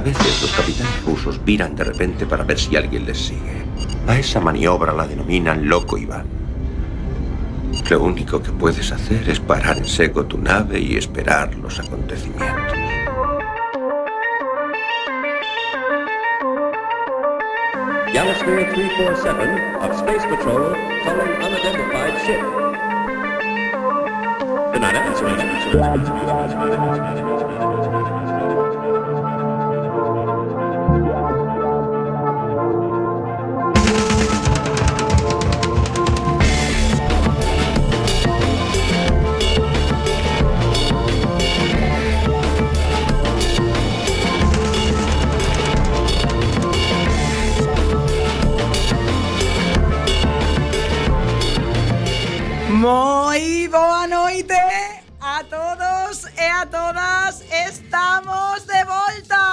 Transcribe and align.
A 0.00 0.02
veces 0.02 0.40
los 0.40 0.50
capitanes 0.52 1.04
rusos 1.04 1.44
viran 1.44 1.76
de 1.76 1.84
repente 1.84 2.24
para 2.24 2.42
ver 2.42 2.58
si 2.58 2.74
alguien 2.74 3.04
les 3.04 3.18
sigue. 3.18 3.66
A 4.06 4.18
esa 4.18 4.40
maniobra 4.40 4.94
la 4.94 5.06
denominan 5.06 5.68
loco 5.68 5.98
Iván. 5.98 6.24
Lo 7.90 8.02
único 8.02 8.42
que 8.42 8.50
puedes 8.50 8.90
hacer 8.92 9.28
es 9.28 9.38
parar 9.40 9.76
en 9.76 9.84
seco 9.84 10.24
tu 10.24 10.38
nave 10.38 10.80
y 10.80 10.96
esperar 10.96 11.54
los 11.56 11.78
acontecimientos. 11.78 12.78
Yamasphere 18.14 18.72
347 18.72 19.76
of 19.82 19.92
Space 19.98 20.26
Patrol 20.28 20.74
calling 21.04 21.28
unidentified 21.42 22.16
ship. 22.24 22.40
Good 24.72 24.80
night, 24.80 24.96
Moi 52.80 53.68
boa 53.68 54.06
noite 54.06 54.56
a 55.20 55.44
todos 55.44 56.24
e 56.32 56.48
a 56.48 56.64
todas. 56.64 57.44
Estamos 57.68 58.64
de 58.64 58.84
volta. 58.88 59.44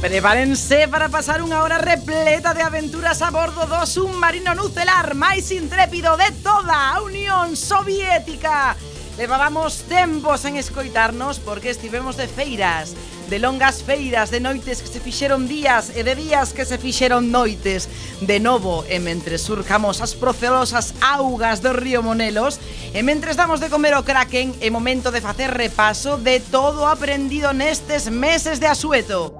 Prepárense 0.00 0.88
para 0.88 1.12
pasar 1.12 1.44
unha 1.44 1.60
hora 1.60 1.76
repleta 1.76 2.56
de 2.56 2.64
aventuras 2.64 3.20
a 3.20 3.28
bordo 3.28 3.68
do 3.68 3.84
submarino 3.84 4.56
nucelar 4.56 5.12
máis 5.12 5.52
intrépido 5.52 6.16
de 6.16 6.32
toda 6.40 6.96
Unión 7.04 7.52
Soviética 7.60 8.72
Levábamos 9.18 9.82
tempos 9.82 10.44
en 10.44 10.56
escoitarnos 10.56 11.40
porque 11.40 11.70
estivemos 11.70 12.16
de 12.16 12.28
feiras, 12.28 12.94
de 13.28 13.40
longas 13.40 13.82
feiras, 13.82 14.30
de 14.30 14.38
noites 14.38 14.80
que 14.80 14.86
se 14.86 15.00
fixeron 15.00 15.48
días 15.48 15.90
e 15.90 16.06
de 16.06 16.14
días 16.14 16.54
que 16.54 16.62
se 16.62 16.78
fixeron 16.78 17.34
noites. 17.34 17.90
De 18.22 18.38
novo, 18.38 18.86
e 18.86 19.02
mentre 19.02 19.34
surcamos 19.42 19.98
as 19.98 20.14
procelosas 20.14 20.94
augas 21.02 21.58
do 21.58 21.74
río 21.74 21.98
Monelos, 21.98 22.62
e 22.94 23.02
mentre 23.02 23.34
damos 23.34 23.58
de 23.58 23.66
comer 23.66 23.98
o 23.98 24.06
Kraken, 24.06 24.54
é 24.62 24.70
momento 24.70 25.10
de 25.10 25.18
facer 25.18 25.50
repaso 25.50 26.14
de 26.22 26.38
todo 26.38 26.86
o 26.86 26.88
aprendido 26.88 27.50
nestes 27.50 28.06
meses 28.06 28.62
de 28.62 28.70
asueto. 28.70 29.34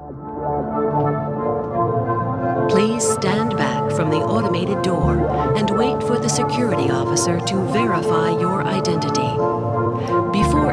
Please 2.67 3.07
stand 3.07 3.55
back 3.55 3.95
from 3.95 4.11
the 4.11 4.19
automated 4.19 4.83
door 4.83 5.23
and 5.55 5.71
wait 5.71 6.03
for 6.03 6.19
the 6.19 6.29
security 6.29 6.91
officer 6.91 7.39
to 7.47 7.57
verify 7.71 8.35
your 8.35 8.67
identity 8.67 9.58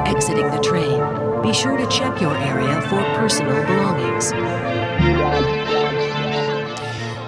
exiting 0.05 0.49
the 0.51 0.59
train, 0.59 1.01
be 1.41 1.53
sure 1.53 1.77
to 1.77 1.87
check 1.87 2.21
your 2.21 2.35
area 2.37 2.81
for 2.89 3.01
personal 3.17 3.61
belongings. 3.65 4.33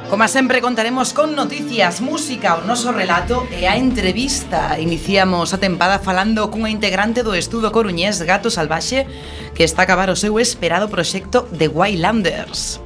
Como 0.10 0.26
sempre 0.30 0.62
contaremos 0.62 1.12
con 1.12 1.36
noticias, 1.36 2.00
música, 2.00 2.56
o 2.56 2.64
noso 2.64 2.94
relato 2.94 3.46
e 3.52 3.68
a 3.68 3.76
entrevista. 3.76 4.80
Iniciamos 4.80 5.52
a 5.52 5.60
tempada 5.60 6.00
falando 6.00 6.48
cunha 6.48 6.72
integrante 6.72 7.28
do 7.28 7.36
estudo 7.36 7.76
coruñés 7.76 8.24
Gato 8.24 8.48
Salvaxe 8.48 9.04
que 9.52 9.68
está 9.68 9.84
a 9.84 9.86
acabar 9.86 10.08
o 10.08 10.16
seu 10.16 10.40
esperado 10.40 10.88
proxecto 10.88 11.44
de 11.52 11.68
Wildlanders. 11.68 12.80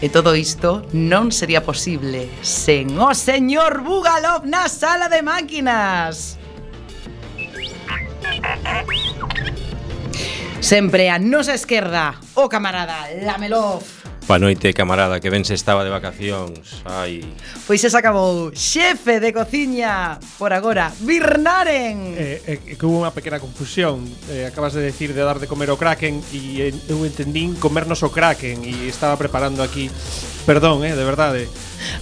E 0.00 0.08
todo 0.08 0.32
isto 0.32 0.86
non 0.96 1.28
sería 1.28 1.60
posible 1.60 2.32
sen 2.40 2.96
o 2.96 3.12
señor 3.12 3.84
Bugalov 3.84 4.48
na 4.48 4.64
sala 4.70 5.12
de 5.12 5.20
máquinas. 5.20 6.37
Sempre 10.68 11.08
a 11.08 11.16
nosa 11.16 11.56
esquerda, 11.56 12.20
o 12.36 12.44
camarada 12.44 13.08
Lamelov. 13.24 13.80
Boa 14.28 14.36
noite, 14.36 14.76
camarada, 14.76 15.16
que 15.16 15.32
ben 15.32 15.40
se 15.40 15.56
estaba 15.56 15.80
de 15.80 15.88
vacacións. 15.88 16.84
Ai. 16.84 17.24
Pois 17.64 17.80
se 17.80 17.88
acabou. 17.88 18.52
Xefe 18.52 19.16
de 19.16 19.32
cociña, 19.32 20.20
por 20.36 20.52
agora, 20.52 20.92
Birnaren. 21.00 22.12
Eh, 22.12 22.44
eh, 22.44 22.76
que 22.76 22.84
hubo 22.84 23.00
unha 23.00 23.16
pequena 23.16 23.40
confusión. 23.40 24.04
Eh, 24.28 24.44
acabas 24.44 24.76
de 24.76 24.84
decir 24.84 25.16
de 25.16 25.24
dar 25.24 25.40
de 25.40 25.48
comer 25.48 25.72
o 25.72 25.80
Kraken 25.80 26.20
e 26.36 26.68
eh, 26.68 26.92
eu 26.92 27.00
entendín 27.08 27.56
comernos 27.56 28.04
o 28.04 28.12
Kraken 28.12 28.60
e 28.68 28.92
estaba 28.92 29.16
preparando 29.16 29.64
aquí. 29.64 29.88
Perdón, 30.44 30.84
eh, 30.84 30.92
de 30.92 31.04
verdade. 31.08 31.48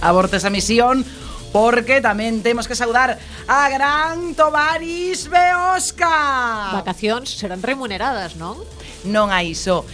Abortes 0.03 0.43
a 0.43 0.51
misión, 0.51 1.07
porque 1.51 2.03
tamén 2.03 2.43
temos 2.43 2.67
que 2.67 2.75
saudar 2.75 3.17
a 3.47 3.61
Gran 3.71 4.35
Tovaris 4.35 5.31
Beosca. 5.31 6.75
Vacacións 6.75 7.33
serán 7.33 7.63
remuneradas, 7.63 8.35
non? 8.35 8.59
Non 9.07 9.31
hai 9.31 9.55
iso. 9.55 9.87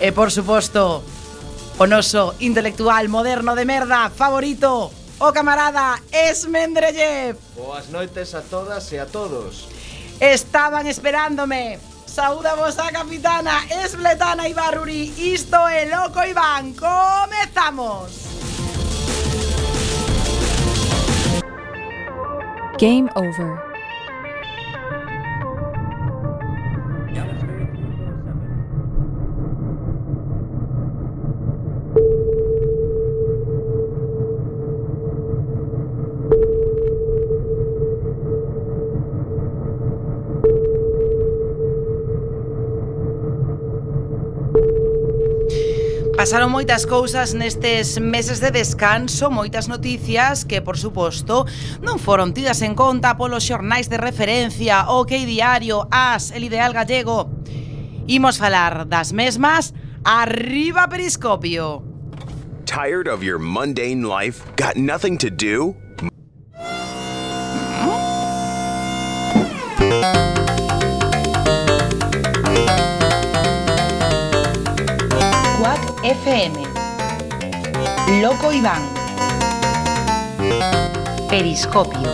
E 0.00 0.12
por 0.12 0.32
suposto, 0.32 1.04
o 1.80 1.84
noso 1.88 2.36
intelectual 2.40 3.08
moderno 3.08 3.56
de 3.56 3.64
merda 3.64 4.12
favorito, 4.12 4.92
o 5.20 5.28
camarada 5.32 6.00
Esmendrellev. 6.12 7.36
Boas 7.56 7.88
noites 7.88 8.32
a 8.32 8.40
todas 8.40 8.88
e 8.92 9.00
a 9.00 9.06
todos. 9.08 9.68
Estaban 10.20 10.86
esperándome. 10.86 11.80
Saúda 12.04 12.56
vos 12.56 12.78
a 12.78 12.90
capitana 12.90 13.64
Esbletana 13.84 14.48
Ibarruri. 14.48 15.14
Isto 15.16 15.68
é 15.68 15.86
Loco 15.86 16.20
Iván. 16.24 16.74
Comezamos. 16.74 18.39
Game 22.80 23.10
over. 23.14 23.69
Pasaron 46.20 46.52
moitas 46.52 46.84
cousas 46.84 47.32
nestes 47.32 47.96
meses 47.96 48.44
de 48.44 48.52
descanso, 48.52 49.32
moitas 49.32 49.72
noticias 49.72 50.44
que, 50.44 50.60
por 50.60 50.76
suposto, 50.76 51.48
non 51.80 51.96
foron 51.96 52.36
tidas 52.36 52.60
en 52.60 52.76
conta 52.76 53.16
polos 53.16 53.48
xornais 53.48 53.88
de 53.88 53.96
referencia, 53.96 54.92
OK 54.92 55.16
Diario, 55.24 55.88
AS, 55.88 56.36
El 56.36 56.44
Ideal 56.44 56.76
Gallego. 56.76 57.32
Imos 58.04 58.36
falar 58.36 58.84
das 58.84 59.16
mesmas, 59.16 59.72
arriba 60.04 60.92
Periscopio. 60.92 61.88
Tired 62.68 63.08
of 63.08 63.24
your 63.24 63.40
mundane 63.40 64.04
life? 64.04 64.44
Got 64.60 64.76
nothing 64.76 65.16
to 65.24 65.32
do? 65.32 65.79
Loco 78.18 78.52
Iván. 78.52 78.82
Periscopio. 81.28 82.10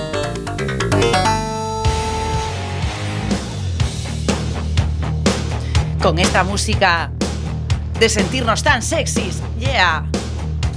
Con 6.02 6.18
esta 6.18 6.44
música 6.44 7.10
de 7.98 8.10
sentirnos 8.10 8.62
tan 8.62 8.82
sexys, 8.82 9.40
yeah. 9.58 10.04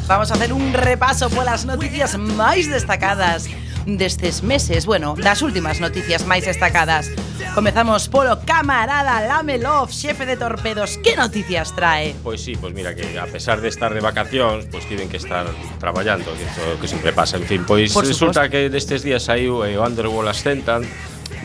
Vamos 0.08 0.32
a 0.32 0.36
hacer 0.36 0.54
un 0.54 0.72
repaso 0.72 1.30
polas 1.30 1.66
noticias 1.66 2.18
máis 2.18 2.72
destacadas 2.72 3.50
destes 3.86 4.42
meses, 4.42 4.86
bueno, 4.86 5.16
das 5.20 5.42
últimas 5.44 5.82
noticias 5.82 6.24
máis 6.24 6.48
destacadas. 6.48 7.12
Comezamos 7.54 8.07
polo 8.07 8.38
camarada 8.46 9.25
Lamelov, 9.25 9.90
xefe 9.90 10.25
de 10.25 10.38
torpedos. 10.38 11.01
Que 11.01 11.18
noticias 11.18 11.74
trae? 11.75 12.13
Pois 12.24 12.42
sí, 12.42 12.54
pois 12.56 12.74
mira 12.74 12.94
que 12.94 13.18
a 13.18 13.25
pesar 13.25 13.60
de 13.60 13.68
estar 13.68 13.94
de 13.94 14.00
vacacións, 14.00 14.69
pois 14.69 14.86
tiven 14.86 15.10
que 15.10 15.18
estar 15.18 15.50
traballando, 15.81 16.30
que, 16.38 16.46
isto 16.46 16.62
que 16.80 16.88
sempre 16.88 17.12
pasa, 17.12 17.38
en 17.38 17.46
fin, 17.50 17.66
pois 17.66 17.92
Por 17.92 18.06
resulta 18.06 18.48
que 18.50 18.69
destes 18.69 19.01
días 19.01 19.25
saiu 19.25 19.66
eh, 19.66 19.78
o 19.78 19.84
Underworld 19.84 20.30
Ascendant 20.30 20.86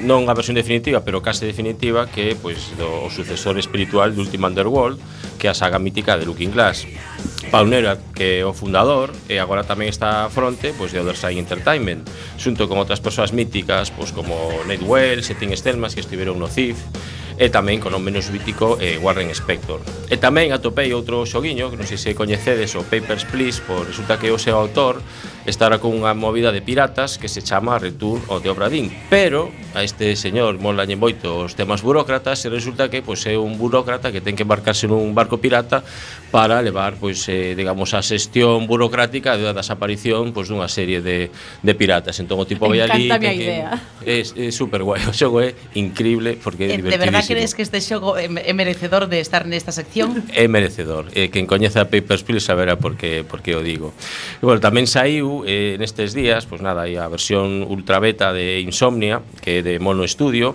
non 0.04 0.28
a 0.28 0.36
versión 0.36 0.54
definitiva, 0.54 1.00
pero 1.00 1.24
case 1.24 1.48
definitiva 1.48 2.04
que 2.04 2.32
é 2.32 2.38
pois 2.38 2.76
do 2.76 3.08
o 3.08 3.08
sucesor 3.08 3.56
espiritual 3.56 4.12
do 4.12 4.20
Ultima 4.20 4.52
Underworld, 4.52 5.00
que 5.40 5.48
é 5.48 5.50
a 5.50 5.56
saga 5.56 5.80
mítica 5.80 6.20
de 6.20 6.28
Looking 6.28 6.52
Glass. 6.52 6.84
Paunera, 7.48 7.96
que 8.12 8.40
é 8.40 8.44
o 8.44 8.52
fundador, 8.52 9.16
e 9.26 9.40
agora 9.40 9.64
tamén 9.64 9.88
está 9.88 10.28
a 10.28 10.30
fronte 10.30 10.76
pois, 10.76 10.92
de 10.92 11.00
Otherside 11.00 11.40
Entertainment, 11.40 12.04
xunto 12.36 12.68
con 12.68 12.76
outras 12.76 13.00
persoas 13.00 13.32
míticas, 13.32 13.88
pois, 13.88 14.12
como 14.12 14.36
Nate 14.68 14.84
Wells 14.84 15.32
e 15.32 15.34
Tim 15.34 15.56
Stelmas, 15.56 15.96
que 15.96 16.04
estiveron 16.04 16.36
no 16.36 16.52
CIF, 16.52 16.76
e 17.36 17.50
tamén 17.50 17.82
con 17.82 17.90
o 17.94 18.00
menos 18.00 18.30
mítico 18.30 18.78
eh, 18.78 18.98
Warren 19.02 19.30
Spector. 19.34 19.82
E 20.06 20.16
tamén 20.20 20.54
atopei 20.54 20.94
outro 20.94 21.26
xoguiño, 21.26 21.66
que 21.72 21.78
non 21.78 21.86
sei 21.88 21.98
se 21.98 22.14
coñecedes 22.14 22.78
o 22.78 22.86
Papers, 22.86 23.26
Please, 23.26 23.58
por 23.64 23.86
resulta 23.86 24.20
que 24.20 24.30
o 24.30 24.38
seu 24.38 24.54
autor 24.54 25.02
estará 25.44 25.76
con 25.82 25.92
unha 25.92 26.14
movida 26.16 26.54
de 26.54 26.64
piratas 26.64 27.20
que 27.20 27.28
se 27.28 27.44
chama 27.44 27.76
Return 27.76 28.22
ao 28.32 28.40
de 28.40 28.48
Obradín, 28.48 28.88
pero 29.12 29.52
a 29.76 29.84
este 29.84 30.16
señor 30.16 30.56
molañen 30.62 30.96
moito 30.96 31.44
os 31.44 31.52
temas 31.58 31.84
burócratas 31.84 32.40
e 32.46 32.48
resulta 32.48 32.88
que 32.88 33.04
pois, 33.04 33.20
é 33.28 33.36
un 33.36 33.60
burócrata 33.60 34.08
que 34.08 34.24
ten 34.24 34.38
que 34.38 34.46
embarcarse 34.46 34.88
nun 34.88 35.12
barco 35.12 35.42
pirata 35.42 35.84
para 36.32 36.58
levar, 36.64 36.96
pois, 36.96 37.28
eh, 37.28 37.52
digamos, 37.58 37.92
a 37.92 38.00
xestión 38.00 38.66
burocrática 38.70 39.36
da 39.36 39.52
desaparición 39.52 40.32
pois, 40.32 40.48
dunha 40.48 40.66
serie 40.66 41.04
de, 41.04 41.28
de 41.34 41.72
piratas. 41.76 42.16
Entón 42.18 42.40
o 42.40 42.46
tipo 42.48 42.70
vai 42.70 42.80
ali... 42.80 43.06
Encanta 43.10 43.28
a 43.28 43.34
idea. 43.34 43.70
É, 44.02 44.22
é 44.22 44.48
super 44.48 44.80
guai, 44.80 45.04
o 45.04 45.12
xogo 45.12 45.44
é 45.44 45.52
increíble 45.76 46.40
porque 46.40 46.70
é 46.70 46.74
eh, 46.74 46.80
divertidísimo. 46.80 47.04
De 47.04 47.10
verdad 47.12 47.23
crees 47.26 47.54
que 47.54 47.62
este 47.62 47.80
xogo 47.80 48.16
é 48.16 48.52
merecedor 48.52 49.08
de 49.08 49.20
estar 49.20 49.46
nesta 49.46 49.72
sección? 49.72 50.22
É 50.32 50.46
merecedor. 50.48 51.08
Eh, 51.14 51.28
quen 51.32 51.46
coñece 51.46 51.80
a 51.80 51.88
Papers, 51.88 52.22
Please 52.22 52.46
saberá 52.46 52.76
por 52.76 52.96
que, 52.96 53.24
por 53.24 53.42
que 53.42 53.56
o 53.56 53.62
digo. 53.62 53.92
E, 54.38 54.44
bueno, 54.44 54.60
tamén 54.60 54.86
saiu 54.86 55.42
eh, 55.48 55.76
nestes 55.80 56.12
días, 56.12 56.46
pois 56.46 56.60
pues 56.60 56.66
nada, 56.66 56.86
aí 56.86 56.94
a 56.94 57.08
versión 57.10 57.64
ultra 57.66 57.98
beta 57.98 58.30
de 58.30 58.60
Insomnia, 58.62 59.24
que 59.42 59.58
é 59.58 59.60
de 59.64 59.80
Mono 59.80 60.06
Studio, 60.06 60.54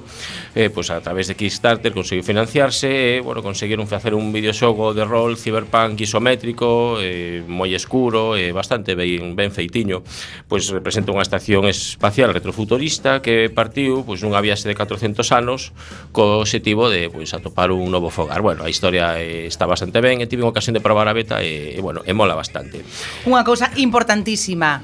eh, 0.56 0.70
pois 0.70 0.90
pues 0.90 0.96
a 0.96 1.02
través 1.04 1.28
de 1.28 1.36
Kickstarter 1.36 1.92
conseguiu 1.92 2.24
financiarse, 2.24 3.18
eh, 3.18 3.22
bueno, 3.22 3.44
conseguiron 3.44 3.88
facer 3.88 4.16
un 4.16 4.32
videoxogo 4.32 4.94
de 4.94 5.04
rol 5.04 5.38
cyberpunk 5.38 6.00
isométrico, 6.02 6.98
eh, 7.02 7.44
moi 7.46 7.74
escuro, 7.76 8.38
eh, 8.40 8.52
bastante 8.56 8.96
ben, 8.96 9.36
ben 9.36 9.52
feitiño, 9.52 10.02
pois 10.48 10.70
pues 10.70 10.76
representa 10.76 11.16
unha 11.16 11.24
estación 11.24 11.66
espacial 11.72 12.36
retrofuturista 12.36 13.24
que 13.24 13.48
partiu 13.50 14.04
pois, 14.04 14.20
pues, 14.20 14.28
nunha 14.28 14.44
viaxe 14.44 14.68
de 14.68 14.76
400 14.76 15.26
anos 15.32 15.72
co 16.12 16.44
positivo 16.60 16.90
de 16.90 17.10
pois 17.10 17.32
atopar 17.34 17.72
un 17.72 17.88
novo 17.88 18.12
fogar. 18.12 18.42
Bueno, 18.42 18.64
a 18.64 18.70
historia 18.70 19.16
eh, 19.16 19.48
está 19.48 19.66
bastante 19.66 20.04
ben 20.04 20.20
e 20.20 20.28
tive 20.28 20.44
unha 20.44 20.52
ocasión 20.52 20.76
de 20.76 20.84
probar 20.84 21.08
a 21.08 21.16
beta 21.16 21.40
e, 21.40 21.72
e 21.72 21.80
bueno, 21.80 22.04
e 22.04 22.12
mola 22.12 22.36
bastante. 22.36 22.84
Unha 23.24 23.48
cousa 23.48 23.72
importantísima, 23.80 24.84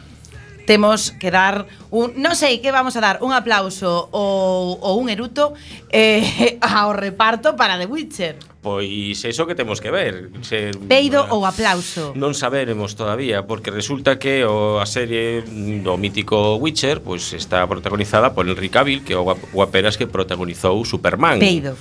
temos 0.66 1.14
que 1.16 1.32
dar 1.32 1.70
un, 1.94 2.18
non 2.18 2.34
sei 2.34 2.60
que 2.60 2.74
vamos 2.74 2.98
a 2.98 3.02
dar, 3.02 3.16
un 3.22 3.32
aplauso 3.32 4.10
ou, 4.12 4.76
ou 4.82 4.98
un 4.98 5.08
eruto 5.08 5.54
eh, 5.94 6.58
ao 6.62 6.92
reparto 6.92 7.56
para 7.56 7.78
The 7.78 7.88
Witcher. 7.88 8.36
Pois 8.66 9.22
iso 9.22 9.46
que 9.46 9.54
temos 9.54 9.78
que 9.78 9.94
ver 9.94 10.34
se, 10.42 10.74
Peido 10.90 11.22
ou 11.30 11.46
aplauso. 11.46 12.18
Non 12.18 12.34
saberemos 12.34 12.98
todavía 12.98 13.46
Porque 13.46 13.70
resulta 13.70 14.18
que 14.18 14.42
o, 14.42 14.82
a 14.82 14.90
serie 14.90 15.46
do 15.86 15.94
mítico 16.02 16.58
Witcher 16.58 17.06
pois 17.06 17.30
Está 17.38 17.62
protagonizada 17.70 18.34
por 18.34 18.50
Henry 18.50 18.74
Cavill 18.74 19.06
Que 19.06 19.14
é 19.14 19.22
o 19.22 19.30
guaperas 19.54 20.02
que 20.02 20.10
protagonizou 20.10 20.82
Superman. 20.82 21.38
Peido. 21.38 21.78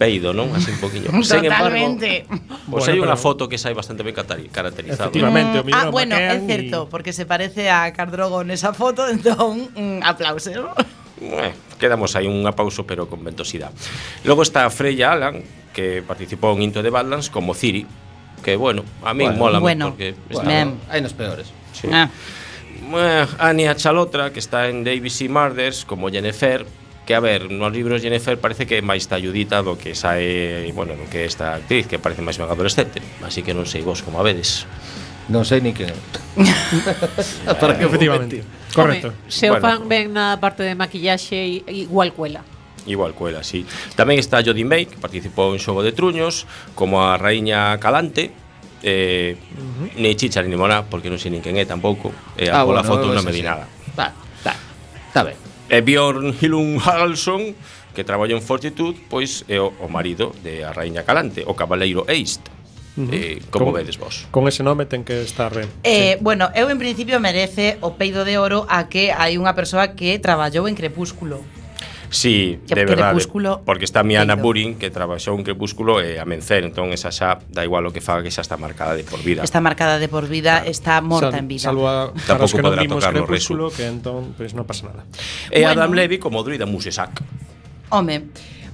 Peido, 0.00 0.32
non? 0.32 0.48
Así 0.56 0.72
un 0.72 0.80
poquinho. 0.80 1.12
Sen 1.20 1.44
embargo, 1.44 1.68
Totalmente. 1.68 2.24
Pois 2.24 2.88
Bueno, 2.88 2.88
hai 2.88 2.96
unha 3.04 3.12
pero- 3.12 3.20
foto 3.20 3.42
que 3.52 3.60
sai 3.60 3.76
bastante 3.76 4.00
ben 4.00 4.16
caracterizado. 4.16 5.12
Efectivamente, 5.12 5.60
o 5.60 5.64
Mm, 5.68 5.76
ah, 5.76 5.92
bueno, 5.92 6.16
é 6.16 6.40
certo, 6.40 6.88
e- 6.88 6.88
porque 6.88 7.12
se 7.12 7.28
parece 7.28 7.68
a 7.68 7.84
Cardrogo 7.92 8.40
nesa 8.40 8.72
foto, 8.72 9.04
entón, 9.12 9.68
mm, 9.76 10.00
aplauso. 10.00 10.72
Eh, 11.20 11.52
quedamos 11.76 12.16
aí 12.16 12.24
un 12.24 12.40
pauso 12.56 12.88
pero 12.88 13.04
con 13.04 13.20
ventosidade. 13.20 13.76
Logo 14.24 14.40
está 14.40 14.64
Freya 14.72 15.12
Alan, 15.12 15.44
que 15.76 16.00
participou 16.00 16.56
en 16.56 16.64
Into 16.72 16.80
the 16.80 16.88
Badlands 16.88 17.28
como 17.28 17.52
Ciri, 17.52 17.84
que 18.40 18.56
bueno, 18.56 18.88
a 19.04 19.12
mí 19.12 19.28
Bueno, 19.28 19.36
mola 19.36 19.58
bueno. 19.60 19.92
porque 19.92 20.16
Bueno, 20.32 20.48
Ben. 20.48 20.68
hai 20.88 21.04
nos 21.04 21.12
peores. 21.12 21.52
sí. 21.76 21.92
Ah. 21.92 22.08
Eh, 22.90 23.26
Anya 23.38 23.76
Chalotra, 23.76 24.32
que 24.32 24.40
está 24.40 24.66
en 24.72 24.80
ABC 24.88 25.28
Murders 25.28 25.84
como 25.84 26.08
Jennifer, 26.08 26.64
que 27.10 27.16
a 27.16 27.18
ver, 27.18 27.50
nos 27.50 27.72
libros 27.72 28.00
Jennifer 28.00 28.38
parece 28.38 28.70
que 28.70 28.78
é 28.78 28.82
máis 28.86 29.10
talludita 29.10 29.66
do 29.66 29.74
que 29.74 29.98
sae, 29.98 30.70
bueno, 30.70 30.94
do 30.94 31.10
que 31.10 31.26
esta 31.26 31.58
actriz 31.58 31.90
que 31.90 31.98
parece 31.98 32.22
máis 32.22 32.38
ben 32.38 32.46
adolescente, 32.46 33.02
así 33.26 33.42
que 33.42 33.50
non 33.50 33.66
sei 33.66 33.82
vos 33.82 33.98
como 34.06 34.22
a 34.22 34.24
vedes. 34.24 34.62
Non 35.26 35.42
sei 35.42 35.58
ni 35.58 35.74
que 35.74 35.90
Para 37.58 37.74
que 37.74 37.90
efectivamente. 37.90 38.46
Correcto. 38.70 39.10
Home, 39.10 39.26
se 39.26 39.50
o 39.50 39.58
bueno. 39.58 39.66
fan 39.66 39.90
ben 39.90 40.14
na 40.14 40.38
parte 40.38 40.62
de 40.62 40.78
maquillaxe 40.78 41.66
igual 41.66 42.14
cuela. 42.14 42.46
Igual 42.86 43.18
cuela, 43.18 43.42
sí. 43.42 43.66
Tamén 43.98 44.22
está 44.22 44.38
Jodie 44.38 44.62
May, 44.62 44.86
que 44.86 44.94
participou 44.94 45.50
en 45.50 45.58
Xogo 45.58 45.82
de 45.82 45.90
Truños, 45.90 46.46
como 46.78 47.02
a 47.02 47.18
Raíña 47.18 47.74
Calante, 47.82 48.30
eh, 48.86 49.34
uh 49.34 49.90
-huh. 49.90 49.98
ni 49.98 50.14
chicha 50.14 50.46
ni 50.46 50.54
limonada, 50.54 50.86
porque 50.86 51.10
non 51.10 51.18
sei 51.18 51.34
nin 51.34 51.42
quen 51.42 51.58
é 51.58 51.66
tampouco. 51.66 52.14
Eh, 52.38 52.54
ah, 52.54 52.62
a 52.62 52.70
bueno, 52.70 52.86
foto 52.86 53.10
non 53.10 53.26
me 53.26 53.34
di 53.34 53.42
nada. 53.42 53.66
Está, 53.90 54.14
está, 54.38 54.54
está 55.10 55.26
ben. 55.26 55.49
E 55.70 55.82
Bjorn 55.86 56.34
Hilung 56.42 56.82
Haraldsson, 56.82 57.54
que 57.94 58.02
traballa 58.02 58.34
en 58.34 58.42
Fortitude, 58.42 58.98
pois 59.06 59.46
é 59.46 59.62
o, 59.62 59.70
o 59.78 59.86
marido 59.86 60.34
de 60.42 60.66
a 60.66 60.74
Raíña 60.74 61.06
Calante, 61.06 61.46
o 61.46 61.54
cabaleiro 61.54 62.02
Eist. 62.10 62.42
Uh 62.98 63.06
-huh. 63.06 63.14
eh, 63.14 63.38
como 63.54 63.70
con, 63.70 63.74
vedes 63.78 63.94
vos? 63.94 64.26
Con 64.34 64.50
ese 64.50 64.66
nome 64.66 64.90
ten 64.90 65.06
que 65.06 65.22
estar 65.22 65.54
ben. 65.54 65.70
Eh, 65.86 66.18
sí. 66.18 66.24
Bueno, 66.26 66.50
eu 66.58 66.66
en 66.74 66.82
principio 66.82 67.22
merece 67.22 67.78
o 67.86 67.94
peido 67.94 68.26
de 68.26 68.34
oro 68.34 68.66
a 68.66 68.90
que 68.90 69.14
hai 69.14 69.38
unha 69.38 69.54
persoa 69.54 69.94
que 69.94 70.18
traballou 70.18 70.66
en 70.66 70.74
Crepúsculo. 70.74 71.38
Sí, 72.10 72.58
que, 72.66 72.74
de 72.74 72.84
verdade, 72.84 73.14
crepúsculo 73.14 73.62
porque 73.64 73.84
está 73.86 74.02
Miana 74.02 74.34
Lindo. 74.34 74.42
Burin 74.42 74.74
que 74.74 74.90
trabaxou 74.90 75.38
un 75.38 75.46
crepúsculo 75.46 76.02
e 76.02 76.18
eh, 76.18 76.20
a 76.20 76.26
Mencer, 76.26 76.66
entón 76.66 76.90
esa 76.90 77.14
xa 77.14 77.38
da 77.46 77.62
igual 77.62 77.86
o 77.86 77.94
que 77.94 78.02
faga 78.02 78.26
que 78.26 78.34
xa 78.34 78.42
está 78.42 78.58
marcada 78.58 78.98
de 78.98 79.06
por 79.06 79.22
vida. 79.22 79.46
Está 79.46 79.62
marcada 79.62 80.02
de 80.02 80.10
por 80.10 80.26
vida, 80.26 80.66
claro. 80.66 80.74
está 80.74 80.98
morta 81.00 81.30
Sal, 81.30 81.38
en 81.38 81.46
vida. 81.46 81.70
Salvo 81.70 81.86
a, 81.86 82.10
para 82.10 82.42
os 82.42 82.50
que 82.50 82.66
non 82.66 82.74
vimos 82.74 83.06
crepúsculo, 83.06 83.70
que 83.70 83.86
entón, 83.86 84.34
pois 84.34 84.50
pues, 84.50 84.58
non 84.58 84.66
pasa 84.66 84.90
nada. 84.90 85.06
E 85.54 85.62
bueno. 85.62 85.70
Adam 85.70 85.94
Levy 85.94 86.18
como 86.18 86.42
druida 86.42 86.66
Musesac. 86.66 87.22
Home, 87.94 88.26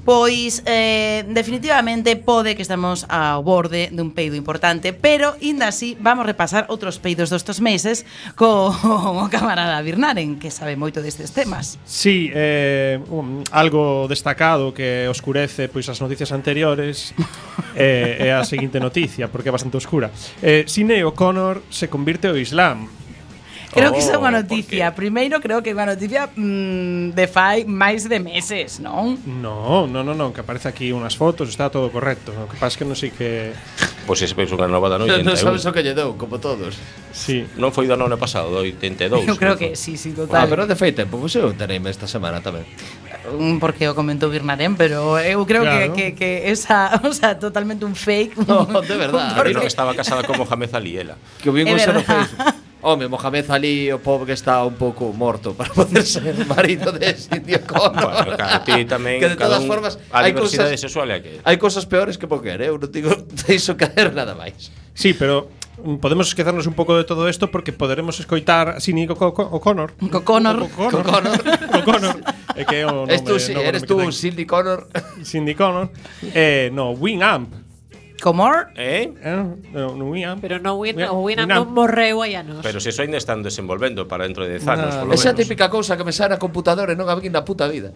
Pois, 0.06 0.62
eh, 0.66 1.26
definitivamente, 1.26 2.14
pode 2.14 2.54
que 2.54 2.62
estamos 2.62 3.02
ao 3.10 3.42
borde 3.42 3.90
dun 3.90 4.14
peido 4.14 4.38
importante, 4.38 4.94
pero, 4.94 5.34
inda 5.42 5.66
así, 5.66 5.98
vamos 5.98 6.30
repasar 6.30 6.70
outros 6.70 7.02
peidos 7.02 7.26
destos 7.26 7.58
meses 7.58 8.06
co 8.38 8.70
o 9.18 9.26
camarada 9.26 9.82
Birnaren, 9.82 10.38
que 10.38 10.54
sabe 10.54 10.78
moito 10.78 11.02
destes 11.02 11.34
temas. 11.34 11.82
Sí, 11.82 12.30
eh, 12.30 13.02
un, 13.10 13.42
algo 13.50 14.06
destacado 14.06 14.70
que 14.70 15.10
oscurece 15.10 15.66
pois 15.66 15.90
as 15.90 15.98
noticias 15.98 16.30
anteriores 16.30 17.10
eh, 17.74 18.30
é 18.30 18.30
a 18.30 18.46
seguinte 18.46 18.78
noticia, 18.78 19.26
porque 19.26 19.50
é 19.50 19.52
bastante 19.52 19.74
oscura. 19.74 20.14
Eh, 20.38 20.70
Sine 20.70 21.02
O'Connor 21.02 21.66
se 21.66 21.90
convirte 21.90 22.30
ao 22.30 22.38
Islam. 22.38 23.05
Creo 23.76 23.92
que 23.92 24.00
esa 24.00 24.16
é 24.16 24.18
unha 24.18 24.32
noticia. 24.32 24.90
Porque... 24.90 25.06
Primeiro, 25.06 25.36
creo 25.44 25.60
que 25.60 25.70
é 25.70 25.76
unha 25.76 25.84
noticia 25.84 26.32
mm, 26.32 27.12
de 27.12 27.26
fai 27.28 27.68
máis 27.68 28.08
de 28.08 28.16
meses, 28.16 28.80
non? 28.80 29.20
No, 29.28 29.84
no, 29.84 30.00
no, 30.00 30.16
no, 30.16 30.32
que 30.32 30.40
aparece 30.40 30.72
aquí 30.72 30.96
unhas 30.96 31.14
fotos, 31.14 31.52
está 31.52 31.68
todo 31.68 31.92
correcto. 31.92 32.32
O 32.32 32.48
que 32.48 32.56
pasa 32.56 32.80
que 32.80 32.88
non 32.88 32.96
sei 32.96 33.12
que... 33.12 33.52
Pois 34.06 34.22
pues, 34.22 34.32
ese 34.32 34.34
unha 34.38 34.70
nova 34.70 34.88
da 34.88 34.96
noite. 34.96 35.20
Non 35.26 35.36
sabes 35.36 35.66
o 35.66 35.74
que 35.74 35.82
lle 35.84 35.92
dou, 35.92 36.16
como 36.16 36.40
todos. 36.40 36.78
Sí. 37.12 37.44
Non 37.60 37.74
foi 37.74 37.90
do 37.90 37.98
ano 37.98 38.16
pasado, 38.16 38.54
do 38.54 38.64
82. 38.64 39.26
Eu 39.28 39.36
creo 39.36 39.58
que, 39.58 39.74
sí, 39.74 39.98
sí, 39.98 40.14
total. 40.14 40.42
Ah, 40.42 40.46
pero 40.48 40.64
de 40.64 40.78
feito, 40.78 41.02
pois 41.10 41.34
eu 41.36 41.52
tereime 41.52 41.90
esta 41.90 42.08
semana 42.08 42.40
tamén. 42.40 42.64
Mm, 43.26 43.58
porque 43.58 43.90
o 43.90 43.94
comentou 43.98 44.30
Birnadén, 44.30 44.78
pero 44.78 45.18
eu 45.18 45.42
creo 45.44 45.66
claro. 45.66 45.92
que, 45.92 46.14
que, 46.14 46.46
que 46.46 46.54
esa, 46.54 46.94
o 47.02 47.12
sea, 47.12 47.34
totalmente 47.34 47.84
un 47.84 47.98
fake. 47.98 48.46
No, 48.46 48.62
oh, 48.78 48.82
de 48.82 48.96
verdad. 48.96 49.34
Porque... 49.34 49.58
que 49.58 49.66
estaba 49.66 49.94
casada 49.94 50.22
con 50.22 50.38
Mohamed 50.38 50.70
Ali, 50.74 51.02
ela. 51.02 51.18
Que 51.42 51.50
o 51.50 51.52
vin 51.52 51.66
o 51.66 51.74
Facebook. 51.74 52.55
Home, 52.86 53.08
Mohamed 53.10 53.50
Ali, 53.50 53.90
o 53.90 53.98
pobre 53.98 54.30
que 54.30 54.38
está 54.38 54.62
un 54.62 54.78
pouco 54.78 55.10
morto 55.10 55.58
para 55.58 55.74
poder 55.74 56.06
ser 56.06 56.38
marido 56.46 56.94
de 56.94 57.18
Sindio 57.18 57.58
Connor. 57.66 57.98
bueno, 57.98 58.38
claro, 58.38 58.62
ti 58.62 58.86
tamén, 58.86 59.18
que 59.22 59.34
de 59.34 59.34
todas 59.34 59.58
un, 59.58 59.66
formas, 59.66 59.98
a 60.14 60.22
hai 60.22 60.30
diversidade 60.30 60.78
cosas, 60.78 60.86
sexual 60.86 61.10
é 61.10 61.18
que... 61.18 61.42
Hai 61.42 61.58
cosas 61.58 61.82
peores 61.82 62.14
que 62.14 62.30
poker, 62.30 62.62
eh? 62.62 62.70
eu 62.70 62.78
non 62.78 62.86
digo 62.86 63.10
deixo 63.50 63.74
caer 63.74 64.14
nada 64.14 64.38
máis. 64.38 64.70
Sí, 64.94 65.18
pero 65.18 65.50
podemos 65.98 66.30
esquecernos 66.30 66.70
un 66.70 66.78
pouco 66.78 66.94
de 66.94 67.02
todo 67.02 67.26
isto 67.26 67.50
porque 67.50 67.74
poderemos 67.74 68.22
escoitar 68.22 68.78
así 68.78 68.94
Nico 68.94 69.18
O'Connor. 69.18 69.98
Co 70.06 70.22
Connor. 70.22 70.70
Co 70.70 71.02
Connor. 71.02 71.42
Co 71.42 71.82
Connor. 71.82 72.16
É 72.54 72.62
que 72.62 72.86
o 72.86 73.02
nome, 73.02 73.18
tú, 73.18 73.36
sí, 73.42 73.50
eres 73.52 73.82
tú, 73.82 73.98
Cindy 74.14 74.46
Connor. 74.46 74.86
Cindy 75.26 75.58
Connor. 75.58 75.90
Eh, 76.22 76.70
no, 76.70 76.94
Wing 76.94 77.26
Amp 77.26 77.65
Comor? 78.20 78.72
Eh? 78.76 79.12
eh? 79.12 79.44
Non, 79.76 80.00
non 80.00 80.16
ia. 80.16 80.36
Pero 80.40 80.56
non 80.56 80.80
win, 80.80 80.96
o 81.04 81.20
Winam 81.20 81.48
non 81.48 81.68
morreu 81.68 82.24
hai 82.24 82.32
anos. 82.32 82.64
Pero 82.64 82.80
se 82.80 82.88
eso 82.88 83.00
iso 83.00 83.04
ainda 83.04 83.20
están 83.20 83.44
desenvolvendo 83.44 84.08
para 84.08 84.24
dentro 84.24 84.48
de 84.48 84.56
10 84.56 84.68
anos, 84.72 84.90
nah. 84.96 85.04
polo 85.04 85.12
menos. 85.12 85.20
Esa 85.20 85.36
típica 85.36 85.68
cousa 85.68 86.00
que 86.00 86.04
me 86.04 86.16
saen 86.16 86.32
na 86.32 86.40
computadora 86.40 86.92
e 86.92 86.96
non 86.96 87.12
a 87.12 87.14
vin 87.20 87.30
na 87.30 87.44
puta 87.44 87.68
vida. 87.68 87.92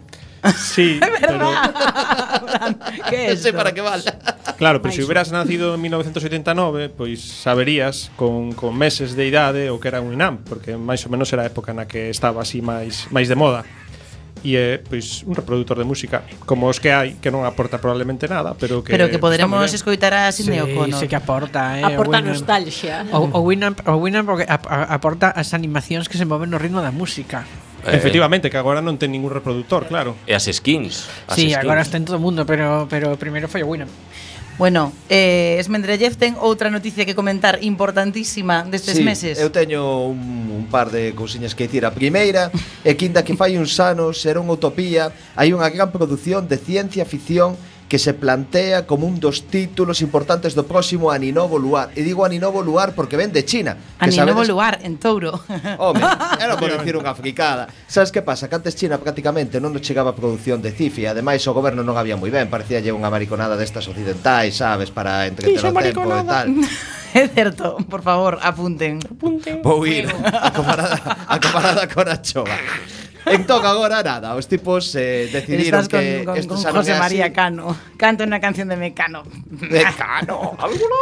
Sí. 0.57 1.01
Pero... 1.25 1.49
que 3.09 3.33
é 3.33 3.37
sei 3.37 3.53
para 3.57 3.73
que 3.73 3.81
vale. 3.81 4.05
Claro, 4.61 4.83
pero 4.85 4.93
se 4.93 5.01
si 5.01 5.05
hubieras 5.05 5.33
nacido 5.33 5.75
en 5.75 5.81
1989, 5.81 6.93
pois 6.93 7.21
saberías 7.21 8.13
con, 8.17 8.53
con 8.53 8.77
meses 8.77 9.17
de 9.17 9.25
idade 9.25 9.73
o 9.73 9.81
que 9.81 9.89
era 9.89 10.05
un 10.05 10.13
INAM, 10.13 10.45
porque 10.45 10.77
máis 10.77 11.01
ou 11.09 11.11
menos 11.13 11.33
era 11.33 11.45
a 11.45 11.49
época 11.49 11.73
na 11.73 11.89
que 11.89 12.13
estaba 12.13 12.45
así 12.45 12.61
máis 12.61 13.09
máis 13.09 13.29
de 13.29 13.37
moda 13.41 13.65
e 14.43 14.57
é 14.57 14.81
pois 14.81 15.23
un 15.29 15.37
reproductor 15.37 15.77
de 15.77 15.85
música 15.85 16.25
como 16.49 16.67
os 16.67 16.81
que 16.81 16.91
hai 16.93 17.17
que 17.21 17.29
non 17.29 17.45
aporta 17.45 17.77
probablemente 17.77 18.25
nada, 18.27 18.57
pero 18.57 18.81
que 18.81 18.93
Pero 18.93 19.13
que 19.13 19.21
poderemos 19.21 19.69
escoitar 19.73 20.13
a 20.17 20.33
Sidney 20.33 20.61
sí, 20.61 20.65
O'Connor. 20.65 21.01
Sí, 21.01 21.07
que 21.09 21.17
aporta, 21.17 21.77
eh. 21.77 21.85
Aporta 21.85 22.19
o 22.19 22.25
nostalgia. 22.25 23.05
O, 23.13 23.29
o 23.37 23.41
Winamp, 23.45 23.85
o 23.85 24.01
Winamp 24.01 24.27
porque 24.27 24.47
aporta 24.49 25.33
as 25.33 25.53
animacións 25.53 26.09
que 26.09 26.17
se 26.17 26.25
moven 26.25 26.49
no 26.49 26.57
ritmo 26.57 26.81
da 26.81 26.93
música. 26.93 27.45
Eh, 27.85 27.97
Efectivamente, 27.97 28.51
que 28.51 28.59
agora 28.61 28.85
non 28.85 29.01
ten 29.01 29.09
ningún 29.09 29.33
reproductor, 29.33 29.89
claro. 29.89 30.13
E 30.29 30.37
as 30.37 30.45
skins. 30.49 31.09
As 31.25 31.37
sí, 31.37 31.49
skins. 31.49 31.61
agora 31.61 31.81
está 31.81 31.97
en 31.97 32.05
todo 32.05 32.21
o 32.21 32.23
mundo, 32.23 32.45
pero 32.45 32.85
pero 32.93 33.17
primeiro 33.17 33.49
foi 33.49 33.65
o 33.65 33.69
Winamp. 33.73 33.89
Bueno, 34.61 34.93
eh, 35.09 35.57
Esmendrellev 35.57 36.21
ten 36.21 36.37
outra 36.37 36.69
noticia 36.69 37.09
que 37.09 37.17
comentar 37.17 37.65
importantísima 37.65 38.61
destes 38.69 39.01
sí, 39.01 39.03
meses. 39.03 39.41
eu 39.41 39.49
teño 39.49 40.05
un, 40.05 40.53
un 40.53 40.69
par 40.69 40.93
de 40.93 41.17
cousiñas 41.17 41.57
que 41.57 41.65
dicir. 41.65 41.89
A 41.89 41.97
primeira 41.97 42.53
é 42.85 42.93
quinta 42.93 43.25
que 43.25 43.33
fai 43.33 43.57
uns 43.57 43.81
anos 43.81 44.21
era 44.29 44.37
unha 44.37 44.53
utopía, 44.53 45.17
hai 45.33 45.57
unha 45.57 45.65
gran 45.73 45.89
produción 45.89 46.45
de 46.45 46.61
ciencia 46.61 47.09
ficción 47.09 47.57
que 47.91 47.99
se 47.99 48.15
plantea 48.15 48.87
como 48.87 49.05
un 49.05 49.19
dos 49.19 49.51
títulos 49.51 49.99
importantes 49.99 50.55
do 50.55 50.63
próximo 50.63 51.11
Aninovo 51.11 51.59
Luar. 51.59 51.91
E 51.99 52.07
digo 52.07 52.23
Aninovo 52.23 52.63
Luar 52.63 52.95
porque 52.95 53.19
ven 53.19 53.35
de 53.35 53.43
China. 53.43 53.75
Aninovo 53.99 54.47
sabedes... 54.47 54.49
Luar, 54.49 54.79
en 54.87 54.95
Touro. 55.03 55.43
Home, 55.83 55.99
era 56.39 56.55
por 56.55 56.71
decir 56.71 56.95
unha 56.95 57.11
fricada. 57.19 57.67
Sabes 57.91 58.15
que 58.15 58.23
pasa? 58.23 58.47
Que 58.47 58.55
antes 58.55 58.79
China 58.79 59.03
prácticamente 59.03 59.59
non 59.59 59.75
nos 59.75 59.83
chegaba 59.83 60.15
a 60.15 60.17
produción 60.17 60.63
de 60.63 60.71
cifi. 60.71 61.11
Ademais, 61.11 61.43
o 61.43 61.53
goberno 61.53 61.83
non 61.83 61.99
había 61.99 62.15
moi 62.15 62.31
ben. 62.31 62.47
Parecíalle 62.47 62.95
unha 62.95 63.11
mariconada 63.11 63.59
destas 63.59 63.91
occidentais, 63.91 64.55
sabes, 64.55 64.95
para 64.95 65.27
entreter 65.27 65.59
o 65.59 65.75
tempo 65.75 66.07
e 66.07 66.23
tal. 66.23 66.47
É 67.11 67.27
certo, 67.27 67.75
por 67.91 68.07
favor, 68.07 68.39
apunten. 68.39 69.03
Apunten. 69.03 69.67
Vou 69.67 69.83
ir 69.83 70.07
a 70.07 70.55
comparada, 70.55 70.95
a 71.27 71.37
comparada 71.43 71.91
con 71.91 72.07
a 72.07 72.23
chova 72.23 72.55
entón 73.31 73.63
agora 73.65 74.03
nada, 74.03 74.35
os 74.35 74.47
tipos 74.51 74.95
eh, 74.99 75.31
decidiron 75.31 75.81
Estás 75.81 75.89
con, 75.89 76.01
que 76.01 76.25
con, 76.27 76.35
con, 76.35 76.59
non 76.59 76.75
José 76.75 76.95
María 76.99 77.31
así. 77.31 77.37
Cano. 77.37 77.73
Canta 77.97 78.27
unha 78.27 78.43
canción 78.43 78.67
de 78.67 78.77
Mecano. 78.77 79.23
Mecano, 79.49 80.59
alguno? 80.59 80.99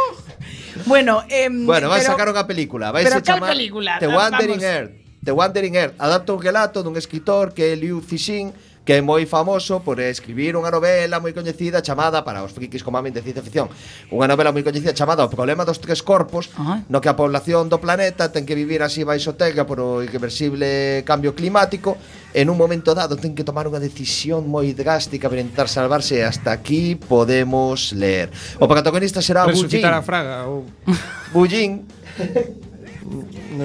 Bueno, 0.85 1.23
eh, 1.27 1.49
bueno, 1.49 1.89
vai 1.89 2.01
sacar 2.01 2.29
unha 2.29 2.45
película, 2.45 2.93
vai 2.93 3.03
se 3.03 3.21
chamar 3.25 3.51
película? 3.51 3.99
The 3.99 4.07
Wandering 4.07 4.61
Vamos. 4.61 4.75
Earth. 4.77 4.91
The 5.19 5.33
Wandering 5.35 5.75
Earth 5.75 5.95
adapta 5.99 6.31
un 6.31 6.41
relato 6.41 6.79
dun 6.79 6.95
escritor 6.95 7.51
que 7.51 7.73
é 7.73 7.75
Liu 7.75 7.99
Cixin 7.99 8.55
que 8.89 8.97
é 8.97 9.05
moi 9.05 9.21
famoso 9.29 9.85
por 9.85 10.01
escribir 10.01 10.57
unha 10.57 10.73
novela 10.73 11.21
moi 11.21 11.29
coñecida 11.29 11.77
chamada 11.85 12.25
para 12.25 12.41
os 12.41 12.57
frikis 12.57 12.81
como 12.81 12.97
amen 12.97 13.13
de 13.13 13.21
ciencia 13.21 13.45
ficción, 13.45 13.69
unha 14.09 14.25
novela 14.25 14.49
moi 14.49 14.65
coñecida 14.65 14.97
chamada 14.97 15.21
O 15.21 15.29
problema 15.29 15.61
dos 15.61 15.77
tres 15.77 16.01
corpos, 16.01 16.49
uh 16.57 16.57
-huh. 16.57 16.77
no 16.89 16.97
que 16.97 17.05
a 17.05 17.13
población 17.13 17.69
do 17.69 17.77
planeta 17.77 18.33
ten 18.33 18.49
que 18.49 18.57
vivir 18.57 18.81
así 18.81 19.05
baixo 19.05 19.37
tega 19.37 19.69
por 19.69 19.77
o 19.77 20.01
irreversible 20.01 21.05
cambio 21.05 21.37
climático 21.37 22.01
en 22.33 22.49
un 22.49 22.57
momento 22.57 22.93
dado 22.93 23.17
ten 23.17 23.33
que 23.33 23.43
tomar 23.43 23.65
unha 23.65 23.81
decisión 23.81 24.45
moi 24.45 24.69
drástica 24.77 25.29
para 25.29 25.41
intentar 25.41 25.67
salvarse 25.67 26.21
hasta 26.21 26.53
aquí 26.53 26.93
podemos 26.93 27.93
ler. 27.93 28.29
O 28.61 28.69
protagonista 28.69 29.21
será 29.21 29.49
Bullín. 29.49 29.65
Resucitar 29.65 29.93
a 29.97 30.01
Fraga 30.05 30.45
ou 30.45 30.65
Bullín. 31.33 31.89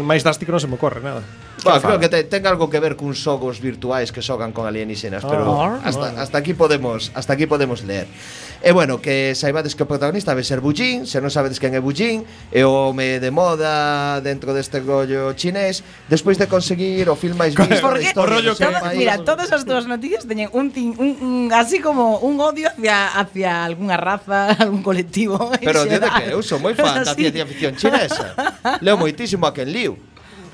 máis 0.04 0.24
drástico 0.24 0.52
non 0.52 0.62
se 0.62 0.68
me 0.68 0.80
ocorre 0.80 1.04
nada. 1.04 1.20
Bueno, 1.64 1.80
creo 1.80 1.98
que 2.00 2.08
te, 2.08 2.24
ten 2.24 2.46
algo 2.46 2.68
que 2.68 2.80
ver 2.80 2.96
cun 2.96 3.16
xogos 3.16 3.60
virtuais 3.60 4.12
que 4.12 4.20
xogan 4.20 4.52
con 4.52 4.68
alienígenas, 4.68 5.24
pero 5.24 5.48
ah. 5.56 5.80
hasta, 5.84 6.20
hasta 6.20 6.36
aquí 6.38 6.52
podemos, 6.52 7.12
hasta 7.14 7.32
aquí 7.32 7.46
podemos 7.46 7.84
ler. 7.84 8.08
E 8.64 8.72
bueno, 8.72 8.96
que 8.96 9.36
saibades 9.36 9.76
que 9.76 9.84
o 9.84 9.86
protagonista 9.86 10.32
vai 10.32 10.40
ser 10.40 10.64
Bujin, 10.64 11.04
se 11.04 11.20
non 11.20 11.28
sabedes 11.28 11.60
quen 11.60 11.76
é 11.76 11.84
Bujin 11.84 12.24
é 12.48 12.64
o 12.64 12.72
home 12.72 13.20
de 13.20 13.28
moda 13.28 14.24
dentro 14.24 14.56
deste 14.56 14.80
rollo 14.80 15.36
chinés, 15.36 15.84
despois 16.08 16.40
de 16.40 16.48
conseguir 16.48 17.04
o 17.12 17.14
film 17.14 17.36
máis 17.36 17.52
visto 17.52 17.76
da 17.76 18.00
historia. 18.00 18.40
Rollo 18.40 18.56
que... 18.56 18.64
Todo, 18.64 18.96
mira, 18.96 19.20
todas 19.20 19.52
as 19.52 19.68
túas 19.68 19.84
noticias 19.84 20.24
teñen 20.24 20.48
un, 20.56 20.72
tin, 20.72 20.96
un, 20.96 21.12
un 21.20 21.32
así 21.52 21.76
como 21.84 22.24
un 22.24 22.40
odio 22.40 22.72
hacia 22.72 23.12
hacia 23.12 23.68
algunha 23.68 24.00
raza, 24.00 24.56
algún 24.64 24.80
colectivo. 24.80 25.36
Pero 25.60 25.84
desde 25.84 26.08
que 26.08 26.32
eu 26.32 26.40
sou 26.40 26.56
moi 26.56 26.72
fan 26.72 27.04
da 27.04 27.12
ciencia 27.20 27.44
ficción 27.44 27.76
chinesa. 27.76 28.32
Leo 28.80 28.96
moitísimo 28.96 29.44
a 29.44 29.52
Ken 29.52 29.68
Liu. 29.68 29.92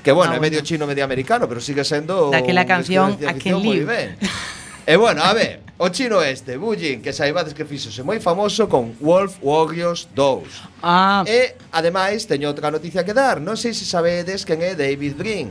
Que 0.03 0.11
bueno, 0.11 0.35
ah, 0.35 0.35
bueno. 0.35 0.43
é 0.43 0.47
medio 0.51 0.59
chino, 0.67 0.83
medio 0.83 1.07
americano, 1.07 1.47
pero 1.47 1.63
sigue 1.63 1.87
sendo 1.87 2.27
Daquela 2.27 2.67
canción 2.67 3.15
a 3.23 3.39
Ken 3.39 3.55
Liu. 3.63 3.87
E 4.91 4.97
bueno, 4.97 5.23
a 5.23 5.31
ver, 5.31 5.61
o 5.77 5.87
chino 5.87 6.21
este, 6.21 6.57
Bullin, 6.57 7.01
que 7.01 7.13
saibades 7.13 7.53
que 7.55 7.63
fixose 7.63 8.03
moi 8.03 8.19
famoso 8.19 8.67
con 8.67 8.91
Wolf 8.99 9.39
Warriors 9.39 10.03
2. 10.11 10.83
Ah. 10.83 11.23
E, 11.23 11.55
ademais, 11.71 12.27
teño 12.27 12.51
outra 12.51 12.67
noticia 12.67 13.07
que 13.07 13.15
dar. 13.15 13.39
Non 13.39 13.55
sei 13.55 13.71
se 13.71 13.87
sabedes 13.87 14.43
quen 14.43 14.59
é 14.59 14.75
David 14.75 15.15
Green. 15.15 15.47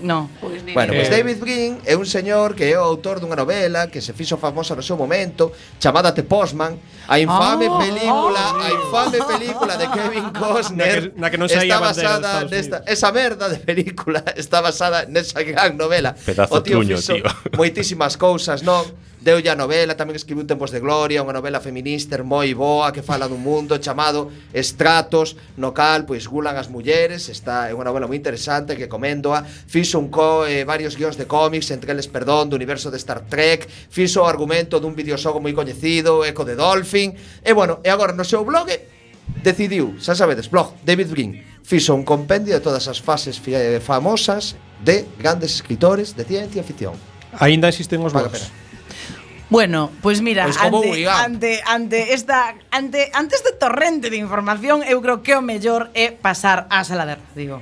No. 0.00 0.30
Pois 0.40 0.62
pues, 0.62 0.74
bueno, 0.74 0.92
pois 0.92 1.08
pues 1.08 1.10
David 1.10 1.38
Green 1.42 1.78
é 1.84 1.96
un 1.96 2.06
señor 2.06 2.54
que 2.54 2.70
é 2.70 2.78
o 2.78 2.86
autor 2.86 3.18
dunha 3.18 3.34
novela 3.34 3.90
que 3.90 3.98
se 3.98 4.14
fixo 4.14 4.38
famosa 4.38 4.78
no 4.78 4.82
seu 4.82 4.94
momento, 4.94 5.50
chamada 5.82 6.14
The 6.14 6.22
Postman, 6.22 6.78
a 7.10 7.18
infame 7.18 7.66
oh, 7.66 7.78
película, 7.82 8.44
oh, 8.54 8.62
a 8.62 8.68
infame 8.70 9.18
película 9.26 9.74
de 9.74 9.86
Kevin 9.90 10.30
Costner. 10.38 11.10
Na 11.18 11.26
que, 11.26 11.26
na 11.26 11.26
que 11.34 11.38
non 11.38 11.50
está 11.50 11.82
basada 11.82 12.46
nesta 12.46 12.86
esa 12.86 13.10
merda 13.10 13.50
de 13.50 13.58
película 13.58 14.22
está 14.38 14.62
basada 14.62 15.02
nesa 15.10 15.42
gran 15.42 15.74
novela. 15.74 16.14
Pedazo 16.14 16.54
o 16.54 16.62
tío 16.62 16.78
truño, 16.78 17.02
fixo 17.02 17.18
tío. 17.18 17.26
moitísimas 17.58 18.14
cousas, 18.14 18.62
non? 18.62 18.86
Deulle 19.22 19.50
a 19.50 19.54
novela, 19.54 19.94
tamén 19.94 20.18
escribiu 20.18 20.42
Tempos 20.42 20.74
de 20.74 20.82
Gloria, 20.82 21.22
unha 21.22 21.30
novela 21.30 21.62
feminista 21.62 22.18
moi 22.26 22.58
boa 22.58 22.90
que 22.90 23.06
fala 23.06 23.30
dun 23.30 23.38
mundo 23.38 23.78
chamado 23.78 24.34
Estratos, 24.50 25.38
no 25.54 25.70
cal 25.70 26.02
pois 26.02 26.26
gulan 26.26 26.58
as 26.58 26.66
mulleres, 26.66 27.30
está 27.30 27.70
é 27.70 27.72
unha 27.72 27.86
novela 27.86 28.10
moi 28.10 28.18
interesante 28.18 28.74
que 28.74 28.90
comendoa. 28.90 29.46
Fixo 29.46 30.02
un 30.02 30.10
co 30.10 30.42
eh, 30.42 30.66
varios 30.66 30.98
guións 30.98 31.14
de 31.14 31.30
cómics, 31.30 31.70
entre 31.70 31.94
eles 31.94 32.10
Perdón, 32.10 32.50
do 32.50 32.58
universo 32.58 32.90
de 32.90 32.98
Star 32.98 33.22
Trek, 33.30 33.70
fixo 33.70 34.26
o 34.26 34.28
argumento 34.28 34.82
dun 34.82 34.98
videoxogo 34.98 35.38
moi 35.38 35.54
coñecido, 35.54 36.26
Eco 36.26 36.42
de 36.42 36.58
Dolphin. 36.58 37.14
E 37.46 37.54
bueno, 37.54 37.78
e 37.86 37.94
agora 37.94 38.10
no 38.10 38.26
seu 38.26 38.42
blog 38.42 38.74
decidiu, 39.38 40.02
xa 40.02 40.18
sabedes, 40.18 40.50
blog 40.50 40.74
David 40.82 41.14
Green 41.14 41.32
fixo 41.62 41.94
un 41.94 42.02
compendio 42.02 42.58
de 42.58 42.62
todas 42.64 42.90
as 42.90 42.98
fases 42.98 43.38
famosas 43.86 44.58
de 44.82 45.06
grandes 45.14 45.54
escritores 45.54 46.18
de 46.18 46.26
ciencia 46.26 46.66
ficción. 46.66 46.98
Aínda 47.38 47.70
existen 47.70 48.02
os 48.02 48.10
blogs. 48.10 48.61
Bueno, 49.52 49.90
pois 50.00 50.18
pues 50.18 50.22
mira, 50.22 50.44
pois 50.44 50.56
pues 50.56 51.06
ante, 51.06 51.12
ante, 51.12 51.62
ante, 51.66 52.14
esta, 52.14 52.54
ante, 52.70 53.10
ante 53.12 53.36
este 53.36 53.52
torrente 53.52 54.08
de 54.08 54.16
información, 54.16 54.80
eu 54.80 55.04
creo 55.04 55.20
que 55.20 55.36
o 55.36 55.44
mellor 55.44 55.92
é 55.92 56.08
pasar 56.08 56.64
á 56.72 56.80
sala 56.88 57.04
de 57.04 57.20
radio. 57.20 57.60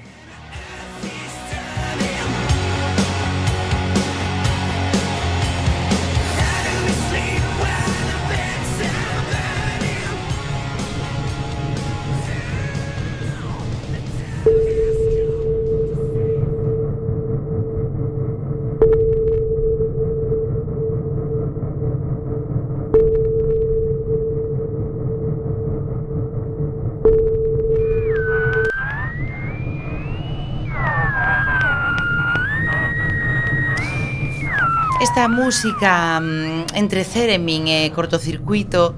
música 35.41 36.21
mm, 36.21 36.77
entre 36.77 37.01
Ceremin 37.01 37.73
e 37.73 37.89
Cortocircuito 37.97 38.93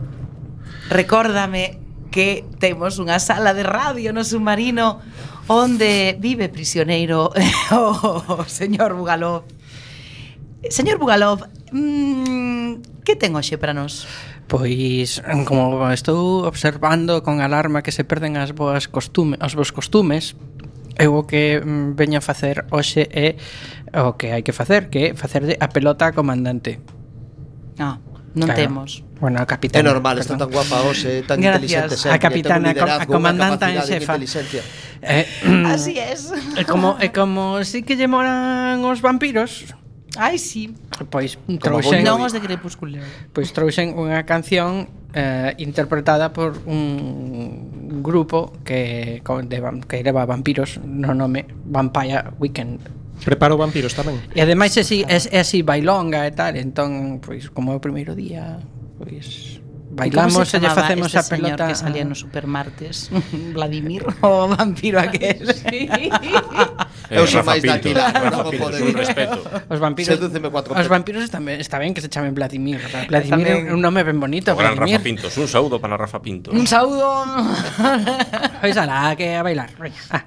recórdame 0.90 1.78
que 2.10 2.42
temos 2.58 2.98
unha 2.98 3.22
sala 3.22 3.54
de 3.54 3.62
radio 3.62 4.10
no 4.10 4.26
submarino 4.26 4.98
onde 5.46 6.18
vive 6.18 6.50
prisioneiro 6.50 7.30
o 7.70 8.42
señor 8.50 8.98
Bugalov. 8.98 9.46
Señor 10.66 10.98
Bugalov, 10.98 11.46
mm, 11.70 13.06
que 13.06 13.14
ten 13.14 13.38
hoxe 13.38 13.54
para 13.54 13.70
nós? 13.70 14.10
Pois, 14.50 15.22
como 15.46 15.78
estou 15.94 16.42
observando 16.42 17.22
con 17.22 17.38
alarma 17.38 17.86
que 17.86 17.94
se 17.94 18.02
perden 18.02 18.34
as 18.34 18.50
boas 18.50 18.90
costume, 18.90 19.38
os 19.38 19.54
bons 19.54 19.70
costumes, 19.70 20.34
Eu 20.98 21.16
o 21.16 21.22
que 21.24 21.60
mm, 21.60 21.96
veño 21.96 22.18
a 22.18 22.24
facer 22.24 22.68
hoxe 22.68 23.08
é 23.12 23.36
o 23.96 24.16
que 24.16 24.32
hai 24.32 24.42
que 24.44 24.52
facer, 24.52 24.92
que 24.92 25.12
é 25.12 25.16
facerlle 25.16 25.56
a 25.60 25.68
pelota 25.68 26.08
ao 26.08 26.12
comandante. 26.12 26.80
Ah, 27.80 27.96
non 28.36 28.48
claro. 28.48 28.60
temos. 28.60 29.04
Bueno, 29.20 29.40
a 29.40 29.46
capitana. 29.46 29.80
É 29.80 29.92
normal, 29.92 30.16
perdón. 30.18 30.24
está 30.24 30.36
tan 30.40 30.50
guapa 30.50 30.76
hoxe, 30.84 31.22
tan 31.28 31.38
Gracias. 31.40 31.62
inteligente 31.62 31.94
sempre. 31.96 32.16
A 32.16 32.18
capitana, 32.18 32.68
a 32.72 33.06
comandanta 33.06 33.70
en 33.70 33.80
xefa. 33.84 34.16
Eh, 35.02 35.26
mm, 35.44 35.66
Así 35.66 35.98
es. 35.98 36.32
É 36.56 36.64
como, 36.64 36.96
é 37.00 37.08
como 37.08 37.62
si 37.64 37.82
que 37.82 37.96
lle 37.96 38.08
moran 38.08 38.80
os 38.84 39.00
vampiros. 39.00 39.72
Ai, 40.16 40.36
sí. 40.36 40.76
Pois 41.08 41.40
trouxen... 41.60 42.04
Non 42.04 42.20
os 42.20 42.36
de 42.36 42.40
Crepúsculo. 42.40 43.00
Pois 43.32 43.48
trouxen 43.56 43.96
unha 43.96 44.28
canción 44.28 44.92
eh, 45.14 45.54
interpretada 45.58 46.32
por 46.32 46.58
un 46.66 48.02
grupo 48.02 48.52
que, 48.64 49.22
de, 49.22 49.58
que 49.88 50.02
leva 50.02 50.26
vampiros 50.26 50.80
no 50.82 51.14
nome 51.14 51.46
Vampire 51.64 52.34
Weekend. 52.38 52.80
Preparo 53.22 53.54
vampiros 53.54 53.94
tamén. 53.94 54.18
E 54.34 54.42
ademais 54.42 54.74
é 54.74 54.82
así, 54.82 55.06
é, 55.06 55.14
é 55.14 55.38
así 55.46 55.62
bailonga 55.62 56.26
e 56.26 56.34
tal 56.34 56.58
Entón, 56.58 57.22
pois, 57.22 57.46
como 57.54 57.70
é 57.70 57.78
o 57.78 57.82
primeiro 57.82 58.18
día 58.18 58.58
Pois 58.98 59.61
bailamos 59.92 60.48
e 60.48 60.58
lle 60.58 60.72
facemos 60.72 61.12
este 61.12 61.20
a 61.20 61.24
pelota 61.28 61.68
señor 61.68 61.68
que 61.68 61.76
salía 61.76 62.04
no 62.08 62.16
Supermartes 62.16 63.12
Vladimir 63.56 64.02
o 64.24 64.48
vampiro 64.48 64.96
aquel 64.98 65.44
Eu 67.12 67.28
sou 67.28 67.44
Rafa 67.44 67.52
máis 67.52 67.60
Pinto. 67.60 67.92
daquila, 67.92 68.08
Rafa 68.08 68.44
Pinto, 68.48 68.72
un 68.72 68.96
respeto. 68.96 69.38
Os 69.68 69.78
vampiros 69.84 70.16
Os 70.16 70.88
vampiros 70.88 71.22
está 71.28 71.38
ben, 71.44 71.60
está 71.60 71.76
ben 71.76 71.92
que 71.92 72.00
se 72.00 72.08
chamen 72.08 72.32
Vladimir. 72.32 72.80
Vladimir 73.04 73.68
é 73.68 73.68
un 73.68 73.84
nome 73.84 74.00
ben 74.00 74.16
bonito, 74.16 74.48
O 74.48 74.56
gran 74.56 74.72
Vladimir. 74.72 74.96
Rafa 74.96 75.04
Pintos. 75.04 75.36
Un 75.36 75.44
saúdo 75.44 75.76
para 75.76 76.00
Rafa 76.00 76.24
Pinto. 76.24 76.48
Un 76.56 76.64
saúdo 76.64 77.04
Pois 78.64 78.76
ala, 78.80 79.12
que 79.12 79.36
a 79.36 79.44
bailar. 79.44 79.76
Ah. 80.08 80.24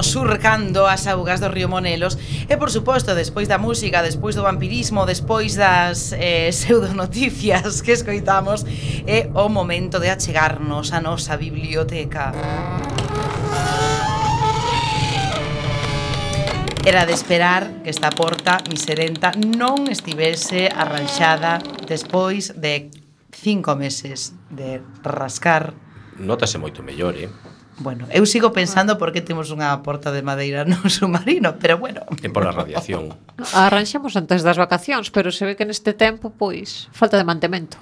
estivemos 0.00 0.06
surcando 0.06 0.86
as 0.86 1.06
augas 1.06 1.40
do 1.40 1.48
río 1.48 1.68
Monelos 1.68 2.16
e 2.48 2.56
por 2.56 2.70
suposto 2.70 3.14
despois 3.14 3.48
da 3.48 3.58
música, 3.58 4.02
despois 4.02 4.34
do 4.34 4.42
vampirismo, 4.42 5.04
despois 5.04 5.56
das 5.56 6.12
eh, 6.12 6.48
pseudonoticias 6.54 7.82
que 7.82 7.92
escoitamos 7.92 8.64
é 9.06 9.28
o 9.34 9.48
momento 9.48 10.00
de 10.00 10.08
achegarnos 10.08 10.92
a 10.92 11.00
nosa 11.00 11.36
biblioteca. 11.36 12.32
Era 16.84 17.04
de 17.04 17.12
esperar 17.12 17.84
que 17.84 17.90
esta 17.90 18.08
porta 18.08 18.56
miserenta 18.72 19.36
non 19.36 19.84
estivese 19.92 20.72
arranxada 20.72 21.60
despois 21.84 22.56
de 22.56 22.88
cinco 23.36 23.76
meses 23.76 24.32
de 24.48 24.80
rascar. 25.04 25.76
Notase 26.16 26.56
moito 26.56 26.80
mellor, 26.80 27.16
eh? 27.20 27.28
Bueno, 27.80 28.04
eu 28.12 28.28
sigo 28.28 28.52
pensando 28.52 29.00
por 29.00 29.08
que 29.08 29.24
temos 29.24 29.48
unha 29.48 29.72
porta 29.80 30.12
de 30.12 30.20
madeira 30.20 30.68
no 30.68 30.76
submarino, 30.92 31.56
pero 31.56 31.80
bueno. 31.80 32.04
É 32.20 32.28
pola 32.28 32.52
radiación. 32.52 33.16
Arranxamos 33.56 34.20
antes 34.20 34.44
das 34.44 34.60
vacacións, 34.60 35.08
pero 35.08 35.32
se 35.32 35.48
ve 35.48 35.56
que 35.56 35.64
neste 35.64 35.96
tempo, 35.96 36.28
pois, 36.28 36.92
falta 36.92 37.16
de 37.16 37.24
mantemento. 37.24 37.80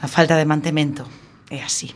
A 0.00 0.08
falta 0.08 0.40
de 0.40 0.48
mantemento 0.48 1.04
é 1.50 1.62
así. 1.62 1.94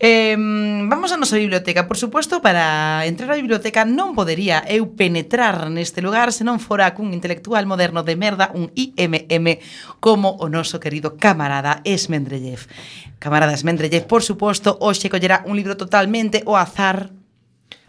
Eh, 0.00 0.34
vamos 0.36 1.12
a 1.12 1.20
nosa 1.20 1.36
biblioteca, 1.36 1.84
por 1.84 2.00
suposto, 2.00 2.40
para 2.40 3.04
entrar 3.04 3.28
á 3.28 3.36
biblioteca 3.36 3.84
non 3.84 4.16
podería 4.16 4.64
eu 4.64 4.88
penetrar 4.96 5.68
neste 5.68 6.00
lugar 6.00 6.32
se 6.32 6.40
non 6.40 6.56
fora 6.56 6.96
cun 6.96 7.12
intelectual 7.12 7.68
moderno 7.68 8.00
de 8.00 8.16
merda, 8.16 8.48
un 8.56 8.72
IMM, 8.72 9.60
como 10.00 10.40
o 10.40 10.48
noso 10.48 10.80
querido 10.80 11.20
camarada 11.20 11.84
Esmendrellev. 11.84 12.64
Camarada 13.20 13.52
Esmendrellev, 13.52 14.08
por 14.08 14.24
suposto, 14.24 14.80
hoxe 14.80 15.12
collerá 15.12 15.44
un 15.44 15.60
libro 15.60 15.76
totalmente 15.76 16.40
o 16.48 16.56
azar. 16.56 17.12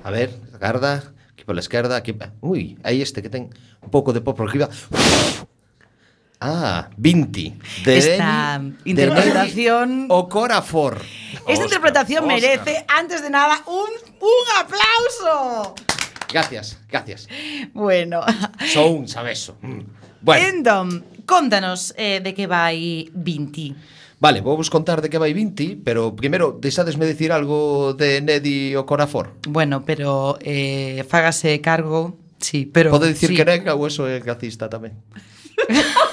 A 0.04 0.12
ver, 0.12 0.36
garda, 0.60 1.16
aquí 1.32 1.48
pola 1.48 1.64
esquerda, 1.64 1.96
aquí... 1.96 2.12
Ui, 2.44 2.76
aí 2.84 3.00
este 3.00 3.24
que 3.24 3.32
ten 3.32 3.48
un 3.80 3.88
pouco 3.88 4.12
de 4.12 4.20
pop 4.20 4.36
por 4.36 4.52
arriba. 4.52 4.68
Uf! 4.68 5.39
Ah, 6.40 6.90
Vinti. 6.96 7.54
De 7.84 7.98
Esta 7.98 8.60
Deni, 8.60 8.78
interpretación. 8.86 10.08
De 10.08 10.14
o 10.14 10.30
Corafor. 10.30 11.02
Esta 11.02 11.52
Oscar, 11.52 11.64
interpretación 11.66 12.24
Oscar. 12.24 12.42
merece, 12.42 12.86
antes 12.88 13.22
de 13.22 13.30
nada, 13.30 13.62
un, 13.68 13.90
un 14.22 14.46
aplauso. 14.58 15.76
Gracias, 16.32 16.80
gracias. 16.90 17.28
Bueno. 17.74 18.22
Só 18.72 18.88
un 18.88 19.08
sabeso. 19.08 19.58
Mm. 19.62 19.80
Bueno. 20.22 20.48
Entón, 20.48 21.06
contanos 21.26 21.94
eh, 21.98 22.22
de 22.24 22.34
que 22.34 22.48
vai 22.48 23.10
Vinti. 23.14 23.76
Vale, 24.20 24.42
vou 24.42 24.56
vos 24.56 24.70
contar 24.70 25.02
de 25.02 25.10
que 25.10 25.18
vai 25.18 25.32
Vinti, 25.32 25.76
pero 25.76 26.16
primeiro 26.16 26.52
deixadesme 26.60 27.08
decir 27.08 27.32
algo 27.32 27.94
de 27.96 28.20
Nedi 28.20 28.76
o 28.76 28.86
Corafor. 28.86 29.32
Bueno, 29.48 29.84
pero 29.84 30.38
eh, 30.44 31.04
fágase 31.08 31.60
cargo, 31.62 32.20
sí, 32.38 32.66
pero... 32.68 32.92
Pode 32.92 33.08
dicir 33.08 33.32
sí. 33.32 33.36
que 33.36 33.48
nega 33.48 33.76
ou 33.76 33.88
eso 33.88 34.08
é 34.08 34.20
racista 34.20 34.68
tamén. 34.68 35.00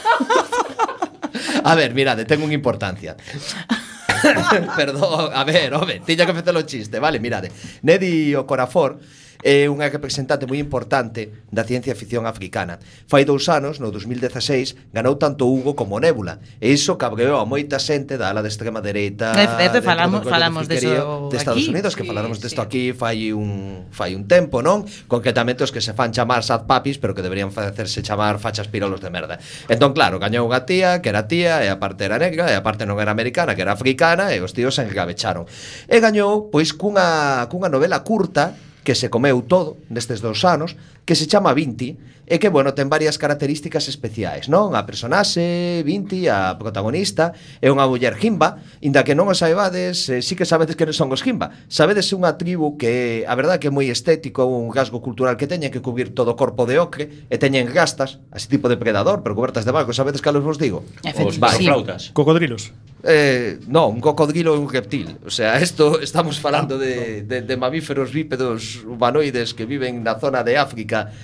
A 1.65 1.75
ver, 1.75 1.95
mirade, 1.95 2.25
ten 2.25 2.39
unha 2.41 2.55
importancia. 2.55 3.17
Perdón, 4.79 5.31
a 5.35 5.43
ver, 5.45 5.75
home, 5.75 6.01
tiña 6.07 6.25
que 6.25 6.35
facer 6.35 6.55
o 6.57 6.63
chiste, 6.63 6.99
vale, 6.99 7.19
mirade. 7.19 7.51
Nedi 7.83 8.35
o 8.35 8.47
Corafor 8.47 8.99
é 9.43 9.69
unha 9.69 9.89
representante 9.91 10.47
moi 10.49 10.61
importante 10.61 11.45
da 11.51 11.65
ciencia 11.65 11.93
ficción 11.99 12.25
africana. 12.25 12.79
Fai 13.09 13.25
dous 13.25 13.49
anos, 13.49 13.81
no 13.83 13.91
2016, 13.91 14.93
ganou 14.93 15.17
tanto 15.21 15.49
Hugo 15.49 15.75
como 15.77 15.99
Nébula, 16.01 16.41
e 16.61 16.73
iso 16.73 16.97
cabreou 16.97 17.41
a 17.41 17.47
moita 17.49 17.81
xente 17.81 18.17
da 18.17 18.33
ala 18.33 18.41
de 18.41 18.51
extrema 18.53 18.81
dereita. 18.81 19.33
De, 19.33 19.47
de, 19.47 19.67
de 19.77 19.81
falamos, 19.83 20.25
falamos 20.25 20.65
de 20.69 20.81
deso 20.81 21.29
de 21.31 21.37
Estados 21.37 21.63
aquí. 21.63 21.73
Unidos, 21.73 21.97
que 21.97 22.05
sí, 22.05 22.09
falaremos 22.09 22.39
desto 22.41 22.63
sí. 22.63 22.67
aquí 22.67 22.83
fai 22.93 23.33
un 23.33 23.89
fai 23.91 24.15
un 24.15 24.29
tempo, 24.29 24.61
non? 24.61 24.85
Concretamente 25.09 25.65
os 25.65 25.73
que 25.73 25.81
se 25.81 25.93
fan 25.93 26.13
chamar 26.13 26.43
sad 26.43 26.69
papis, 26.69 26.99
pero 26.99 27.15
que 27.15 27.23
deberían 27.23 27.53
facerse 27.53 28.03
chamar 28.03 28.39
fachas 28.39 28.69
pirolos 28.69 29.01
de 29.01 29.11
merda. 29.11 29.39
Entón, 29.69 29.93
claro, 29.93 30.19
gañou 30.19 30.47
unha 30.47 30.65
tía, 30.69 31.01
que 31.01 31.11
era 31.11 31.29
tía, 31.29 31.65
e 31.65 31.69
aparte 31.69 32.05
era 32.05 32.21
negra, 32.21 32.49
e 32.51 32.55
aparte 32.55 32.85
non 32.85 32.99
era 33.01 33.13
americana, 33.13 33.55
que 33.55 33.63
era 33.63 33.73
africana, 33.73 34.33
e 34.33 34.41
os 34.41 34.53
tíos 34.53 34.77
se 34.77 34.85
engabecharon. 34.85 35.49
E 35.89 35.97
gañou, 36.01 36.49
pois, 36.53 36.73
cunha, 36.75 37.47
cunha 37.49 37.69
novela 37.73 38.03
curta 38.03 38.66
que 38.87 38.95
se 38.95 39.11
comeu 39.11 39.43
todo 39.43 39.83
nestes 39.91 40.23
dous 40.23 40.47
anos, 40.47 40.79
que 41.03 41.19
se 41.19 41.27
chama 41.27 41.51
Vinti, 41.51 41.99
e 42.27 42.43
que, 42.43 42.51
bueno, 42.51 42.75
ten 42.75 42.91
varias 42.91 43.17
características 43.17 43.87
especiais, 43.87 44.51
non? 44.51 44.75
A 44.75 44.83
personaxe, 44.83 45.87
Vinti, 45.87 46.27
a 46.27 46.59
protagonista, 46.59 47.33
é 47.63 47.71
unha 47.71 47.87
muller 47.87 48.19
Jimba, 48.19 48.59
inda 48.83 49.07
que 49.07 49.15
non 49.15 49.31
o 49.31 49.35
saibades, 49.39 50.11
eh, 50.11 50.21
sí 50.21 50.35
que 50.35 50.43
sabedes 50.43 50.75
que 50.75 50.85
non 50.85 50.95
son 50.95 51.15
os 51.15 51.23
Jimba. 51.23 51.55
Sabedes 51.71 52.11
unha 52.11 52.35
tribu 52.35 52.75
que, 52.75 53.23
a 53.25 53.35
verdade, 53.39 53.63
que 53.63 53.71
é 53.71 53.75
moi 53.75 53.87
estético, 53.87 54.43
un 54.47 54.75
rasgo 54.75 54.99
cultural 54.99 55.39
que 55.39 55.47
teñen 55.47 55.71
que 55.71 55.79
cubrir 55.79 56.13
todo 56.13 56.35
o 56.35 56.39
corpo 56.39 56.67
de 56.67 56.83
ocre, 56.83 57.31
e 57.31 57.39
teñen 57.39 57.71
gastas, 57.71 58.19
así 58.35 58.51
tipo 58.51 58.67
de 58.67 58.77
predador, 58.77 59.23
pero 59.23 59.39
cobertas 59.39 59.63
de 59.63 59.71
barco, 59.71 59.95
sabedes 59.95 60.19
que 60.19 60.35
vos 60.35 60.59
digo? 60.59 60.83
Os 61.07 61.35
sí. 61.35 61.65
flautas. 61.65 62.11
Cocodrilos. 62.13 62.75
Eh, 63.07 63.59
no, 63.69 63.87
un 63.87 64.01
cocodrilo 64.01 64.55
é 64.55 64.59
un 64.59 64.67
reptil. 64.67 65.15
O 65.23 65.31
sea, 65.31 65.63
isto 65.63 66.03
estamos 66.03 66.43
falando 66.43 66.75
de, 66.77 67.23
de, 67.23 67.43
de 67.43 67.57
mamíferos 67.57 68.11
bípedos 68.11 68.83
humanoides 68.83 69.55
que 69.55 69.63
viven 69.63 70.03
na 70.03 70.19
zona 70.19 70.43
de 70.43 70.59
África 70.59 71.15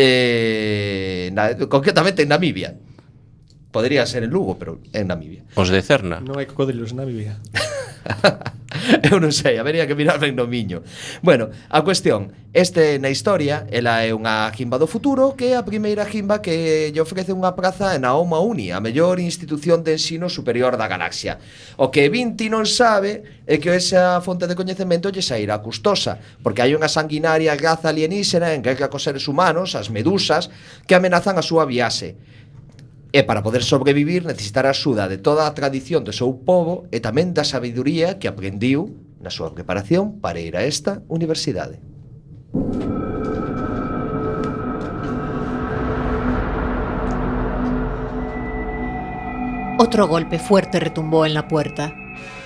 eh, 0.00 1.32
concretamente 1.68 2.22
en 2.22 2.28
Namibia. 2.28 2.74
Podría 3.78 4.04
ser 4.06 4.24
en 4.24 4.30
Lugo, 4.30 4.58
pero 4.58 4.80
en 4.92 5.06
Namibia. 5.06 5.44
Os 5.54 5.70
de 5.70 5.78
Cerna. 5.86 6.18
Non 6.18 6.34
hai 6.34 6.50
cocodrilos 6.50 6.90
en 6.90 6.98
Namibia. 6.98 7.38
eu 9.06 9.22
non 9.22 9.30
sei, 9.30 9.54
habería 9.54 9.86
que 9.86 9.94
mirar 9.94 10.18
ben 10.18 10.34
no 10.34 10.50
miño. 10.50 10.82
Bueno, 11.22 11.54
a 11.70 11.86
cuestión, 11.86 12.34
este 12.50 12.98
na 12.98 13.06
historia, 13.06 13.70
ela 13.70 14.02
é 14.02 14.10
unha 14.10 14.50
jimba 14.50 14.82
do 14.82 14.90
futuro 14.90 15.38
que 15.38 15.54
é 15.54 15.54
a 15.54 15.62
primeira 15.62 16.02
jimba 16.10 16.42
que 16.42 16.90
lle 16.90 16.98
ofrece 16.98 17.30
unha 17.30 17.54
praza 17.54 17.94
na 18.02 18.18
Oma 18.18 18.42
Uni, 18.42 18.74
a 18.74 18.82
mellor 18.82 19.22
institución 19.22 19.86
de 19.86 19.94
ensino 19.94 20.26
superior 20.26 20.74
da 20.74 20.90
galaxia. 20.90 21.38
O 21.78 21.94
que 21.94 22.10
Vinti 22.10 22.50
non 22.50 22.66
sabe 22.66 23.46
é 23.46 23.62
que 23.62 23.70
esa 23.70 24.18
fonte 24.26 24.50
de 24.50 24.58
coñecemento 24.58 25.06
lle 25.06 25.22
sairá 25.22 25.62
custosa, 25.62 26.18
porque 26.42 26.66
hai 26.66 26.74
unha 26.74 26.90
sanguinaria 26.90 27.54
raza 27.54 27.94
alienígena 27.94 28.58
en 28.58 28.66
que 28.66 28.74
cos 28.90 29.06
seres 29.06 29.30
humanos, 29.30 29.78
as 29.78 29.86
medusas, 29.86 30.50
que 30.82 30.98
amenazan 30.98 31.38
a 31.38 31.46
súa 31.46 31.62
viaxe. 31.62 32.18
E 33.10 33.24
para 33.24 33.42
poder 33.42 33.64
sobrevivir 33.64 34.28
necesitará 34.28 34.68
a 34.68 34.76
axuda 34.76 35.08
de 35.08 35.16
toda 35.16 35.48
a 35.48 35.54
tradición 35.56 36.04
do 36.04 36.12
seu 36.12 36.28
povo 36.44 36.84
e 36.92 37.00
tamén 37.00 37.32
da 37.32 37.40
sabiduría 37.40 38.20
que 38.20 38.28
aprendiu 38.28 38.92
na 39.24 39.32
súa 39.32 39.56
preparación 39.56 40.20
para 40.20 40.44
ir 40.44 40.60
a 40.60 40.68
esta 40.68 41.00
universidade. 41.08 41.80
Otro 49.80 50.04
golpe 50.06 50.38
fuerte 50.38 50.76
retumbó 50.76 51.24
en 51.24 51.32
la 51.32 51.48
puerta, 51.48 51.94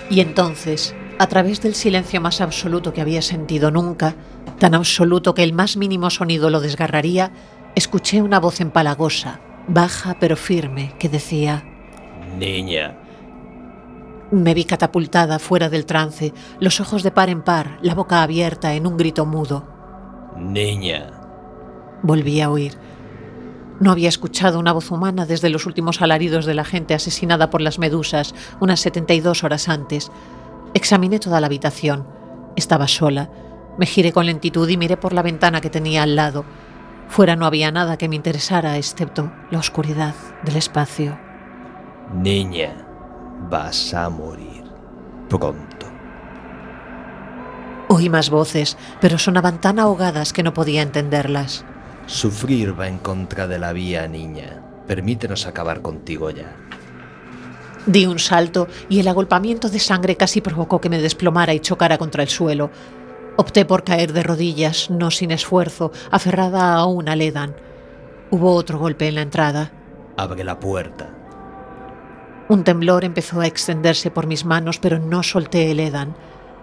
y 0.09 0.21
entonces, 0.21 0.95
a 1.19 1.27
través 1.27 1.59
del 1.59 1.75
silencio 1.75 2.21
más 2.21 2.39
absoluto 2.39 2.93
que 2.93 3.01
había 3.01 3.21
sentido 3.21 3.69
nunca, 3.69 4.15
tan 4.59 4.75
absoluto 4.75 5.33
que 5.35 5.43
el 5.43 5.51
más 5.51 5.75
mínimo 5.75 6.09
sonido 6.09 6.49
lo 6.49 6.61
desgarraría, 6.61 7.33
escuché 7.75 8.21
una 8.21 8.39
voz 8.39 8.61
empalagosa, 8.61 9.41
baja 9.67 10.17
pero 10.19 10.35
firme, 10.35 10.93
que 10.99 11.09
decía... 11.09 11.63
Niña, 12.37 12.97
Me 14.31 14.53
vi 14.53 14.65
catapultada 14.65 15.37
fuera 15.39 15.69
del 15.69 15.85
trance, 15.85 16.33
los 16.59 16.79
ojos 16.79 17.03
de 17.03 17.11
par 17.11 17.29
en 17.29 17.43
par, 17.43 17.77
la 17.81 17.93
boca 17.93 18.23
abierta 18.23 18.73
en 18.73 18.87
un 18.87 18.97
grito 18.97 19.25
mudo. 19.25 19.67
niña. 20.37 21.11
Volví 22.01 22.41
a 22.41 22.49
oír. 22.49 22.77
No 23.79 23.91
había 23.91 24.09
escuchado 24.09 24.59
una 24.59 24.71
voz 24.73 24.91
humana 24.91 25.25
desde 25.25 25.49
los 25.49 25.65
últimos 25.65 26.01
alaridos 26.01 26.45
de 26.45 26.53
la 26.53 26.63
gente 26.65 26.93
asesinada 26.93 27.49
por 27.49 27.61
las 27.61 27.79
medusas 27.79 28.33
unas 28.59 28.79
72 28.81 29.43
horas 29.43 29.69
antes. 29.69 30.11
Examiné 30.73 31.19
toda 31.19 31.39
la 31.39 31.47
habitación. 31.47 32.07
Estaba 32.55 32.87
sola. 32.87 33.29
Me 33.77 33.85
giré 33.85 34.11
con 34.11 34.25
lentitud 34.25 34.67
y 34.69 34.77
miré 34.77 34.97
por 34.97 35.13
la 35.13 35.21
ventana 35.21 35.61
que 35.61 35.69
tenía 35.69 36.03
al 36.03 36.15
lado. 36.15 36.45
Fuera 37.07 37.35
no 37.35 37.45
había 37.45 37.71
nada 37.71 37.97
que 37.97 38.09
me 38.09 38.15
interesara 38.15 38.77
excepto 38.77 39.31
la 39.51 39.59
oscuridad 39.59 40.15
del 40.43 40.55
espacio. 40.55 41.17
Niña, 42.13 42.85
vas 43.49 43.93
a 43.93 44.09
morir 44.09 44.63
pronto. 45.29 45.87
Oí 47.89 48.09
más 48.09 48.29
voces, 48.29 48.77
pero 49.01 49.17
sonaban 49.17 49.61
tan 49.61 49.79
ahogadas 49.79 50.33
que 50.33 50.43
no 50.43 50.53
podía 50.53 50.81
entenderlas. 50.81 51.65
Sufrir 52.05 52.77
va 52.79 52.87
en 52.87 52.97
contra 52.97 53.47
de 53.47 53.59
la 53.59 53.73
vía, 53.73 54.07
niña. 54.07 54.61
Permítenos 54.87 55.45
acabar 55.45 55.81
contigo 55.81 56.29
ya. 56.29 56.55
Di 57.85 58.05
un 58.05 58.19
salto 58.19 58.67
y 58.89 58.99
el 58.99 59.07
agolpamiento 59.07 59.69
de 59.69 59.79
sangre 59.79 60.15
casi 60.15 60.41
provocó 60.41 60.79
que 60.79 60.89
me 60.89 61.01
desplomara 61.01 61.53
y 61.53 61.59
chocara 61.59 61.97
contra 61.97 62.23
el 62.23 62.29
suelo. 62.29 62.71
Opté 63.35 63.65
por 63.65 63.83
caer 63.83 64.13
de 64.13 64.23
rodillas, 64.23 64.89
no 64.89 65.09
sin 65.11 65.31
esfuerzo, 65.31 65.91
aferrada 66.11 66.73
aún 66.75 67.09
al 67.09 67.21
Edan. 67.21 67.55
Hubo 68.29 68.53
otro 68.53 68.77
golpe 68.79 69.07
en 69.07 69.15
la 69.15 69.21
entrada. 69.21 69.71
Abre 70.17 70.43
la 70.43 70.59
puerta. 70.59 71.09
Un 72.49 72.63
temblor 72.63 73.03
empezó 73.05 73.41
a 73.41 73.47
extenderse 73.47 74.11
por 74.11 74.27
mis 74.27 74.45
manos, 74.45 74.77
pero 74.79 74.99
no 74.99 75.23
solté 75.23 75.71
el 75.71 75.79
Edan. 75.79 76.15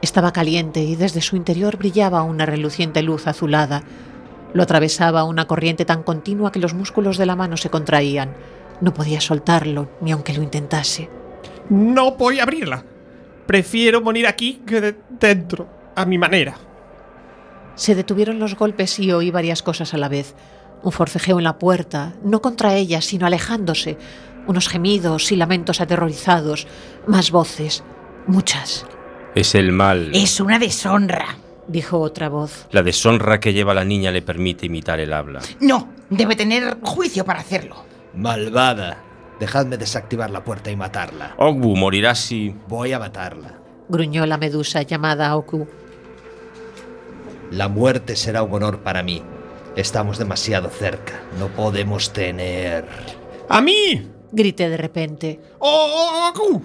Estaba 0.03 0.33
caliente 0.33 0.81
y 0.83 0.95
desde 0.95 1.21
su 1.21 1.37
interior 1.37 1.77
brillaba 1.77 2.23
una 2.23 2.47
reluciente 2.47 3.03
luz 3.03 3.27
azulada. 3.27 3.83
Lo 4.53 4.63
atravesaba 4.63 5.25
una 5.25 5.47
corriente 5.47 5.85
tan 5.85 6.03
continua 6.03 6.53
que 6.53 6.59
los 6.61 6.75
músculos 6.75 7.19
de 7.19 7.27
la 7.27 7.37
mano 7.37 7.57
se 7.57 7.71
contraían. 7.71 8.35
No 8.81 8.95
podía 8.95 9.21
soltarlo, 9.21 9.89
ni 10.01 10.13
aunque 10.13 10.35
lo 10.35 10.43
intentase. 10.43 11.09
No 11.69 12.13
voy 12.13 12.39
a 12.41 12.45
abrirla. 12.45 12.85
Prefiero 13.47 14.01
morir 14.01 14.27
aquí 14.27 14.63
que 14.67 14.81
de- 14.81 14.97
dentro, 15.19 15.67
a 15.95 16.05
mi 16.05 16.19
manera. 16.19 16.57
Se 17.75 17.95
detuvieron 17.95 18.39
los 18.39 18.57
golpes 18.57 18.99
y 18.99 19.11
oí 19.13 19.31
varias 19.31 19.63
cosas 19.63 19.95
a 19.95 19.99
la 19.99 20.09
vez. 20.09 20.35
Un 20.83 20.93
forcejeo 20.93 21.39
en 21.39 21.45
la 21.45 21.59
puerta, 21.59 22.15
no 22.23 22.41
contra 22.43 22.75
ella, 22.75 23.01
sino 23.01 23.27
alejándose. 23.27 23.99
Unos 24.47 24.69
gemidos 24.69 25.31
y 25.33 25.37
lamentos 25.37 25.81
aterrorizados. 25.81 26.67
Más 27.07 27.31
voces. 27.31 27.85
Muchas. 28.27 28.87
Es 29.35 29.55
el 29.55 29.73
mal. 29.73 30.11
Es 30.15 30.41
una 30.41 30.59
deshonra. 30.59 31.37
Dijo 31.69 32.01
otra 32.01 32.29
voz. 32.29 32.67
La 32.73 32.83
deshonra 32.83 33.39
que 33.39 33.53
lleva 33.53 33.75
la 33.75 33.85
niña 33.85 34.11
le 34.11 34.23
permite 34.23 34.67
imitar 34.67 34.99
el 34.99 35.13
habla. 35.13 35.41
No, 35.61 35.89
debe 36.09 36.35
tener 36.35 36.79
juicio 36.83 37.25
para 37.25 37.41
hacerlo. 37.41 37.85
Malvada. 38.15 39.05
Dejadme 39.39 39.77
desactivar 39.77 40.31
la 40.31 40.43
puerta 40.45 40.71
y 40.71 40.77
matarla. 40.77 41.35
Ogbu 41.39 41.77
morirá 41.77 42.15
si... 42.15 42.55
Voy 42.69 42.93
a 42.93 42.99
matarla. 42.99 43.60
Gruñó 43.91 44.25
la 44.25 44.39
medusa 44.39 44.83
llamada 44.83 45.37
Oku. 45.37 45.67
La 47.51 47.67
muerte 47.69 48.15
será 48.15 48.45
un 48.45 48.53
honor 48.55 48.79
para 48.85 49.03
mí. 49.03 49.21
Estamos 49.75 50.17
demasiado 50.19 50.69
cerca. 50.71 51.15
No 51.41 51.49
podemos 51.49 52.13
tener... 52.13 52.85
¡A 53.49 53.61
mí! 53.61 54.09
Grité 54.31 54.69
de 54.69 54.77
repente. 54.77 55.41
¡Oh, 55.59 56.31
Oku! 56.33 56.63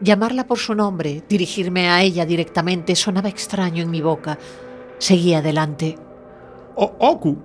Llamarla 0.00 0.46
por 0.46 0.58
su 0.58 0.74
nombre, 0.74 1.22
dirigirme 1.28 1.88
a 1.90 2.02
ella 2.02 2.24
directamente, 2.24 2.96
sonaba 2.96 3.28
extraño 3.28 3.82
en 3.82 3.90
mi 3.90 4.00
boca. 4.00 4.38
Seguí 4.98 5.34
adelante. 5.34 5.98
O- 6.76 6.94
Oku, 6.98 7.38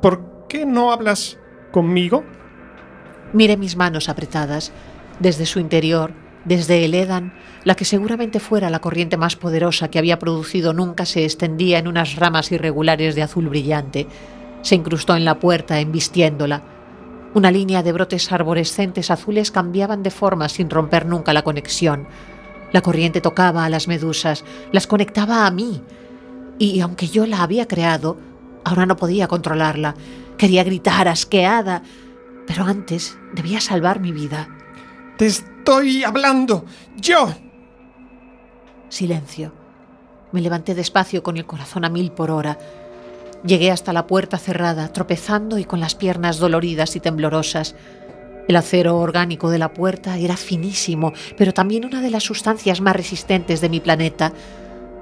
¿por 0.00 0.46
qué 0.48 0.64
no 0.64 0.92
hablas 0.92 1.38
conmigo? 1.72 2.24
Miré 3.34 3.58
mis 3.58 3.76
manos 3.76 4.08
apretadas. 4.08 4.72
Desde 5.18 5.44
su 5.46 5.60
interior, 5.60 6.12
desde 6.44 6.84
el 6.84 6.94
Edan, 6.94 7.32
la 7.64 7.74
que 7.74 7.84
seguramente 7.84 8.40
fuera 8.40 8.70
la 8.70 8.80
corriente 8.80 9.16
más 9.16 9.36
poderosa 9.36 9.88
que 9.88 9.98
había 9.98 10.18
producido 10.18 10.72
nunca 10.72 11.06
se 11.06 11.24
extendía 11.24 11.78
en 11.78 11.88
unas 11.88 12.16
ramas 12.16 12.52
irregulares 12.52 13.14
de 13.14 13.22
azul 13.22 13.48
brillante. 13.48 14.06
Se 14.62 14.74
incrustó 14.74 15.16
en 15.16 15.24
la 15.24 15.38
puerta, 15.38 15.80
embistiéndola. 15.80 16.62
Una 17.34 17.50
línea 17.50 17.82
de 17.82 17.92
brotes 17.92 18.30
arborescentes 18.30 19.10
azules 19.10 19.50
cambiaban 19.50 20.02
de 20.02 20.10
forma 20.10 20.48
sin 20.48 20.70
romper 20.70 21.06
nunca 21.06 21.32
la 21.32 21.42
conexión. 21.42 22.06
La 22.72 22.80
corriente 22.80 23.20
tocaba 23.20 23.64
a 23.64 23.70
las 23.70 23.88
medusas, 23.88 24.44
las 24.72 24.86
conectaba 24.86 25.46
a 25.46 25.50
mí. 25.50 25.82
Y 26.58 26.80
aunque 26.80 27.08
yo 27.08 27.26
la 27.26 27.42
había 27.42 27.66
creado, 27.66 28.18
ahora 28.64 28.86
no 28.86 28.96
podía 28.96 29.28
controlarla. 29.28 29.94
Quería 30.36 30.64
gritar, 30.64 31.08
asqueada, 31.08 31.82
pero 32.46 32.64
antes 32.64 33.18
debía 33.32 33.60
salvar 33.60 34.00
mi 34.00 34.12
vida. 34.12 34.48
Te 35.16 35.26
estoy 35.26 36.02
hablando. 36.02 36.64
Yo. 36.96 37.32
Silencio. 38.88 39.52
Me 40.32 40.40
levanté 40.40 40.74
despacio 40.74 41.22
con 41.22 41.36
el 41.36 41.46
corazón 41.46 41.84
a 41.84 41.88
mil 41.88 42.10
por 42.10 42.32
hora. 42.32 42.58
Llegué 43.46 43.70
hasta 43.70 43.92
la 43.92 44.08
puerta 44.08 44.38
cerrada, 44.38 44.88
tropezando 44.88 45.58
y 45.58 45.64
con 45.64 45.78
las 45.78 45.94
piernas 45.94 46.38
doloridas 46.38 46.96
y 46.96 47.00
temblorosas. 47.00 47.76
El 48.48 48.56
acero 48.56 48.98
orgánico 48.98 49.50
de 49.50 49.58
la 49.58 49.72
puerta 49.72 50.18
era 50.18 50.36
finísimo, 50.36 51.12
pero 51.38 51.54
también 51.54 51.84
una 51.84 52.00
de 52.00 52.10
las 52.10 52.24
sustancias 52.24 52.80
más 52.80 52.96
resistentes 52.96 53.60
de 53.60 53.68
mi 53.68 53.78
planeta. 53.78 54.32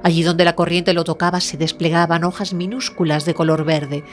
Allí 0.03 0.23
donde 0.23 0.45
la 0.45 0.55
corriente 0.55 0.93
lo 0.93 1.05
tocaba 1.05 1.41
se 1.41 1.57
desplegaban 1.57 2.25
hojas 2.25 2.53
minúsculas 2.53 3.25
de 3.25 3.33
color 3.33 3.65
verde. 3.65 4.05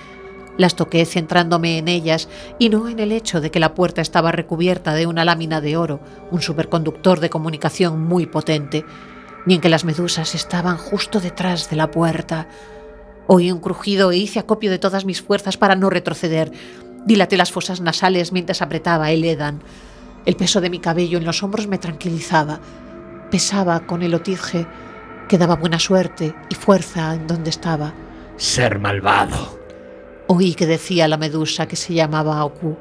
Las 0.59 0.75
toqué 0.75 1.05
centrándome 1.05 1.77
en 1.77 1.87
ellas 1.87 2.27
y 2.59 2.67
no 2.67 2.89
en 2.89 2.99
el 2.99 3.13
hecho 3.13 3.39
de 3.39 3.49
que 3.49 3.61
la 3.61 3.73
puerta 3.73 4.01
estaba 4.01 4.33
recubierta 4.33 4.93
de 4.93 5.07
una 5.07 5.23
lámina 5.23 5.61
de 5.61 5.77
oro, 5.77 6.01
un 6.31 6.41
superconductor 6.41 7.21
de 7.21 7.29
comunicación 7.29 8.03
muy 8.03 8.25
potente, 8.25 8.83
ni 9.45 9.55
en 9.55 9.61
que 9.61 9.69
las 9.69 9.85
medusas 9.85 10.35
estaban 10.35 10.75
justo 10.75 11.21
detrás 11.21 11.69
de 11.69 11.77
la 11.77 11.91
puerta. 11.91 12.49
Oí 13.25 13.53
un 13.53 13.61
crujido 13.61 14.11
e 14.11 14.17
hice 14.17 14.39
acopio 14.39 14.69
de 14.69 14.79
todas 14.79 15.05
mis 15.05 15.21
fuerzas 15.21 15.55
para 15.55 15.77
no 15.77 15.89
retroceder. 15.89 16.51
Dilaté 17.05 17.37
las 17.37 17.53
fosas 17.53 17.79
nasales 17.79 18.33
mientras 18.33 18.61
apretaba 18.61 19.11
el 19.11 19.23
Edan. 19.23 19.63
El 20.25 20.35
peso 20.35 20.59
de 20.59 20.69
mi 20.69 20.79
cabello 20.79 21.19
en 21.19 21.23
los 21.23 21.41
hombros 21.41 21.67
me 21.67 21.77
tranquilizaba. 21.77 22.59
Pesaba 23.31 23.87
con 23.87 24.01
el 24.01 24.13
otige 24.13 24.67
que 25.29 25.37
daba 25.37 25.55
buena 25.55 25.79
suerte 25.79 26.35
y 26.49 26.55
fuerza 26.55 27.13
en 27.13 27.27
donde 27.27 27.49
estaba. 27.49 27.93
Ser 28.35 28.77
malvado. 28.77 29.58
Oí 30.31 30.53
que 30.53 30.67
decía 30.67 31.07
la 31.07 31.17
medusa 31.17 31.67
que 31.67 31.75
se 31.75 31.95
llamaba 31.95 32.45
Oku. 32.45 32.77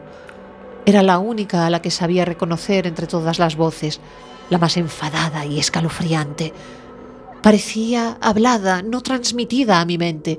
Era 0.84 1.02
la 1.02 1.18
única 1.18 1.64
a 1.64 1.70
la 1.70 1.80
que 1.80 1.90
sabía 1.90 2.26
reconocer 2.26 2.86
entre 2.86 3.06
todas 3.06 3.38
las 3.38 3.56
voces, 3.56 4.02
la 4.50 4.58
más 4.58 4.76
enfadada 4.76 5.46
y 5.46 5.58
escalofriante. 5.58 6.52
Parecía 7.42 8.18
hablada, 8.20 8.82
no 8.82 9.00
transmitida 9.00 9.80
a 9.80 9.86
mi 9.86 9.96
mente. 9.96 10.38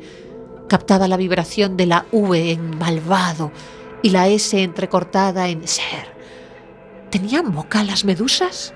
Captaba 0.68 1.08
la 1.08 1.18
vibración 1.18 1.78
de 1.78 1.88
la 1.88 2.06
V 2.12 2.52
en 2.52 2.78
malvado 2.78 3.52
y 4.04 4.12
la 4.12 4.28
S 4.28 4.62
entrecortada 4.62 5.50
en 5.50 5.68
ser. 5.68 6.14
¿Tenían 7.10 7.52
boca 7.52 7.84
las 7.84 8.06
medusas? 8.06 8.76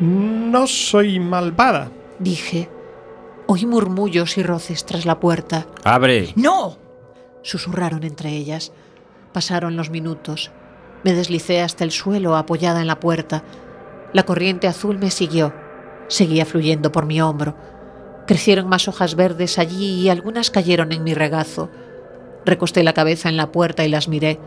No 0.00 0.66
soy 0.66 1.18
malvada. 1.18 1.90
Dije. 2.18 2.68
Oí 3.46 3.64
murmullos 3.64 4.36
y 4.36 4.42
roces 4.42 4.84
tras 4.84 5.06
la 5.06 5.18
puerta. 5.18 5.66
¡Abre! 5.82 6.34
¡No! 6.36 6.83
Susurraron 7.44 8.04
entre 8.04 8.30
ellas. 8.30 8.72
Pasaron 9.32 9.76
los 9.76 9.90
minutos. 9.90 10.50
Me 11.04 11.12
deslicé 11.12 11.60
hasta 11.60 11.84
el 11.84 11.92
suelo 11.92 12.36
apoyada 12.36 12.80
en 12.80 12.86
la 12.86 12.98
puerta. 12.98 13.44
La 14.14 14.24
corriente 14.24 14.66
azul 14.66 14.98
me 14.98 15.10
siguió. 15.10 15.54
Seguía 16.08 16.46
fluyendo 16.46 16.90
por 16.90 17.04
mi 17.04 17.20
hombro. 17.20 17.54
Crecieron 18.26 18.66
más 18.66 18.88
hojas 18.88 19.14
verdes 19.14 19.58
allí 19.58 20.00
y 20.00 20.08
algunas 20.08 20.50
cayeron 20.50 20.90
en 20.92 21.04
mi 21.04 21.12
regazo. 21.12 21.70
Recosté 22.46 22.82
la 22.82 22.94
cabeza 22.94 23.28
en 23.28 23.36
la 23.36 23.52
puerta 23.52 23.84
y 23.84 23.90
las 23.90 24.08
miré. 24.08 24.40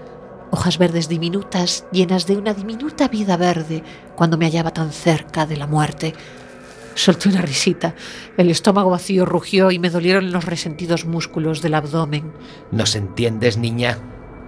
Hojas 0.49 0.79
verdes 0.79 1.07
diminutas, 1.07 1.85
llenas 1.91 2.25
de 2.25 2.37
una 2.37 2.55
diminuta 2.55 3.07
vida 3.09 3.37
verde, 3.37 3.83
cuando 4.15 4.37
me 4.37 4.45
hallaba 4.45 4.71
tan 4.71 4.91
cerca 4.91 5.45
de 5.45 5.57
la 5.57 5.67
muerte. 5.67 6.15
Solté 6.97 7.29
una 7.29 7.43
risita. 7.43 7.93
El 8.37 8.49
estómago 8.49 8.89
vacío 8.89 9.23
rugió 9.23 9.69
y 9.69 9.77
me 9.77 9.91
dolieron 9.91 10.31
los 10.31 10.45
resentidos 10.45 11.05
músculos 11.05 11.61
del 11.61 11.75
abdomen. 11.75 12.33
¿Nos 12.71 12.95
entiendes, 12.95 13.55
niña? 13.55 13.99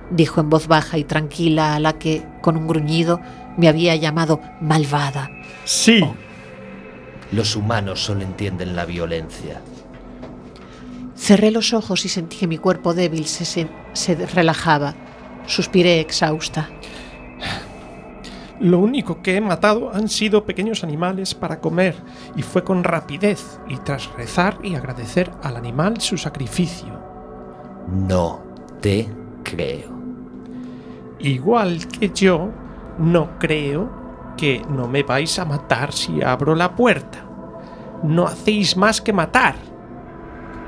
Dijo 0.09 0.41
en 0.41 0.49
voz 0.49 0.67
baja 0.67 0.97
y 0.97 1.03
tranquila 1.03 1.75
a 1.75 1.79
la 1.79 1.99
que, 1.99 2.25
con 2.41 2.57
un 2.57 2.67
gruñido, 2.67 3.21
me 3.55 3.67
había 3.67 3.95
llamado 3.95 4.41
malvada. 4.61 5.29
Sí. 5.63 6.03
Los 7.31 7.55
humanos 7.55 8.03
solo 8.03 8.23
entienden 8.23 8.75
la 8.75 8.85
violencia. 8.85 9.61
Cerré 11.15 11.51
los 11.51 11.71
ojos 11.73 12.03
y 12.05 12.09
sentí 12.09 12.37
que 12.37 12.47
mi 12.47 12.57
cuerpo 12.57 12.95
débil 12.95 13.27
se, 13.27 13.45
se, 13.45 13.67
se 13.93 14.15
relajaba. 14.25 14.95
Suspiré 15.45 15.99
exhausta. 15.99 16.67
Lo 18.59 18.79
único 18.79 19.21
que 19.21 19.37
he 19.37 19.41
matado 19.41 19.91
han 19.93 20.09
sido 20.09 20.45
pequeños 20.45 20.83
animales 20.83 21.33
para 21.33 21.61
comer, 21.61 21.95
y 22.35 22.41
fue 22.41 22.63
con 22.63 22.83
rapidez, 22.83 23.59
y 23.69 23.77
tras 23.77 24.13
rezar 24.15 24.57
y 24.63 24.75
agradecer 24.75 25.31
al 25.41 25.55
animal 25.55 26.01
su 26.01 26.17
sacrificio. 26.17 26.99
No 27.87 28.41
te 28.81 29.09
creo. 29.43 29.97
Igual 31.19 31.87
que 31.87 32.09
yo, 32.09 32.49
no 32.97 33.39
creo 33.39 33.89
que 34.35 34.61
no 34.69 34.87
me 34.87 35.03
vais 35.03 35.39
a 35.39 35.45
matar 35.45 35.93
si 35.93 36.21
abro 36.21 36.53
la 36.53 36.75
puerta. 36.75 37.25
No 38.03 38.25
hacéis 38.25 38.75
más 38.75 39.01
que 39.01 39.13
matar. 39.13 39.55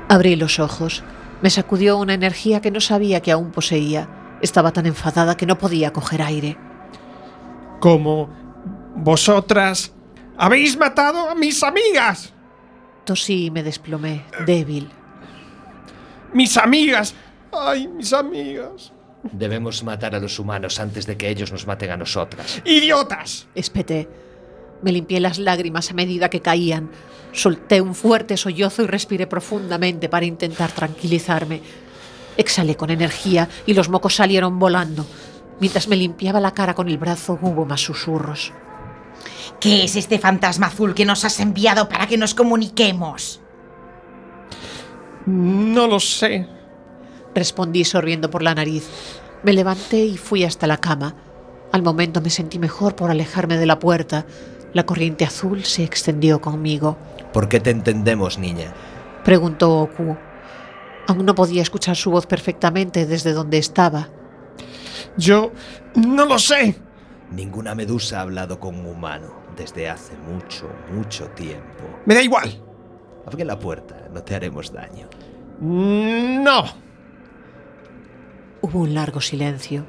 Abrí 0.08 0.36
los 0.36 0.58
ojos. 0.58 1.04
Me 1.42 1.50
sacudió 1.50 1.98
una 1.98 2.14
energía 2.14 2.60
que 2.60 2.70
no 2.70 2.80
sabía 2.80 3.20
que 3.20 3.32
aún 3.32 3.50
poseía. 3.50 4.08
Estaba 4.40 4.72
tan 4.72 4.86
enfadada 4.86 5.36
que 5.36 5.46
no 5.46 5.58
podía 5.58 5.92
coger 5.92 6.22
aire. 6.22 6.58
Como 7.82 8.30
vosotras 8.94 9.90
habéis 10.38 10.78
matado 10.78 11.28
a 11.28 11.34
mis 11.34 11.64
amigas. 11.64 12.32
Tosí 13.04 13.46
y 13.46 13.50
me 13.50 13.64
desplomé, 13.64 14.24
débil. 14.46 14.88
Mis 16.32 16.56
amigas. 16.56 17.12
Ay, 17.50 17.88
mis 17.88 18.12
amigas. 18.12 18.92
Debemos 19.24 19.82
matar 19.82 20.14
a 20.14 20.20
los 20.20 20.38
humanos 20.38 20.78
antes 20.78 21.06
de 21.06 21.16
que 21.16 21.28
ellos 21.28 21.50
nos 21.50 21.66
maten 21.66 21.90
a 21.90 21.96
nosotras. 21.96 22.62
¡Idiotas! 22.64 23.48
Espeté. 23.52 24.08
Me 24.82 24.92
limpié 24.92 25.18
las 25.18 25.40
lágrimas 25.40 25.90
a 25.90 25.94
medida 25.94 26.30
que 26.30 26.40
caían. 26.40 26.88
Solté 27.32 27.80
un 27.80 27.96
fuerte 27.96 28.36
sollozo 28.36 28.84
y 28.84 28.86
respiré 28.86 29.26
profundamente 29.26 30.08
para 30.08 30.24
intentar 30.24 30.70
tranquilizarme. 30.70 31.60
Exhalé 32.36 32.76
con 32.76 32.90
energía 32.90 33.48
y 33.66 33.74
los 33.74 33.88
mocos 33.88 34.14
salieron 34.14 34.60
volando. 34.60 35.04
Mientras 35.60 35.88
me 35.88 35.96
limpiaba 35.96 36.40
la 36.40 36.52
cara 36.52 36.74
con 36.74 36.88
el 36.88 36.98
brazo 36.98 37.38
hubo 37.40 37.64
más 37.64 37.80
susurros. 37.80 38.52
¿Qué 39.60 39.84
es 39.84 39.96
este 39.96 40.18
fantasma 40.18 40.66
azul 40.66 40.94
que 40.94 41.04
nos 41.04 41.24
has 41.24 41.38
enviado 41.40 41.88
para 41.88 42.06
que 42.06 42.16
nos 42.16 42.34
comuniquemos? 42.34 43.40
No 45.26 45.86
lo 45.86 46.00
sé. 46.00 46.48
Respondí 47.34 47.84
sorbiendo 47.84 48.30
por 48.30 48.42
la 48.42 48.54
nariz. 48.54 48.88
Me 49.42 49.52
levanté 49.52 50.04
y 50.04 50.16
fui 50.16 50.44
hasta 50.44 50.66
la 50.66 50.78
cama. 50.78 51.14
Al 51.72 51.82
momento 51.82 52.20
me 52.20 52.30
sentí 52.30 52.58
mejor 52.58 52.96
por 52.96 53.10
alejarme 53.10 53.56
de 53.56 53.66
la 53.66 53.78
puerta. 53.78 54.26
La 54.72 54.84
corriente 54.84 55.24
azul 55.24 55.64
se 55.64 55.84
extendió 55.84 56.40
conmigo. 56.40 56.98
¿Por 57.32 57.48
qué 57.48 57.60
te 57.60 57.70
entendemos, 57.70 58.38
niña? 58.38 58.74
Preguntó 59.24 59.78
Oku. 59.78 60.16
Aún 61.06 61.24
no 61.24 61.34
podía 61.34 61.62
escuchar 61.62 61.96
su 61.96 62.10
voz 62.10 62.26
perfectamente 62.26 63.06
desde 63.06 63.32
donde 63.32 63.58
estaba. 63.58 64.08
Yo 65.16 65.52
no 65.94 66.24
lo 66.26 66.38
sé. 66.38 66.76
Ninguna 67.30 67.74
medusa 67.74 68.18
ha 68.18 68.22
hablado 68.22 68.60
con 68.60 68.78
un 68.78 68.86
humano 68.86 69.42
desde 69.56 69.88
hace 69.88 70.16
mucho, 70.16 70.68
mucho 70.92 71.26
tiempo. 71.30 71.84
Me 72.06 72.14
da 72.14 72.22
igual. 72.22 72.62
Abre 73.26 73.44
la 73.44 73.58
puerta, 73.58 74.08
no 74.12 74.22
te 74.22 74.34
haremos 74.34 74.72
daño. 74.72 75.08
No. 75.60 76.64
Hubo 78.60 78.80
un 78.80 78.94
largo 78.94 79.20
silencio, 79.20 79.86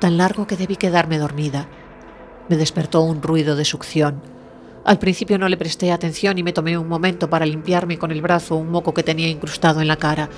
tan 0.00 0.16
largo 0.16 0.46
que 0.46 0.56
debí 0.56 0.76
quedarme 0.76 1.18
dormida. 1.18 1.68
Me 2.48 2.56
despertó 2.56 3.02
un 3.02 3.22
ruido 3.22 3.56
de 3.56 3.64
succión. 3.64 4.22
Al 4.84 4.98
principio 4.98 5.38
no 5.38 5.48
le 5.48 5.56
presté 5.56 5.92
atención 5.92 6.38
y 6.38 6.42
me 6.42 6.52
tomé 6.52 6.78
un 6.78 6.88
momento 6.88 7.28
para 7.28 7.46
limpiarme 7.46 7.98
con 7.98 8.10
el 8.10 8.22
brazo 8.22 8.56
un 8.56 8.70
moco 8.70 8.94
que 8.94 9.02
tenía 9.02 9.28
incrustado 9.28 9.80
en 9.80 9.88
la 9.88 9.96
cara. 9.96 10.30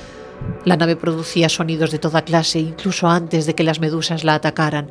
La 0.64 0.76
nave 0.76 0.94
producía 0.94 1.48
sonidos 1.48 1.90
de 1.90 1.98
toda 1.98 2.22
clase, 2.22 2.61
incluso 2.61 3.09
antes 3.09 3.46
de 3.46 3.55
que 3.55 3.64
las 3.64 3.81
medusas 3.81 4.22
la 4.22 4.35
atacaran. 4.35 4.90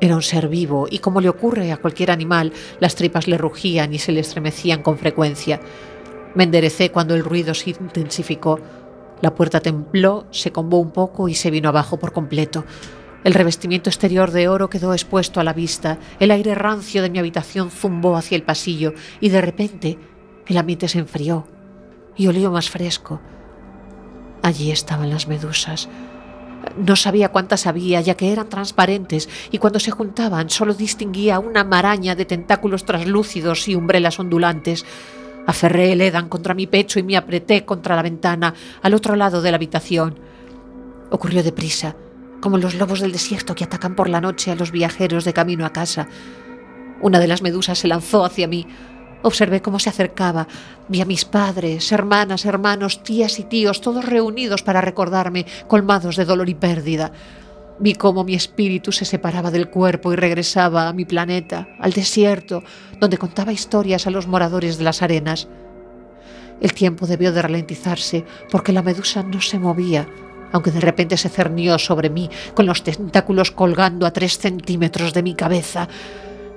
Era 0.00 0.14
un 0.14 0.22
ser 0.22 0.48
vivo 0.48 0.86
y, 0.90 0.98
como 0.98 1.22
le 1.22 1.30
ocurre 1.30 1.72
a 1.72 1.78
cualquier 1.78 2.10
animal, 2.10 2.52
las 2.80 2.96
tripas 2.96 3.26
le 3.26 3.38
rugían 3.38 3.94
y 3.94 3.98
se 3.98 4.12
le 4.12 4.20
estremecían 4.20 4.82
con 4.82 4.98
frecuencia. 4.98 5.60
Me 6.34 6.44
enderecé 6.44 6.90
cuando 6.90 7.14
el 7.14 7.24
ruido 7.24 7.54
se 7.54 7.70
intensificó. 7.70 8.60
La 9.22 9.34
puerta 9.34 9.60
tembló, 9.60 10.26
se 10.30 10.52
combó 10.52 10.78
un 10.78 10.90
poco 10.90 11.28
y 11.28 11.34
se 11.34 11.50
vino 11.50 11.70
abajo 11.70 11.98
por 11.98 12.12
completo. 12.12 12.66
El 13.24 13.32
revestimiento 13.32 13.88
exterior 13.88 14.30
de 14.30 14.48
oro 14.48 14.68
quedó 14.68 14.92
expuesto 14.92 15.40
a 15.40 15.44
la 15.44 15.54
vista, 15.54 15.98
el 16.20 16.30
aire 16.30 16.54
rancio 16.54 17.00
de 17.00 17.08
mi 17.10 17.18
habitación 17.18 17.70
zumbó 17.70 18.16
hacia 18.16 18.36
el 18.36 18.42
pasillo 18.42 18.92
y 19.18 19.30
de 19.30 19.40
repente 19.40 19.98
el 20.46 20.58
ambiente 20.58 20.88
se 20.88 20.98
enfrió 20.98 21.48
y 22.16 22.26
olió 22.28 22.50
más 22.52 22.68
fresco. 22.68 23.20
Allí 24.46 24.70
estaban 24.70 25.10
las 25.10 25.26
medusas. 25.26 25.88
No 26.76 26.94
sabía 26.94 27.30
cuántas 27.30 27.66
había, 27.66 28.00
ya 28.00 28.16
que 28.16 28.30
eran 28.30 28.48
transparentes, 28.48 29.28
y 29.50 29.58
cuando 29.58 29.80
se 29.80 29.90
juntaban 29.90 30.50
solo 30.50 30.72
distinguía 30.72 31.40
una 31.40 31.64
maraña 31.64 32.14
de 32.14 32.26
tentáculos 32.26 32.84
traslúcidos 32.84 33.66
y 33.66 33.74
umbrelas 33.74 34.20
ondulantes. 34.20 34.86
Aferré 35.48 35.90
el 35.90 36.00
Edan 36.00 36.28
contra 36.28 36.54
mi 36.54 36.68
pecho 36.68 37.00
y 37.00 37.02
me 37.02 37.16
apreté 37.16 37.64
contra 37.64 37.96
la 37.96 38.02
ventana, 38.02 38.54
al 38.82 38.94
otro 38.94 39.16
lado 39.16 39.42
de 39.42 39.50
la 39.50 39.56
habitación. 39.56 40.20
Ocurrió 41.10 41.42
deprisa, 41.42 41.96
como 42.40 42.56
los 42.56 42.76
lobos 42.76 43.00
del 43.00 43.10
desierto 43.10 43.56
que 43.56 43.64
atacan 43.64 43.96
por 43.96 44.08
la 44.08 44.20
noche 44.20 44.52
a 44.52 44.54
los 44.54 44.70
viajeros 44.70 45.24
de 45.24 45.32
camino 45.32 45.66
a 45.66 45.72
casa. 45.72 46.06
Una 47.00 47.18
de 47.18 47.26
las 47.26 47.42
medusas 47.42 47.80
se 47.80 47.88
lanzó 47.88 48.24
hacia 48.24 48.46
mí. 48.46 48.64
Observé 49.22 49.62
cómo 49.62 49.78
se 49.78 49.90
acercaba. 49.90 50.46
Vi 50.88 51.00
a 51.00 51.04
mis 51.04 51.24
padres, 51.24 51.90
hermanas, 51.90 52.44
hermanos, 52.44 53.02
tías 53.02 53.38
y 53.38 53.44
tíos, 53.44 53.80
todos 53.80 54.04
reunidos 54.04 54.62
para 54.62 54.80
recordarme, 54.80 55.46
colmados 55.66 56.16
de 56.16 56.24
dolor 56.24 56.48
y 56.48 56.54
pérdida. 56.54 57.12
Vi 57.78 57.94
cómo 57.94 58.24
mi 58.24 58.34
espíritu 58.34 58.92
se 58.92 59.04
separaba 59.04 59.50
del 59.50 59.68
cuerpo 59.68 60.12
y 60.12 60.16
regresaba 60.16 60.88
a 60.88 60.92
mi 60.92 61.04
planeta, 61.04 61.68
al 61.78 61.92
desierto, 61.92 62.62
donde 63.00 63.18
contaba 63.18 63.52
historias 63.52 64.06
a 64.06 64.10
los 64.10 64.26
moradores 64.26 64.78
de 64.78 64.84
las 64.84 65.02
arenas. 65.02 65.48
El 66.60 66.72
tiempo 66.72 67.06
debió 67.06 67.32
de 67.32 67.42
ralentizarse 67.42 68.24
porque 68.50 68.72
la 68.72 68.82
medusa 68.82 69.22
no 69.22 69.42
se 69.42 69.58
movía, 69.58 70.08
aunque 70.52 70.70
de 70.70 70.80
repente 70.80 71.18
se 71.18 71.28
cernió 71.28 71.78
sobre 71.78 72.08
mí, 72.08 72.30
con 72.54 72.64
los 72.64 72.82
tentáculos 72.82 73.50
colgando 73.50 74.06
a 74.06 74.12
tres 74.12 74.38
centímetros 74.38 75.12
de 75.12 75.22
mi 75.22 75.34
cabeza. 75.34 75.88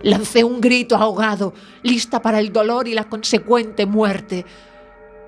Lancé 0.02 0.44
un 0.44 0.62
grito 0.62 0.96
ahogado, 0.96 1.54
lista 1.84 2.22
para 2.22 2.40
el 2.40 2.54
dolor 2.54 2.88
y 2.88 2.94
la 2.94 3.10
consecuente 3.10 3.86
muerte. 3.86 4.46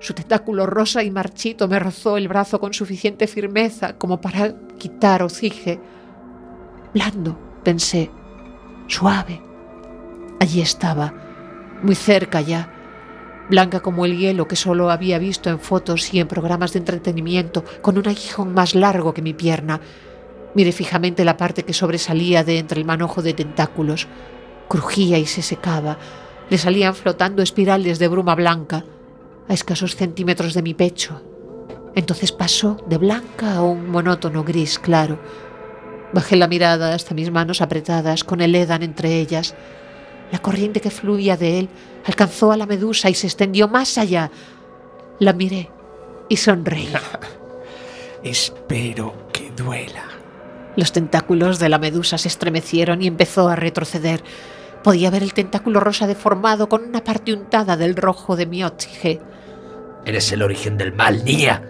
Su 0.00 0.14
tentáculo 0.14 0.66
rosa 0.66 1.02
y 1.02 1.10
marchito 1.10 1.68
me 1.68 1.78
rozó 1.78 2.16
el 2.16 2.26
brazo 2.26 2.58
con 2.58 2.72
suficiente 2.72 3.26
firmeza 3.26 3.98
como 3.98 4.20
para 4.20 4.54
quitar 4.78 5.22
ocije. 5.22 5.78
Blando, 6.94 7.38
pensé, 7.62 8.10
suave. 8.88 9.42
Allí 10.40 10.60
estaba, 10.60 11.12
muy 11.82 11.94
cerca 11.94 12.40
ya, 12.40 12.72
blanca 13.48 13.80
como 13.80 14.06
el 14.06 14.18
hielo 14.18 14.48
que 14.48 14.56
solo 14.56 14.90
había 14.90 15.18
visto 15.18 15.50
en 15.50 15.60
fotos 15.60 16.12
y 16.14 16.18
en 16.20 16.28
programas 16.28 16.72
de 16.72 16.78
entretenimiento, 16.78 17.62
con 17.82 17.98
un 17.98 18.08
aguijón 18.08 18.54
más 18.54 18.74
largo 18.74 19.12
que 19.12 19.22
mi 19.22 19.34
pierna. 19.34 19.80
Miré 20.54 20.72
fijamente 20.72 21.24
la 21.24 21.36
parte 21.36 21.62
que 21.62 21.72
sobresalía 21.72 22.42
de 22.42 22.58
entre 22.58 22.80
el 22.80 22.86
manojo 22.86 23.22
de 23.22 23.34
tentáculos. 23.34 24.08
Crujía 24.72 25.18
y 25.18 25.26
se 25.26 25.42
secaba. 25.42 25.98
Le 26.48 26.56
salían 26.56 26.94
flotando 26.94 27.42
espirales 27.42 27.98
de 27.98 28.08
bruma 28.08 28.34
blanca 28.34 28.86
a 29.46 29.52
escasos 29.52 29.96
centímetros 29.96 30.54
de 30.54 30.62
mi 30.62 30.72
pecho. 30.72 31.20
Entonces 31.94 32.32
pasó 32.32 32.82
de 32.86 32.96
blanca 32.96 33.56
a 33.56 33.62
un 33.62 33.90
monótono 33.90 34.44
gris 34.44 34.78
claro. 34.78 35.18
Bajé 36.14 36.36
la 36.36 36.48
mirada 36.48 36.94
hasta 36.94 37.12
mis 37.12 37.30
manos 37.30 37.60
apretadas, 37.60 38.24
con 38.24 38.40
el 38.40 38.54
édan 38.54 38.82
entre 38.82 39.20
ellas. 39.20 39.54
La 40.30 40.38
corriente 40.38 40.80
que 40.80 40.90
fluía 40.90 41.36
de 41.36 41.58
él 41.58 41.68
alcanzó 42.06 42.50
a 42.50 42.56
la 42.56 42.64
medusa 42.64 43.10
y 43.10 43.14
se 43.14 43.26
extendió 43.26 43.68
más 43.68 43.98
allá. 43.98 44.30
La 45.18 45.34
miré 45.34 45.68
y 46.30 46.38
sonreí. 46.38 46.88
Espero 48.22 49.28
que 49.34 49.50
duela. 49.50 50.04
Los 50.76 50.92
tentáculos 50.92 51.58
de 51.58 51.68
la 51.68 51.78
medusa 51.78 52.16
se 52.16 52.28
estremecieron 52.28 53.02
y 53.02 53.06
empezó 53.06 53.50
a 53.50 53.56
retroceder. 53.56 54.24
Podía 54.82 55.10
ver 55.10 55.22
el 55.22 55.34
tentáculo 55.34 55.80
rosa 55.80 56.06
deformado 56.06 56.68
con 56.68 56.82
una 56.84 57.04
parte 57.04 57.32
untada 57.32 57.76
del 57.76 57.96
rojo 57.96 58.36
de 58.36 58.46
mi 58.46 58.64
ótige. 58.64 59.20
Eres 60.04 60.32
el 60.32 60.42
origen 60.42 60.76
del 60.76 60.92
mal, 60.92 61.24
niña. 61.24 61.62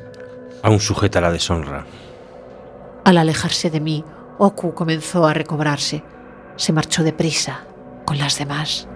Aún 0.63 0.81
sujeta 0.81 1.21
la 1.21 1.31
deshonra. 1.31 1.85
Al 3.05 3.19
alejarse 3.19 3.69
de 3.71 3.81
mí, 3.81 4.05
Oku 4.39 4.75
comenzó 4.75 5.27
a 5.27 5.35
recobrarse. 5.35 6.03
Se 6.57 6.73
marchó 6.73 7.03
deprisa 7.03 7.65
con 8.05 8.19
las 8.19 8.39
demás. 8.39 8.89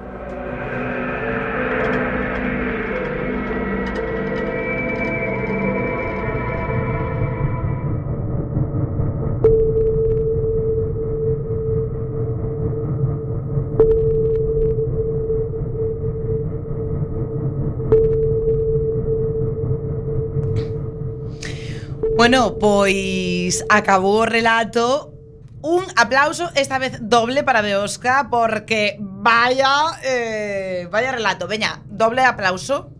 Bueno, 22.27 22.59
pois 22.59 23.63
acabou 23.71 24.23
o 24.23 24.27
relato 24.27 25.15
Un 25.63 25.87
aplauso 25.95 26.51
esta 26.59 26.75
vez 26.83 26.99
doble 26.99 27.47
para 27.47 27.63
Beosca 27.63 28.27
porque 28.29 28.99
vaya 28.99 29.95
eh, 30.03 30.89
vaya 30.91 31.13
relato. 31.13 31.47
Veña, 31.47 31.83
doble 31.87 32.25
aplauso. 32.25 32.91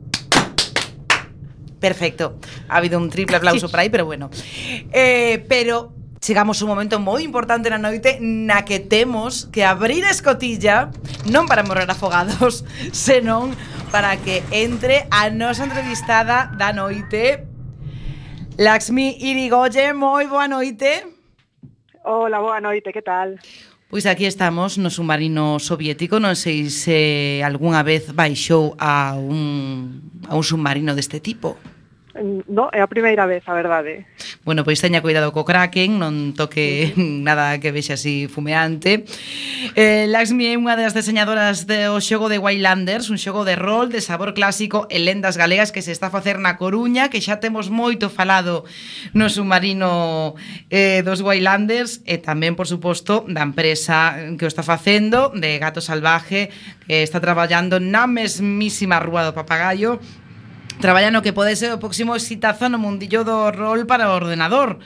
Perfecto. 1.81 2.39
Ha 2.69 2.77
habido 2.77 3.01
un 3.01 3.11
triple 3.11 3.35
aplauso 3.35 3.69
por 3.69 3.81
aí, 3.81 3.91
pero 3.91 4.07
bueno. 4.07 4.31
Eh, 4.93 5.45
pero 5.49 5.93
chegamos 6.21 6.63
un 6.63 6.69
momento 6.69 7.03
moi 7.03 7.27
importante 7.27 7.67
na 7.67 7.83
noite 7.83 8.23
na 8.23 8.63
que 8.63 8.79
temos 8.79 9.51
que 9.51 9.67
abrir 9.67 10.07
a 10.07 10.15
escotilla 10.15 10.95
non 11.27 11.51
para 11.51 11.67
morrer 11.67 11.91
afogados, 11.91 12.63
senón 12.95 13.59
para 13.91 14.23
que 14.23 14.47
entre 14.55 15.11
a 15.11 15.35
nosa 15.35 15.67
entrevistada 15.67 16.55
da 16.55 16.71
noite 16.71 17.56
Laxmi 18.59 19.21
Irigoyen, 19.21 19.93
moi 20.01 20.25
boa 20.33 20.49
noite. 20.49 21.05
Hola, 22.01 22.41
boa 22.41 22.57
noite, 22.57 22.89
que 22.89 23.03
tal? 23.05 23.37
Pois 23.93 24.09
aquí 24.09 24.25
estamos 24.25 24.81
no 24.81 24.89
submarino 24.89 25.61
soviético, 25.61 26.17
non 26.17 26.33
sei 26.33 26.73
se 26.73 27.45
algunha 27.45 27.85
vez 27.85 28.17
baixou 28.17 28.73
a 28.81 29.13
un, 29.13 30.01
a 30.25 30.33
un 30.33 30.41
submarino 30.41 30.97
deste 30.97 31.21
tipo 31.21 31.61
no, 32.23 32.71
é 32.73 32.81
a 32.81 32.89
primeira 32.89 33.27
vez, 33.27 33.45
a 33.47 33.55
verdade. 33.55 34.07
Bueno, 34.45 34.65
pois 34.65 34.81
teña 34.81 35.03
cuidado 35.03 35.33
co 35.33 35.45
Kraken, 35.45 35.99
non 35.99 36.33
toque 36.33 36.93
nada 36.97 37.59
que 37.59 37.75
vexe 37.75 37.95
así 37.95 38.27
fumeante. 38.31 39.05
Eh, 39.75 40.07
Laxmi 40.09 40.49
é 40.51 40.55
unha 40.57 40.79
das 40.79 40.95
diseñadoras 40.95 41.67
do 41.69 41.99
xogo 42.01 42.31
de 42.31 42.39
Wildlanders, 42.41 43.11
un 43.11 43.19
xogo 43.19 43.45
de 43.45 43.59
rol 43.59 43.93
de 43.93 44.01
sabor 44.01 44.33
clásico 44.33 44.87
e 44.89 45.03
lendas 45.03 45.37
galegas 45.37 45.71
que 45.71 45.85
se 45.85 45.93
está 45.93 46.09
a 46.09 46.15
facer 46.15 46.39
na 46.39 46.57
Coruña, 46.57 47.11
que 47.11 47.21
xa 47.21 47.43
temos 47.43 47.69
moito 47.69 48.09
falado 48.09 48.65
no 49.13 49.29
submarino 49.29 50.35
eh, 50.71 51.03
dos 51.05 51.21
Wildlanders 51.21 52.07
e 52.07 52.23
tamén, 52.23 52.57
por 52.57 52.71
suposto, 52.71 53.27
da 53.29 53.45
empresa 53.45 54.35
que 54.39 54.47
o 54.47 54.51
está 54.51 54.65
facendo, 54.65 55.35
de 55.35 55.59
Gato 55.59 55.83
Salvaje, 55.83 56.49
que 56.87 57.03
está 57.03 57.21
traballando 57.21 57.83
na 57.83 58.07
mesmísima 58.07 59.03
Rúa 59.03 59.27
do 59.27 59.37
Papagayo, 59.37 59.99
Traballa 60.81 61.11
no 61.11 61.25
que 61.25 61.33
pode 61.33 61.57
ser 61.57 61.73
o 61.73 61.81
próximo 61.81 62.13
exitazo 62.13 62.69
no 62.69 62.77
mundillo 62.77 63.25
do 63.25 63.49
rol 63.51 63.89
para 63.89 64.13
o 64.13 64.17
ordenador. 64.17 64.79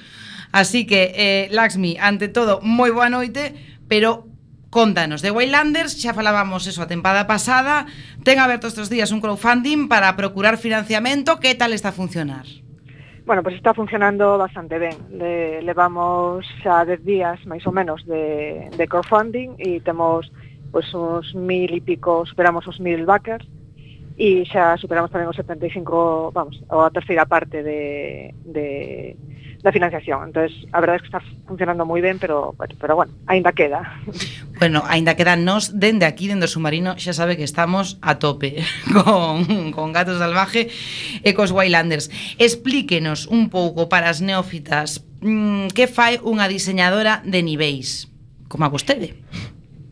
Así 0.54 0.86
que, 0.86 1.14
eh, 1.14 1.48
Laxmi, 1.50 1.98
ante 1.98 2.30
todo, 2.30 2.58
moi 2.62 2.90
boa 2.90 3.10
noite, 3.10 3.54
pero 3.90 4.30
Contanos, 4.70 5.20
de 5.20 5.34
Waylanders, 5.34 5.98
xa 5.98 6.14
falábamos 6.14 6.62
eso 6.70 6.78
a 6.78 6.86
tempada 6.86 7.26
pasada, 7.26 7.90
ten 8.22 8.38
aberto 8.38 8.70
estes 8.70 8.86
días 8.86 9.10
un 9.10 9.18
crowdfunding 9.18 9.90
para 9.90 10.14
procurar 10.14 10.62
financiamento, 10.62 11.42
que 11.42 11.58
tal 11.58 11.74
está 11.74 11.90
a 11.90 11.98
funcionar? 11.98 12.46
Bueno, 13.26 13.42
pues 13.42 13.58
está 13.58 13.74
funcionando 13.74 14.38
bastante 14.38 14.78
ben. 14.78 14.94
Le, 15.10 15.58
levamos 15.66 16.46
xa 16.62 16.86
10 16.86 17.02
días, 17.02 17.42
máis 17.50 17.66
ou 17.66 17.74
menos, 17.74 18.06
de, 18.06 18.70
de 18.70 18.84
crowdfunding 18.86 19.58
e 19.58 19.82
temos 19.82 20.30
pues, 20.70 20.86
uns 20.94 21.34
mil 21.34 21.74
e 21.74 21.82
pico, 21.82 22.22
superamos 22.22 22.62
os 22.70 22.78
mil 22.78 23.02
backers, 23.02 23.42
e 24.20 24.44
xa 24.44 24.76
superamos 24.76 25.08
tamén 25.08 25.32
o 25.32 25.32
75, 25.32 26.28
vamos, 26.36 26.60
a 26.68 26.92
terceira 26.92 27.24
parte 27.24 27.64
de, 27.64 28.36
de, 28.44 29.16
da 29.64 29.72
financiación. 29.72 30.28
Entonces, 30.28 30.68
a 30.76 30.80
verdade 30.84 31.00
é 31.00 31.02
que 31.04 31.08
está 31.08 31.24
funcionando 31.48 31.88
moi 31.88 32.04
ben, 32.04 32.20
pero, 32.20 32.52
pero, 32.60 32.76
pero 32.76 32.92
bueno, 33.00 33.16
aínda 33.24 33.56
queda. 33.56 33.80
Bueno, 34.60 34.84
aínda 34.84 35.16
queda 35.16 35.40
nos 35.40 35.72
dende 35.80 36.04
aquí, 36.04 36.28
dende 36.28 36.44
o 36.44 36.52
submarino, 36.52 36.92
xa 37.00 37.16
sabe 37.16 37.40
que 37.40 37.48
estamos 37.48 37.96
a 38.04 38.20
tope 38.20 38.60
con, 38.92 39.72
con 39.72 39.96
Gato 39.96 40.12
Salvaje 40.20 40.68
e 41.24 41.32
cos 41.32 41.48
Wildlanders. 41.48 42.12
Explíquenos 42.36 43.24
un 43.24 43.48
pouco 43.48 43.88
para 43.88 44.12
as 44.12 44.20
neófitas 44.20 45.00
mm, 45.24 45.72
que 45.72 45.88
fai 45.88 46.20
unha 46.20 46.44
diseñadora 46.44 47.24
de 47.24 47.40
niveis, 47.40 48.12
como 48.52 48.68
a 48.68 48.72
vostede. 48.72 49.16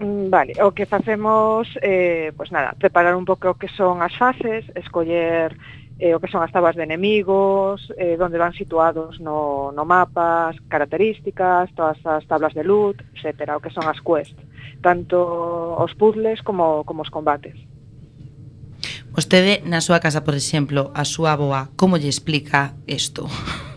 Mm, 0.00 0.30
vale, 0.30 0.52
o 0.62 0.70
que 0.72 0.86
facemos, 0.86 1.66
eh, 1.82 2.32
pues 2.36 2.52
nada, 2.52 2.74
preparar 2.78 3.16
un 3.16 3.24
pouco 3.24 3.50
o 3.50 3.58
que 3.58 3.66
son 3.66 3.98
as 3.98 4.14
fases, 4.14 4.62
escoller 4.78 5.58
eh, 5.98 6.14
o 6.14 6.22
que 6.22 6.30
son 6.30 6.38
as 6.38 6.54
tabas 6.54 6.78
de 6.78 6.86
enemigos, 6.86 7.90
eh, 7.98 8.14
donde 8.14 8.38
van 8.38 8.54
situados 8.54 9.18
no, 9.18 9.74
no 9.74 9.84
mapa, 9.84 10.54
as 10.54 10.58
características, 10.70 11.74
todas 11.74 11.98
as 12.06 12.22
tablas 12.30 12.54
de 12.54 12.62
loot, 12.62 13.02
etcétera, 13.18 13.58
o 13.58 13.60
que 13.60 13.74
son 13.74 13.90
as 13.90 13.98
quests, 13.98 14.38
tanto 14.86 15.18
os 15.74 15.90
puzzles 15.98 16.46
como, 16.46 16.86
como 16.86 17.02
os 17.02 17.10
combates. 17.10 17.58
Vostede 19.10 19.66
na 19.66 19.82
súa 19.82 19.98
casa, 19.98 20.22
por 20.22 20.38
exemplo, 20.38 20.94
a 20.94 21.02
súa 21.02 21.34
aboa, 21.34 21.74
como 21.74 21.98
lle 21.98 22.06
explica 22.06 22.78
isto? 22.86 23.26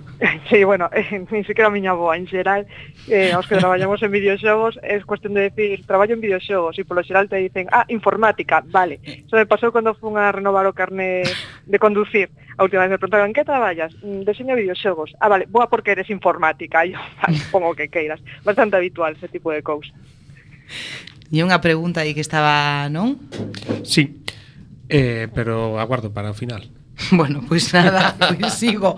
Sí, 0.59 0.65
bueno, 0.65 0.89
eh, 0.93 1.25
ni 1.31 1.43
siquiera 1.45 1.67
a 1.67 1.71
miña 1.71 1.93
boa 1.93 2.17
en 2.17 2.27
xeral 2.27 2.67
eh, 3.07 3.31
Aos 3.31 3.47
que 3.47 3.55
traballamos 3.55 4.03
en 4.03 4.11
videoxogos 4.11 4.75
É 4.83 4.99
cuestión 5.07 5.33
de 5.33 5.47
decir, 5.47 5.87
traballo 5.87 6.13
en 6.13 6.19
videoxogos 6.19 6.75
E 6.75 6.83
polo 6.83 6.99
xeral 7.07 7.31
te 7.31 7.39
dicen, 7.39 7.71
ah, 7.71 7.87
informática, 7.87 8.59
vale 8.67 8.99
Eso 8.99 9.39
me 9.39 9.47
pasou 9.47 9.71
cando 9.71 9.95
fun 9.95 10.19
a 10.19 10.27
renovar 10.27 10.67
o 10.67 10.75
carné 10.75 11.23
de 11.63 11.77
conducir. 11.79 12.27
A 12.59 12.67
última 12.67 12.83
vez 12.83 12.91
me 12.91 12.99
preguntaron, 12.99 13.31
que 13.31 13.47
traballas? 13.47 13.95
Mm, 14.03 14.27
Deseño 14.27 14.59
videoxogos 14.59 15.15
Ah, 15.23 15.31
vale, 15.31 15.47
boa 15.47 15.71
porque 15.71 15.95
eres 15.95 16.11
informática 16.11 16.83
E 16.87 16.91
eu, 16.91 16.99
vale, 16.99 17.39
pongo 17.47 17.71
que 17.71 17.87
queiras 17.87 18.19
Bastante 18.43 18.75
habitual 18.75 19.15
ese 19.15 19.31
tipo 19.31 19.55
de 19.55 19.63
cousa 19.63 19.95
E 21.31 21.39
unha 21.39 21.63
pregunta 21.63 22.03
aí 22.03 22.11
que 22.11 22.19
estaba, 22.19 22.91
non? 22.91 23.15
Sí, 23.87 24.19
eh, 24.91 25.31
pero 25.31 25.79
aguardo 25.79 26.11
para 26.11 26.27
o 26.27 26.35
final. 26.35 26.80
Bueno, 27.11 27.43
pois 27.47 27.69
pues 27.69 27.73
nada, 27.73 28.15
pois 28.17 28.39
pues 28.39 28.53
sigo. 28.53 28.97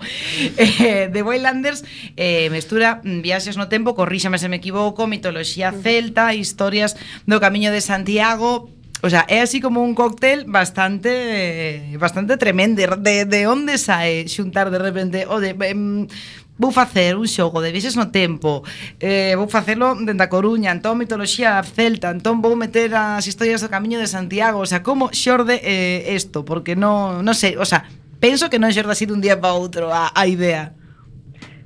Eh, 0.56 1.10
The 1.12 1.22
Waylanders 1.22 1.84
eh, 2.16 2.50
mestura 2.50 3.00
mm, 3.02 3.22
viaxes 3.22 3.56
no 3.56 3.68
tempo, 3.68 3.94
corríxame 3.94 4.38
se 4.38 4.48
me 4.48 4.56
equivoco, 4.56 5.06
mitoloxía 5.06 5.72
celta, 5.72 6.34
historias 6.34 6.96
do 7.26 7.40
Camiño 7.40 7.72
de 7.72 7.80
Santiago, 7.80 8.70
O 9.04 9.10
sea, 9.10 9.28
é 9.28 9.44
así 9.44 9.60
como 9.60 9.84
un 9.84 9.92
cóctel 9.92 10.48
bastante 10.48 11.92
bastante 12.00 12.38
tremendo 12.40 12.80
de, 12.96 13.28
de 13.28 13.40
onde 13.44 13.76
sae 13.76 14.24
xuntar 14.32 14.72
de 14.72 14.80
repente 14.80 15.28
o 15.28 15.44
de 15.44 15.52
em, 15.68 16.08
vou 16.56 16.70
facer 16.70 17.18
un 17.18 17.26
xogo 17.26 17.58
de 17.58 17.74
viaxes 17.74 17.98
no 17.98 18.14
tempo. 18.14 18.62
Eh, 19.02 19.34
vou 19.34 19.50
facelo 19.50 19.98
dende 19.98 20.22
a 20.22 20.30
Coruña 20.30 20.70
entón 20.70 20.98
mitoloxía 20.98 21.58
celta. 21.66 22.14
Entón 22.14 22.38
vou 22.38 22.54
meter 22.54 22.94
as 22.94 23.26
historias 23.26 23.62
do 23.62 23.72
camiño 23.72 23.98
de 23.98 24.06
Santiago. 24.06 24.62
O 24.62 24.68
sea, 24.68 24.86
como 24.86 25.10
xorde 25.10 25.58
eh, 25.62 26.14
isto 26.14 26.46
porque 26.46 26.78
non, 26.78 27.26
non 27.26 27.34
sei, 27.34 27.58
o 27.58 27.66
sea, 27.66 27.86
penso 28.22 28.46
que 28.46 28.62
non 28.62 28.70
xorde 28.70 28.94
así 28.94 29.04
dun 29.06 29.18
día 29.18 29.34
para 29.34 29.58
outro 29.58 29.90
a, 29.90 30.14
a 30.14 30.22
idea. 30.30 30.70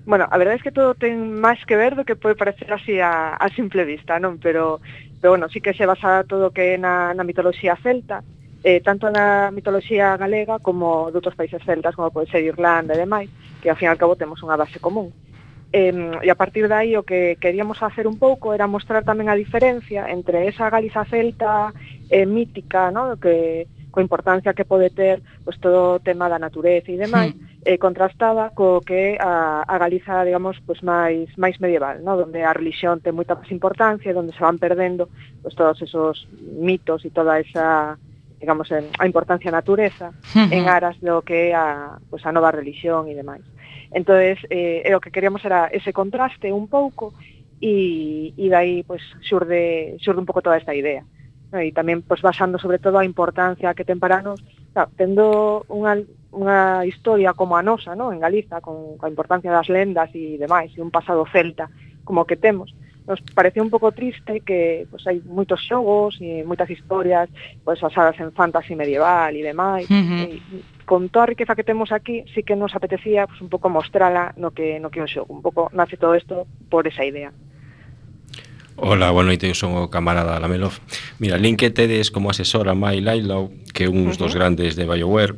Bueno, 0.09 0.25
a 0.25 0.41
verdade 0.41 0.57
é 0.57 0.65
que 0.65 0.73
todo 0.73 0.97
ten 0.97 1.37
máis 1.37 1.61
que 1.69 1.77
ver 1.77 1.93
do 1.93 2.09
que 2.09 2.17
pode 2.17 2.33
parecer 2.33 2.73
así 2.73 2.97
a, 2.97 3.37
a 3.37 3.47
simple 3.53 3.85
vista, 3.85 4.17
non? 4.17 4.41
Pero, 4.41 4.81
pero 5.21 5.37
bueno, 5.37 5.53
sí 5.53 5.61
que 5.61 5.77
se 5.77 5.85
basa 5.85 6.25
todo 6.25 6.49
que 6.49 6.81
na, 6.81 7.13
na 7.13 7.29
mitoloxía 7.29 7.77
celta, 7.77 8.25
eh, 8.65 8.81
tanto 8.81 9.13
na 9.13 9.53
mitoloxía 9.53 10.17
galega 10.17 10.65
como 10.65 11.13
doutros 11.13 11.37
países 11.37 11.61
celtas, 11.61 11.93
como 11.93 12.09
pode 12.09 12.33
ser 12.33 12.41
Irlanda 12.41 12.97
e 12.97 13.05
demais 13.05 13.29
que 13.61 13.71
ao 13.71 13.77
fin 13.77 13.89
e 13.89 13.93
ao 13.93 14.01
cabo 14.01 14.17
temos 14.17 14.43
unha 14.43 14.57
base 14.57 14.79
común. 14.79 15.13
Eh, 15.73 15.93
e 16.25 16.29
a 16.33 16.37
partir 16.39 16.65
de 16.65 16.75
aí 16.75 16.97
o 16.97 17.05
que 17.05 17.37
queríamos 17.37 17.77
facer 17.77 18.09
un 18.09 18.17
pouco 18.17 18.57
era 18.57 18.65
mostrar 18.65 19.05
tamén 19.05 19.29
a 19.29 19.37
diferencia 19.37 20.09
entre 20.09 20.49
esa 20.49 20.73
Galiza 20.73 21.05
celta 21.05 21.77
eh, 22.09 22.25
mítica, 22.25 22.89
¿no? 22.89 23.21
que 23.21 23.69
coa 23.93 24.05
importancia 24.05 24.57
que 24.57 24.65
pode 24.65 24.89
ter 24.89 25.21
pues, 25.45 25.61
todo 25.61 25.97
o 25.97 26.01
tema 26.01 26.29
da 26.29 26.41
natureza 26.41 26.89
e 26.89 26.97
demais, 26.97 27.37
sí. 27.37 27.41
eh, 27.69 27.77
contrastada 27.77 28.49
co 28.57 28.81
que 28.81 29.21
a, 29.21 29.61
a 29.67 29.75
Galiza, 29.77 30.25
digamos, 30.25 30.57
pues, 30.65 30.81
máis 30.81 31.29
máis 31.37 31.61
medieval, 31.61 32.01
¿no? 32.01 32.17
donde 32.17 32.49
a 32.49 32.57
religión 32.57 33.05
ten 33.05 33.13
moita 33.13 33.37
máis 33.37 33.53
importancia, 33.53 34.17
donde 34.17 34.33
se 34.33 34.41
van 34.41 34.57
perdendo 34.57 35.13
pues, 35.45 35.53
todos 35.53 35.77
esos 35.85 36.29
mitos 36.41 37.05
e 37.05 37.13
toda 37.13 37.37
esa 37.45 38.01
digamos, 38.41 38.71
en, 38.71 38.87
a 38.99 39.07
importancia 39.07 39.51
da 39.51 39.59
natureza 39.59 40.11
uh 40.11 40.15
-huh. 40.15 40.53
en 40.53 40.69
aras 40.69 40.97
do 41.01 41.23
que 41.23 41.51
é 41.51 41.55
a, 41.55 41.99
pues, 42.11 42.25
a 42.25 42.33
nova 42.33 42.51
religión 42.51 43.09
e 43.11 43.15
demais. 43.15 43.45
Entonces, 43.91 44.39
eh, 44.51 44.83
é 44.85 44.93
o 44.95 45.01
que 45.01 45.11
queríamos 45.11 45.45
era 45.45 45.69
ese 45.73 45.93
contraste 45.93 46.53
un 46.53 46.69
pouco 46.69 47.13
e, 47.61 48.33
e 48.37 48.47
dai 48.49 48.85
pues, 48.87 49.03
pois, 49.03 49.27
xurde, 49.27 49.99
xurde 49.99 50.21
un 50.23 50.29
pouco 50.29 50.43
toda 50.43 50.59
esta 50.59 50.75
idea. 50.75 51.03
No? 51.51 51.59
E 51.59 51.73
tamén 51.73 52.05
pues, 52.05 52.21
basando 52.21 52.61
sobre 52.61 52.79
todo 52.79 52.99
a 52.99 53.09
importancia 53.09 53.75
que 53.75 53.85
ten 53.85 53.99
para 53.99 54.23
nos, 54.23 54.39
claro, 54.73 54.91
tendo 54.95 55.65
unha, 55.73 55.99
unha 56.31 56.85
historia 56.85 57.33
como 57.33 57.57
a 57.57 57.63
nosa, 57.65 57.97
¿no? 57.97 58.13
en 58.13 58.21
Galiza, 58.21 58.61
con, 58.61 59.01
con 59.01 59.09
a 59.09 59.13
importancia 59.13 59.51
das 59.51 59.73
lendas 59.73 60.13
e 60.15 60.37
demais, 60.37 60.71
e 60.77 60.85
un 60.85 60.93
pasado 60.93 61.25
celta 61.27 61.73
como 62.05 62.25
que 62.25 62.37
temos, 62.37 62.73
nos 63.09 63.21
pareceu 63.35 63.65
un 63.65 63.71
pouco 63.71 63.91
triste 63.93 64.45
que 64.45 64.87
pues, 64.93 65.09
hai 65.09 65.25
moitos 65.25 65.65
xogos 65.65 66.21
e 66.21 66.45
moitas 66.45 66.69
historias 66.69 67.33
pois, 67.65 67.81
basadas 67.81 68.21
en 68.21 68.37
fantasy 68.37 68.77
medieval 68.77 69.33
e 69.33 69.41
demais. 69.41 69.89
Uh 69.89 69.97
-huh. 69.97 70.29
e, 70.29 70.77
con 70.85 71.09
toda 71.09 71.25
a 71.25 71.33
riqueza 71.33 71.57
que 71.57 71.65
temos 71.65 71.93
aquí, 71.93 72.25
sí 72.33 72.45
que 72.45 72.57
nos 72.57 72.77
apetecía 72.77 73.27
pues, 73.27 73.41
un 73.41 73.49
pouco 73.49 73.73
mostrala 73.73 74.37
no 74.37 74.53
que 74.53 74.77
no 74.77 74.93
que 74.93 75.01
un 75.01 75.09
xogo. 75.09 75.33
Un 75.33 75.41
pouco 75.41 75.73
nace 75.73 75.97
todo 75.97 76.13
isto 76.15 76.45
por 76.69 76.85
esa 76.85 77.05
idea. 77.05 77.33
Hola, 78.77 79.11
boa 79.11 79.25
noite, 79.25 79.49
eu 79.49 79.57
son 79.57 79.75
o 79.75 79.91
camarada 79.91 80.39
Lamelov. 80.39 80.77
Mira, 81.19 81.41
link 81.41 81.59
que 81.59 81.73
tedes 81.73 82.13
como 82.13 82.31
asesora 82.31 82.77
Mai 82.77 83.01
Lailau, 83.01 83.51
que 83.73 83.85
é 83.85 83.89
un 83.89 84.07
uh 84.07 84.13
-huh. 84.13 84.21
dos 84.21 84.37
grandes 84.37 84.77
de 84.77 84.85
BioWare, 84.85 85.35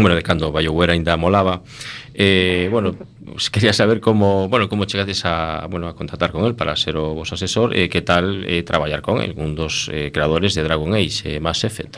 bueno, 0.00 0.16
de 0.16 0.24
cando 0.24 0.50
BioWare 0.50 0.96
ainda 0.96 1.16
molaba, 1.20 1.62
Eh, 2.14 2.68
bueno, 2.70 2.94
pues 3.24 3.50
quería 3.50 3.72
saber 3.72 4.00
como, 4.00 4.48
bueno, 4.48 4.68
como 4.68 4.84
chegades 4.84 5.24
a, 5.24 5.66
bueno, 5.70 5.88
a 5.88 5.96
contactar 5.96 6.30
con 6.30 6.44
él 6.44 6.54
para 6.54 6.76
ser 6.76 6.96
o 6.96 7.14
vos 7.14 7.32
asesor 7.32 7.74
e 7.74 7.84
eh, 7.84 7.88
que 7.88 8.02
tal 8.02 8.44
eh, 8.44 8.62
traballar 8.62 9.00
con 9.00 9.20
él, 9.20 9.34
un 9.36 9.54
dos 9.54 9.88
eh, 9.92 10.10
creadores 10.12 10.54
de 10.54 10.62
Dragon 10.62 10.92
Age, 10.92 11.36
eh, 11.36 11.40
Mass 11.40 11.64
Effect. 11.64 11.96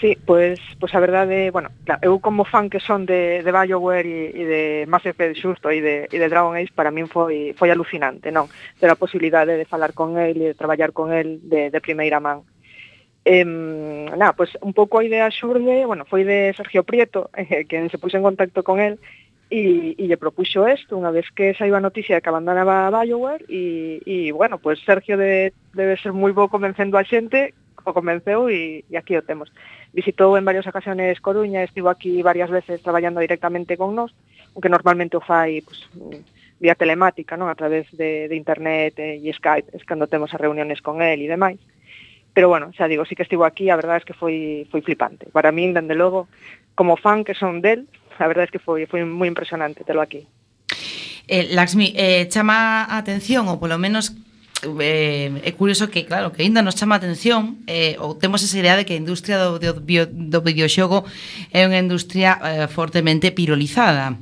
Sí, 0.00 0.16
pues, 0.24 0.58
pues 0.78 0.94
a 0.94 1.00
verdade, 1.00 1.50
bueno, 1.50 1.68
claro, 1.84 2.00
eu 2.00 2.24
como 2.24 2.48
fan 2.48 2.72
que 2.72 2.80
son 2.80 3.04
de, 3.04 3.44
de 3.44 3.52
BioWare 3.52 4.08
e, 4.08 4.32
e 4.32 4.44
de 4.48 4.62
Mass 4.88 5.04
Effect 5.04 5.36
xusto 5.36 5.68
e 5.68 5.84
de, 5.84 6.08
e 6.08 6.16
de 6.16 6.28
Dragon 6.32 6.56
Age, 6.56 6.72
para 6.72 6.88
min 6.88 7.04
foi, 7.04 7.52
foi 7.52 7.68
alucinante, 7.68 8.32
non? 8.32 8.48
Ter 8.80 8.88
a 8.88 8.96
posibilidade 8.96 9.60
de 9.60 9.68
falar 9.68 9.92
con 9.92 10.16
el 10.16 10.40
e 10.40 10.46
de 10.52 10.56
traballar 10.56 10.96
con 10.96 11.12
el 11.12 11.44
de, 11.44 11.68
de 11.68 11.80
primeira 11.84 12.16
man. 12.16 12.48
Eh, 13.24 13.44
nada, 13.44 14.32
pues, 14.32 14.50
un 14.62 14.72
pouco 14.72 14.98
a 14.98 15.04
idea 15.04 15.28
xurde, 15.30 15.84
bueno, 15.84 16.08
foi 16.08 16.24
de 16.24 16.56
Sergio 16.56 16.84
Prieto, 16.84 17.28
eh, 17.36 17.68
quen 17.68 17.90
se 17.92 18.00
puxo 18.00 18.16
en 18.16 18.24
contacto 18.24 18.64
con 18.64 18.80
el, 18.80 18.96
e, 19.50 19.98
e 19.98 20.06
lle 20.06 20.16
propuxo 20.16 20.62
isto 20.70 20.94
unha 20.94 21.10
vez 21.10 21.26
que 21.34 21.52
saiu 21.58 21.74
a 21.74 21.82
noticia 21.82 22.16
de 22.16 22.22
que 22.22 22.30
abandonaba 22.30 22.86
a 22.86 23.02
Bioware 23.02 23.44
e, 23.50 23.98
e 24.06 24.30
bueno, 24.30 24.62
pues 24.62 24.78
Sergio 24.86 25.18
de, 25.18 25.52
debe 25.74 25.98
ser 25.98 26.14
moi 26.14 26.30
bo 26.30 26.46
convencendo 26.46 26.94
a 26.94 27.02
xente 27.02 27.52
o 27.82 27.90
convenceu 27.90 28.46
e, 28.46 28.86
e 28.86 28.94
aquí 28.94 29.18
o 29.18 29.26
temos. 29.26 29.50
Visitou 29.90 30.38
en 30.38 30.46
varias 30.46 30.70
ocasiones 30.70 31.18
Coruña, 31.18 31.66
estivo 31.66 31.90
aquí 31.90 32.22
varias 32.22 32.48
veces 32.48 32.78
traballando 32.78 33.18
directamente 33.18 33.74
con 33.74 33.98
nós, 33.98 34.14
o 34.54 34.62
que 34.62 34.70
normalmente 34.70 35.18
o 35.18 35.24
fai 35.24 35.66
pues, 35.66 35.82
vía 36.62 36.78
telemática, 36.78 37.34
non 37.34 37.50
a 37.50 37.58
través 37.58 37.90
de, 37.90 38.30
de 38.30 38.36
internet 38.38 38.94
eh, 39.02 39.18
e 39.18 39.34
Skype, 39.34 39.74
es 39.74 39.82
cando 39.82 40.06
temos 40.06 40.30
as 40.30 40.38
reuniones 40.38 40.78
con 40.78 41.02
él 41.02 41.26
e 41.26 41.28
demais. 41.28 41.58
Pero 42.32 42.48
bueno, 42.48 42.70
xa 42.76 42.86
digo, 42.86 43.04
sí 43.04 43.14
que 43.14 43.22
estivo 43.26 43.44
aquí, 43.44 43.70
a 43.70 43.76
verdade 43.76 43.98
es 43.98 44.06
que 44.06 44.14
foi 44.14 44.66
foi 44.70 44.80
flipante. 44.82 45.26
Para 45.34 45.50
min, 45.50 45.74
dende 45.74 45.94
logo, 45.94 46.28
como 46.74 46.96
fan 46.96 47.24
que 47.24 47.34
son 47.34 47.60
del, 47.60 47.90
a 48.18 48.26
verdade 48.30 48.48
es 48.48 48.52
que 48.54 48.62
foi 48.62 48.86
foi 48.86 49.02
moi 49.04 49.26
impresionante 49.26 49.82
telo 49.82 50.00
aquí. 50.00 50.26
Eh, 51.26 51.50
Laxmi, 51.54 51.94
eh, 51.94 52.26
chama 52.30 52.86
a 52.86 52.98
atención, 52.98 53.46
ou 53.46 53.58
polo 53.58 53.78
menos 53.78 54.14
eh, 54.80 55.30
é 55.42 55.52
curioso 55.52 55.88
que, 55.88 56.04
claro, 56.04 56.32
que 56.32 56.42
ainda 56.42 56.62
nos 56.62 56.76
chama 56.76 56.94
a 56.96 57.00
atención 57.00 57.62
eh, 57.66 57.96
ou 57.98 58.14
temos 58.14 58.42
esa 58.42 58.58
idea 58.58 58.76
de 58.76 58.84
que 58.84 58.94
a 58.94 59.00
industria 59.00 59.38
do, 59.38 59.58
do, 59.58 59.72
do 59.80 60.40
videoxogo 60.42 61.04
é 61.50 61.64
unha 61.66 61.80
industria 61.80 62.38
eh, 62.42 62.66
fortemente 62.68 63.32
pirolizada. 63.32 64.16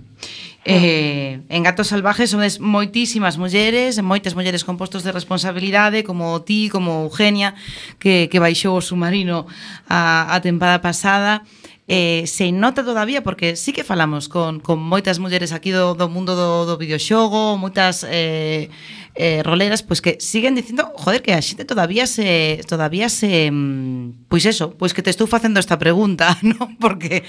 Eh, 0.65 1.41
en 1.49 1.63
Gatos 1.63 1.89
Salvajes 1.89 2.31
sodes 2.31 2.59
moitísimas 2.59 3.39
mulleres, 3.39 4.03
moitas 4.03 4.35
mulleres 4.35 4.67
con 4.67 4.77
postos 4.77 5.07
de 5.07 5.15
responsabilidade, 5.15 6.03
como 6.03 6.43
ti, 6.43 6.69
como 6.69 7.07
Eugenia, 7.07 7.55
que, 8.03 8.29
que 8.29 8.43
baixou 8.43 8.77
o 8.77 8.85
submarino 8.85 9.47
a, 9.87 10.29
a 10.35 10.37
tempada 10.43 10.83
pasada. 10.83 11.47
Eh, 11.89 12.25
se 12.27 12.53
nota 12.53 12.85
todavía 12.85 13.23
porque 13.23 13.57
sí 13.57 13.73
que 13.73 13.83
falamos 13.83 14.29
con, 14.29 14.61
con 14.61 14.77
moitas 14.77 15.17
mulleres 15.17 15.57
aquí 15.57 15.73
do, 15.73 15.97
do 15.97 16.13
mundo 16.13 16.37
do, 16.37 16.69
do 16.69 16.77
videoxogo, 16.77 17.57
moitas 17.57 18.05
eh, 18.05 18.69
eh, 19.17 19.41
roleras, 19.41 19.81
pois 19.81 20.05
que 20.05 20.21
siguen 20.21 20.53
dicindo, 20.53 20.93
joder, 21.01 21.25
que 21.25 21.33
a 21.33 21.41
xente 21.41 21.65
todavía 21.65 22.05
se 22.05 22.61
todavía 22.69 23.09
se 23.09 23.49
mm, 23.49 24.29
pois 24.29 24.45
eso, 24.45 24.77
pois 24.77 24.93
que 24.93 25.01
te 25.01 25.09
estou 25.09 25.25
facendo 25.25 25.65
esta 25.65 25.81
pregunta, 25.81 26.37
non? 26.45 26.77
Porque 26.77 27.25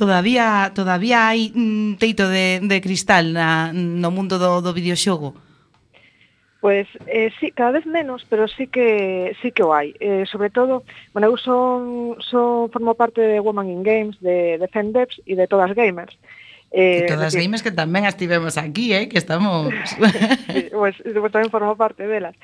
Todavía 0.00 0.72
todavía 0.72 1.28
hai 1.28 1.52
teito 2.00 2.24
de, 2.32 2.64
de 2.64 2.78
cristal 2.80 3.36
na, 3.36 3.68
no 3.76 4.08
mundo 4.08 4.40
do, 4.40 4.64
do 4.64 4.72
videoxogo? 4.72 5.36
Pois 6.64 6.88
eh, 7.04 7.28
sí, 7.36 7.52
cada 7.52 7.76
vez 7.76 7.84
menos, 7.84 8.24
pero 8.24 8.48
sí 8.48 8.64
que 8.64 9.36
sí 9.44 9.52
que 9.52 9.60
o 9.60 9.76
hai. 9.76 9.92
Eh, 10.00 10.24
sobre 10.24 10.48
todo, 10.48 10.88
bueno, 11.12 11.28
eu 11.28 11.36
son, 11.36 12.16
son 12.24 12.72
formo 12.72 12.96
parte 12.96 13.20
de 13.20 13.44
Woman 13.44 13.68
in 13.68 13.84
Games, 13.84 14.16
de, 14.24 14.56
de 14.56 14.68
FemDevs 14.72 15.20
e 15.28 15.36
de 15.36 15.44
Todas 15.44 15.76
Gamers. 15.76 16.16
Uh 16.16 16.39
Eh, 16.70 17.02
que 17.06 17.14
todas 17.14 17.34
as 17.34 17.36
games 17.36 17.66
que 17.66 17.74
tamén 17.74 18.06
as 18.06 18.14
tivemos 18.14 18.54
aquí, 18.54 18.94
eh, 18.94 19.10
que 19.10 19.18
estamos... 19.18 19.74
sí, 20.54 20.70
pues, 20.70 20.94
pues 21.02 21.32
tamén 21.34 21.50
formo 21.50 21.74
parte 21.74 22.06
delas. 22.06 22.38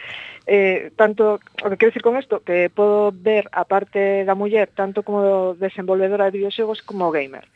Eh, 0.50 0.90
tanto, 0.98 1.38
o 1.62 1.66
que 1.70 1.78
quero 1.78 1.94
decir 1.94 2.02
con 2.02 2.18
isto, 2.18 2.42
que 2.42 2.66
podo 2.66 3.14
ver 3.14 3.46
a 3.54 3.62
parte 3.62 4.26
da 4.26 4.34
muller 4.34 4.66
tanto 4.74 5.06
como 5.06 5.54
desenvolvedora 5.54 6.26
de 6.26 6.42
videoxegos 6.42 6.82
como 6.82 7.14
gamer. 7.14 7.46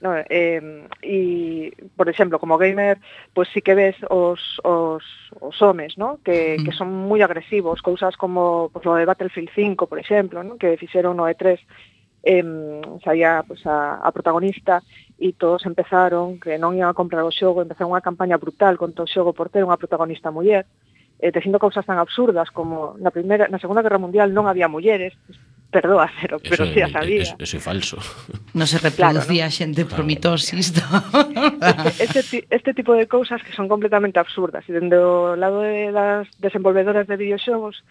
No, 0.00 0.16
eh, 0.16 0.88
e, 1.00 1.72
por 1.96 2.08
exemplo, 2.08 2.40
como 2.40 2.56
gamer, 2.56 3.00
pois 3.32 3.48
pues, 3.48 3.48
sí 3.52 3.60
que 3.60 3.76
ves 3.76 3.96
os, 4.08 4.60
os, 4.64 5.04
os 5.40 5.56
homes, 5.60 5.96
¿no? 5.96 6.20
que, 6.24 6.56
mm. 6.56 6.64
que 6.64 6.72
son 6.72 6.88
moi 6.88 7.20
agresivos, 7.20 7.84
cousas 7.84 8.16
como 8.16 8.72
pues, 8.72 8.84
lo 8.84 8.96
de 8.96 9.08
Battlefield 9.08 9.52
5, 9.52 9.88
por 9.88 10.00
exemplo, 10.00 10.40
¿no? 10.44 10.56
que 10.56 10.76
fixeron 10.80 11.16
no 11.16 11.28
E3, 11.28 11.60
eh, 12.24 12.44
saía 13.04 13.44
pues, 13.46 13.64
a, 13.64 14.00
a 14.00 14.12
protagonista 14.12 14.84
e 15.18 15.32
todos 15.32 15.62
empezaron 15.66 16.42
que 16.42 16.58
non 16.58 16.74
iban 16.74 16.90
a 16.90 16.98
comprar 16.98 17.22
o 17.22 17.30
xogo, 17.30 17.62
empezaron 17.62 17.94
unha 17.94 18.02
campaña 18.02 18.38
brutal 18.38 18.74
contra 18.74 19.06
o 19.06 19.10
xogo 19.10 19.30
por 19.30 19.48
ter 19.48 19.62
unha 19.62 19.78
protagonista 19.78 20.34
muller, 20.34 20.66
eh, 21.22 21.30
tecindo 21.30 21.62
cousas 21.62 21.86
tan 21.86 22.02
absurdas 22.02 22.50
como 22.50 22.98
na 22.98 23.14
primeira, 23.14 23.46
na 23.46 23.62
Segunda 23.62 23.82
Guerra 23.82 24.02
Mundial 24.02 24.34
non 24.34 24.50
había 24.50 24.66
mulleres, 24.66 25.14
perdoa, 25.74 26.10
pero, 26.20 26.36
eso, 26.36 26.50
pero 26.50 26.66
si 26.66 26.80
as 26.82 26.94
había. 26.94 27.22
Eso, 27.22 27.34
eso 27.38 27.56
é 27.58 27.62
falso. 27.62 27.98
Non 28.54 28.70
se 28.70 28.78
reproducía 28.78 29.46
claro, 29.46 29.50
¿no? 29.50 29.58
xente 29.58 29.82
por 29.86 30.02
claro. 30.02 30.10
mitosis. 30.10 30.70
Este, 31.98 32.20
este, 32.20 32.38
este 32.50 32.74
tipo 32.74 32.94
de 32.94 33.06
cousas 33.06 33.42
que 33.42 33.52
son 33.52 33.66
completamente 33.66 34.18
absurdas. 34.18 34.62
E 34.68 34.72
dende 34.74 34.98
o 34.98 35.34
lado 35.34 35.66
de 35.66 35.90
das 35.90 36.30
desenvolvedoras 36.38 37.06
de 37.10 37.18
videoxogos, 37.18 37.82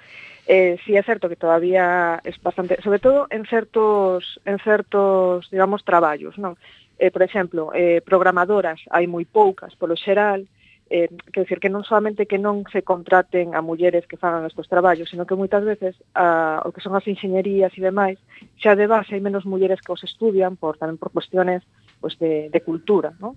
eh, 0.48 0.80
sí 0.84 0.96
é 0.96 1.04
certo 1.04 1.28
que 1.28 1.40
todavía 1.40 2.20
es 2.24 2.40
bastante, 2.40 2.80
sobre 2.84 3.00
todo 3.00 3.28
en 3.30 3.44
certos, 3.46 4.40
en 4.46 4.60
certos 4.60 5.50
digamos, 5.52 5.84
traballos, 5.84 6.40
non? 6.40 6.56
eh, 7.00 7.12
por 7.12 7.24
exemplo, 7.24 7.72
eh, 7.74 8.02
programadoras 8.06 8.82
hai 8.92 9.08
moi 9.08 9.26
poucas 9.26 9.76
polo 9.76 9.98
xeral, 9.98 10.46
eh, 10.90 11.10
quer 11.32 11.44
decir 11.44 11.60
que 11.60 11.74
non 11.74 11.82
solamente 11.82 12.30
que 12.30 12.38
non 12.38 12.68
se 12.70 12.86
contraten 12.86 13.58
a 13.58 13.66
mulleres 13.66 14.06
que 14.06 14.20
fagan 14.20 14.46
estes 14.46 14.70
traballos, 14.70 15.10
sino 15.10 15.26
que 15.26 15.34
moitas 15.34 15.66
veces 15.66 15.98
a, 16.14 16.62
o 16.62 16.70
que 16.70 16.86
son 16.86 16.94
as 16.94 17.08
enxeñerías 17.10 17.74
e 17.74 17.82
demais, 17.82 18.22
xa 18.62 18.78
de 18.78 18.86
base 18.86 19.18
hai 19.18 19.22
menos 19.24 19.48
mulleres 19.50 19.82
que 19.82 19.90
os 19.90 20.06
estudian 20.06 20.54
por 20.54 20.78
tamén 20.78 21.02
por 21.02 21.10
cuestiones 21.10 21.66
pues, 21.98 22.14
de, 22.22 22.54
de 22.54 22.60
cultura, 22.62 23.18
¿no? 23.18 23.34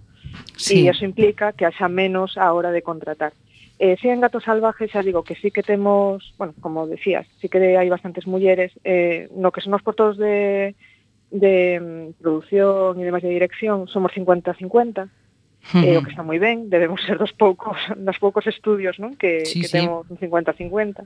Sí. 0.59 0.85
E 0.85 0.93
iso 0.93 1.09
implica 1.09 1.57
que 1.57 1.65
haxa 1.65 1.89
menos 1.89 2.37
a 2.37 2.53
hora 2.53 2.75
de 2.75 2.85
contratar. 2.85 3.33
Eh, 3.79 3.97
si 4.01 4.09
en 4.09 4.21
Gato 4.21 4.41
Salvaje 4.41 4.89
xa 4.89 5.01
digo 5.01 5.25
que 5.25 5.37
sí 5.37 5.49
que 5.49 5.65
temos, 5.65 6.35
bueno, 6.37 6.53
como 6.61 6.85
decías, 6.85 7.25
sí 7.41 7.49
que 7.49 7.61
hai 7.77 7.89
bastantes 7.89 8.29
mulleres, 8.29 8.73
eh, 8.85 9.33
no 9.33 9.49
que 9.49 9.65
son 9.65 9.73
os 9.77 9.85
portos 9.85 10.21
de, 10.21 10.77
de 11.39 11.80
mm, 11.80 12.22
produción 12.22 13.01
e 13.01 13.05
demais 13.05 13.24
de 13.24 13.32
dirección 13.32 13.87
somos 13.87 14.12
50-50, 14.12 15.09
eh, 15.74 15.99
o 15.99 16.03
que 16.03 16.11
está 16.14 16.22
moi 16.22 16.39
ben, 16.39 16.70
debemos 16.70 17.03
ser 17.03 17.18
dos 17.18 17.34
poucos 17.34 17.76
dos 17.99 18.18
poucos 18.22 18.47
estudios 18.47 18.99
non? 19.03 19.18
que, 19.18 19.43
sí, 19.45 19.62
que 19.62 19.68
sí. 19.68 19.82
temos 19.82 20.07
un 20.07 20.18
50-50. 20.18 21.05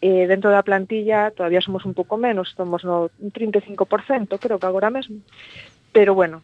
Eh, 0.00 0.24
dentro 0.24 0.48
da 0.48 0.64
plantilla 0.64 1.28
todavía 1.28 1.60
somos 1.60 1.84
un 1.84 1.92
pouco 1.92 2.16
menos, 2.16 2.56
somos 2.56 2.86
no 2.88 3.12
un 3.20 3.30
35%, 3.32 4.40
creo 4.40 4.56
que 4.58 4.68
agora 4.68 4.88
mesmo. 4.88 5.20
Pero 5.92 6.14
bueno, 6.14 6.40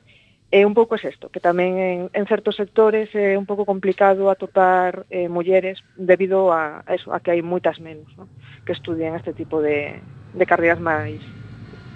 eh, 0.51 0.67
un 0.67 0.75
pouco 0.75 0.95
é 0.95 1.09
isto, 1.09 1.31
que 1.31 1.43
tamén 1.43 1.79
en, 1.79 1.99
en 2.15 2.25
certos 2.31 2.55
sectores 2.55 3.11
é 3.17 3.35
un 3.35 3.47
pouco 3.49 3.67
complicado 3.67 4.31
atopar 4.31 5.07
eh, 5.11 5.27
mulleres 5.27 5.83
debido 5.99 6.53
a, 6.53 6.87
a, 6.87 6.95
eso, 6.95 7.11
a 7.11 7.19
que 7.19 7.35
hai 7.35 7.43
moitas 7.43 7.83
menos, 7.83 8.07
¿no? 8.15 8.31
que 8.63 8.75
estudian 8.75 9.19
este 9.19 9.35
tipo 9.35 9.59
de, 9.59 9.99
de 10.35 10.45
carreras 10.47 10.79
máis 10.79 11.19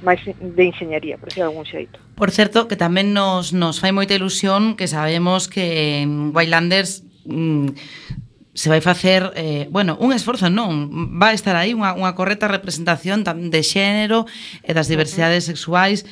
máis 0.03 0.20
de 0.24 0.62
enxeñería, 0.64 1.16
por 1.16 1.28
decir 1.28 1.44
algún 1.44 1.64
xeito. 1.64 2.01
Por 2.16 2.30
certo, 2.30 2.68
que 2.68 2.76
tamén 2.76 3.12
nos, 3.12 3.53
nos 3.53 3.78
fai 3.78 3.92
moita 3.92 4.16
ilusión 4.16 4.76
que 4.76 4.88
sabemos 4.88 5.48
que 5.48 6.01
en 6.03 6.32
Wildlanders 6.34 7.05
mm, 7.24 7.76
se 8.55 8.68
vai 8.68 8.80
facer, 8.80 9.32
eh, 9.36 9.68
bueno, 9.70 9.96
un 10.01 10.12
esforzo 10.12 10.51
non, 10.51 10.90
vai 11.16 11.36
estar 11.36 11.55
aí 11.55 11.72
unha, 11.72 11.96
unha 11.96 12.12
correcta 12.18 12.51
representación 12.51 13.22
de 13.24 13.61
xénero 13.62 14.26
e 14.66 14.74
das 14.74 14.90
diversidades 14.90 15.46
sexuais 15.46 16.05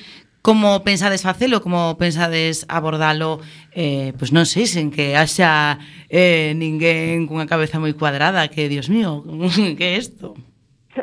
Como 0.49 0.83
pensades 0.85 1.23
facelo? 1.23 1.61
Como 1.61 1.99
pensades 1.99 2.65
abordalo? 2.69 3.41
Eh, 3.75 4.15
pois 4.17 4.31
non 4.33 4.47
sei, 4.47 4.65
sen 4.71 4.95
que 4.95 5.19
haxa 5.19 5.83
eh, 6.09 6.55
ninguén 6.55 7.27
cunha 7.27 7.51
cabeza 7.51 7.83
moi 7.83 7.93
cuadrada 7.93 8.47
que, 8.49 8.71
dios 8.71 8.87
mío, 8.89 9.21
que 9.77 9.87
é 9.93 10.01
isto? 10.01 10.39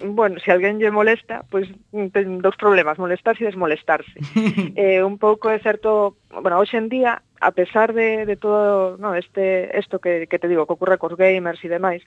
bueno, 0.03 0.39
se 0.39 0.51
alguén 0.51 0.79
lle 0.79 0.91
molesta, 0.91 1.45
pois 1.49 1.69
pues, 1.91 2.11
ten 2.11 2.39
dous 2.39 2.55
problemas, 2.55 2.97
molestarse 2.97 3.43
e 3.43 3.49
desmolestarse. 3.49 4.17
eh, 4.75 5.03
un 5.03 5.17
pouco 5.17 5.49
é 5.49 5.59
certo, 5.59 6.17
bueno, 6.29 6.59
hoxe 6.59 6.77
en 6.77 6.89
día, 6.89 7.21
a 7.39 7.51
pesar 7.51 7.93
de, 7.93 8.25
de 8.25 8.35
todo 8.35 8.97
no, 8.97 9.15
este 9.15 9.71
isto 9.77 9.99
que, 9.99 10.27
que 10.27 10.39
te 10.39 10.47
digo, 10.47 10.65
que 10.65 10.75
ocurre 10.75 10.97
cos 10.97 11.15
gamers 11.15 11.63
e 11.63 11.69
demais, 11.69 12.03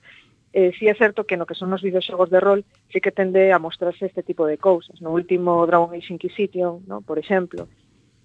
eh, 0.53 0.71
sí 0.77 0.89
é 0.89 0.95
certo 0.95 1.25
que 1.25 1.37
no 1.37 1.45
que 1.45 1.55
son 1.55 1.73
os 1.73 1.81
videoxogos 1.81 2.29
de 2.29 2.39
rol 2.41 2.65
sí 2.89 2.99
que 3.01 3.13
tende 3.13 3.53
a 3.53 3.59
mostrarse 3.59 4.05
este 4.05 4.23
tipo 4.23 4.45
de 4.45 4.57
cousas. 4.57 5.01
No 5.01 5.13
último 5.13 5.65
Dragon 5.65 5.93
Age 5.93 6.13
Inquisition, 6.13 6.83
no, 6.87 7.01
por 7.01 7.19
exemplo, 7.19 7.69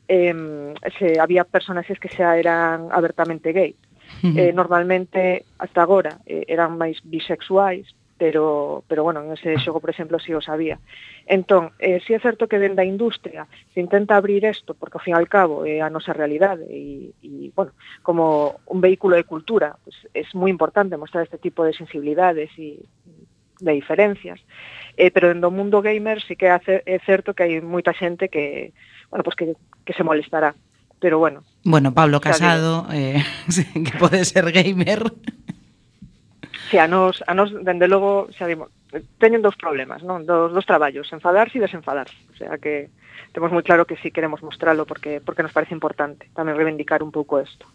eh, 0.08 0.74
se 0.98 1.20
había 1.20 1.44
personaxes 1.44 2.00
que 2.00 2.08
xa 2.08 2.36
eran 2.36 2.88
abertamente 2.90 3.52
gay. 3.52 3.76
Uh 4.22 4.28
-huh. 4.28 4.38
eh, 4.38 4.52
normalmente, 4.52 5.44
hasta 5.58 5.80
agora, 5.82 6.20
eh, 6.26 6.44
eran 6.48 6.76
máis 6.76 7.00
bisexuais, 7.04 7.88
pero, 8.16 8.84
pero 8.86 9.02
bueno, 9.02 9.22
en 9.22 9.32
ese 9.32 9.58
xogo, 9.58 9.80
por 9.80 9.90
exemplo, 9.90 10.18
si 10.18 10.26
sí 10.26 10.34
o 10.34 10.40
sabía. 10.40 10.78
Entón, 11.26 11.72
eh, 11.78 12.00
si 12.00 12.06
sí 12.06 12.14
é 12.14 12.20
certo 12.20 12.46
que 12.46 12.58
dentro 12.58 12.82
da 12.82 12.84
industria 12.84 13.46
se 13.74 13.80
intenta 13.80 14.16
abrir 14.16 14.44
isto, 14.44 14.74
porque 14.74 14.98
ao 14.98 15.04
fin 15.04 15.14
e 15.14 15.18
al 15.18 15.28
cabo 15.28 15.66
é 15.66 15.82
a 15.82 15.90
nosa 15.90 16.14
realidade 16.14 16.64
e, 16.70 17.10
e 17.22 17.50
bueno, 17.54 17.74
como 18.06 18.62
un 18.70 18.80
vehículo 18.80 19.16
de 19.18 19.26
cultura, 19.26 19.74
pues, 19.82 19.96
é 20.14 20.22
moi 20.38 20.50
importante 20.50 20.96
mostrar 20.96 21.26
este 21.26 21.42
tipo 21.42 21.66
de 21.66 21.74
sensibilidades 21.74 22.50
e 22.54 22.78
de 23.60 23.72
diferencias. 23.72 24.38
Eh, 24.96 25.10
pero 25.10 25.28
dentro 25.28 25.50
do 25.50 25.56
mundo 25.56 25.82
gamer 25.82 26.22
sí 26.22 26.36
que 26.36 26.50
hace, 26.50 26.86
é 26.86 27.02
certo 27.02 27.34
que 27.34 27.42
hai 27.42 27.58
moita 27.58 27.90
xente 27.90 28.30
que, 28.30 28.70
bueno, 29.10 29.26
pues 29.26 29.34
que, 29.34 29.58
que 29.82 29.94
se 29.94 30.06
molestará. 30.06 30.54
Pero 31.02 31.18
bueno. 31.18 31.42
Bueno, 31.64 31.92
Pablo 31.92 32.20
Casado, 32.20 32.86
eh, 32.94 33.20
que 33.74 33.98
pode 33.98 34.24
ser 34.24 34.48
gamer. 34.54 35.10
Se 36.70 36.80
a 36.80 36.88
nos, 36.88 37.22
a 37.26 37.34
nos 37.34 37.52
dende 37.52 37.88
logo, 37.88 38.28
xa 38.32 38.48
dimos, 38.48 38.72
teñen 39.20 39.42
dous 39.44 39.56
problemas, 39.56 40.00
non? 40.00 40.24
Dos, 40.24 40.52
dos 40.54 40.64
traballos, 40.64 41.10
enfadarse 41.12 41.58
e 41.58 41.64
desenfadarse. 41.64 42.16
O 42.32 42.36
sea 42.36 42.56
que 42.56 42.88
temos 43.34 43.50
moi 43.50 43.66
claro 43.66 43.84
que 43.84 43.98
si 44.00 44.08
sí 44.08 44.14
queremos 44.14 44.40
mostralo 44.40 44.86
porque 44.86 45.20
porque 45.20 45.42
nos 45.42 45.52
parece 45.52 45.74
importante 45.74 46.30
tamén 46.32 46.56
reivindicar 46.56 47.02
un 47.02 47.10
pouco 47.10 47.42
isto. 47.42 47.66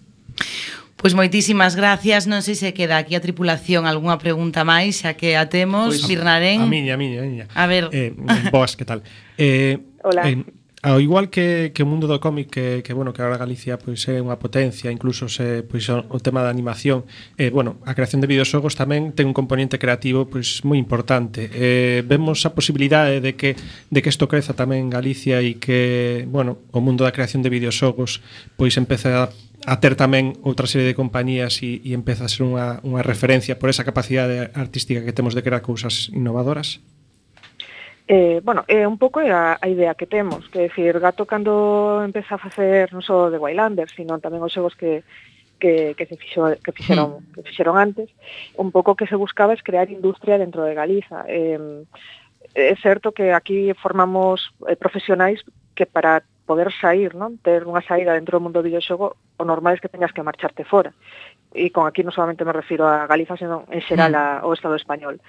Pois 0.99 1.15
moitísimas 1.15 1.79
gracias, 1.79 2.27
non 2.27 2.43
sei 2.43 2.59
se 2.59 2.75
queda 2.75 2.99
aquí 2.99 3.15
a 3.15 3.23
tripulación 3.23 3.87
algunha 3.87 4.19
pregunta 4.19 4.67
máis, 4.67 4.99
xa 4.99 5.15
que 5.15 5.39
a 5.39 5.47
temos, 5.47 5.95
pois, 5.95 6.03
Birnarén. 6.03 6.59
A, 6.59 6.67
miña, 6.67 6.95
a 6.95 6.99
miña, 6.99 7.23
a 7.23 7.25
miña. 7.25 7.45
A 7.55 7.65
ver. 7.71 7.87
Eh, 7.95 8.11
vos, 8.51 8.75
que 8.75 8.83
tal? 8.83 8.99
Eh, 9.39 9.79
Hola. 10.03 10.27
Eh, 10.27 10.43
Ao 10.81 11.03
igual 11.03 11.27
que, 11.27 11.75
que 11.75 11.83
o 11.83 11.89
mundo 11.91 12.07
do 12.07 12.23
cómic 12.23 12.55
que, 12.55 12.79
que 12.87 12.95
bueno, 12.95 13.11
que 13.11 13.19
agora 13.19 13.35
Galicia 13.35 13.75
pois 13.75 14.07
é 14.07 14.23
unha 14.23 14.39
potencia, 14.39 14.87
incluso 14.87 15.27
se 15.27 15.59
pois 15.67 15.91
o 15.91 16.19
tema 16.23 16.39
da 16.39 16.47
animación, 16.47 17.03
eh 17.35 17.51
bueno, 17.51 17.83
a 17.83 17.91
creación 17.91 18.23
de 18.23 18.31
videoxogos 18.31 18.79
tamén 18.79 19.11
ten 19.11 19.27
un 19.27 19.35
componente 19.35 19.75
creativo 19.75 20.31
pois 20.31 20.63
moi 20.63 20.79
importante. 20.79 21.51
Eh 21.51 21.99
vemos 22.07 22.47
a 22.47 22.55
posibilidade 22.55 23.19
de 23.19 23.35
que 23.35 23.59
de 23.91 23.99
que 23.99 24.07
isto 24.07 24.31
creza 24.31 24.55
tamén 24.55 24.87
en 24.87 24.89
Galicia 24.95 25.43
e 25.43 25.59
que, 25.59 26.23
bueno, 26.31 26.63
o 26.71 26.79
mundo 26.79 27.03
da 27.03 27.11
creación 27.11 27.43
de 27.43 27.51
videoxogos 27.51 28.23
pois 28.55 28.79
empeza 28.79 29.27
a 29.27 29.49
a 29.67 29.83
ter 29.83 29.99
tamén 29.99 30.39
outra 30.47 30.63
serie 30.71 30.87
de 30.87 30.95
compañías 30.95 31.59
e, 31.59 31.83
e 31.83 31.91
empeza 31.91 32.23
a 32.23 32.31
ser 32.31 32.47
unha, 32.47 32.79
unha 32.87 33.03
referencia 33.03 33.59
por 33.59 33.67
esa 33.67 33.83
capacidade 33.83 34.47
artística 34.55 35.03
que 35.03 35.11
temos 35.11 35.35
de 35.35 35.43
crear 35.43 35.59
cousas 35.59 36.07
innovadoras? 36.15 36.79
Eh, 38.11 38.41
bueno, 38.43 38.65
é 38.67 38.81
eh, 38.81 38.87
un 38.87 38.97
pouco 38.97 39.21
a, 39.21 39.61
a 39.61 39.67
idea 39.69 39.93
que 39.93 40.09
temos, 40.09 40.49
que 40.49 40.65
decir, 40.65 40.97
Gato 40.99 41.29
cando 41.29 42.01
empeza 42.01 42.35
a 42.35 42.41
facer 42.41 42.89
non 42.89 43.05
só 43.05 43.29
de 43.29 43.37
Wildlander, 43.37 43.85
sino 43.85 44.17
tamén 44.17 44.41
os 44.41 44.49
xogos 44.49 44.73
que 44.73 45.05
que, 45.61 45.93
que 45.93 46.09
se 46.09 46.17
fixo, 46.17 46.49
que 46.57 46.73
fixeron 46.73 47.21
hmm. 47.21 47.37
que 47.37 47.45
fixeron 47.45 47.77
antes, 47.77 48.09
un 48.57 48.73
pouco 48.73 48.97
que 48.97 49.05
se 49.05 49.13
buscaba 49.13 49.53
es 49.53 49.61
crear 49.61 49.93
industria 49.93 50.41
dentro 50.41 50.65
de 50.65 50.73
Galiza. 50.73 51.29
Eh, 51.29 51.85
é 52.57 52.73
certo 52.81 53.13
que 53.13 53.29
aquí 53.29 53.77
formamos 53.77 54.41
eh, 54.65 54.73
profesionais 54.73 55.45
que 55.77 55.85
para 55.85 56.25
poder 56.49 56.73
sair, 56.81 57.13
non? 57.13 57.37
ter 57.45 57.61
unha 57.69 57.85
saída 57.85 58.17
dentro 58.17 58.41
do 58.41 58.43
mundo 58.49 58.57
do 58.57 58.65
videoxogo, 58.65 59.21
o 59.37 59.43
normal 59.45 59.77
é 59.77 59.81
que 59.85 59.93
teñas 59.93 60.09
que 60.09 60.25
marcharte 60.25 60.65
fora. 60.65 60.97
E 61.53 61.69
con 61.69 61.85
aquí 61.85 62.01
non 62.01 62.09
solamente 62.09 62.41
me 62.41 62.57
refiro 62.57 62.89
a 62.89 63.05
Galiza, 63.05 63.37
senón 63.37 63.69
en 63.69 63.85
xeral 63.85 64.17
hmm. 64.17 64.41
a, 64.41 64.41
ao 64.41 64.57
Estado 64.57 64.73
español. 64.73 65.21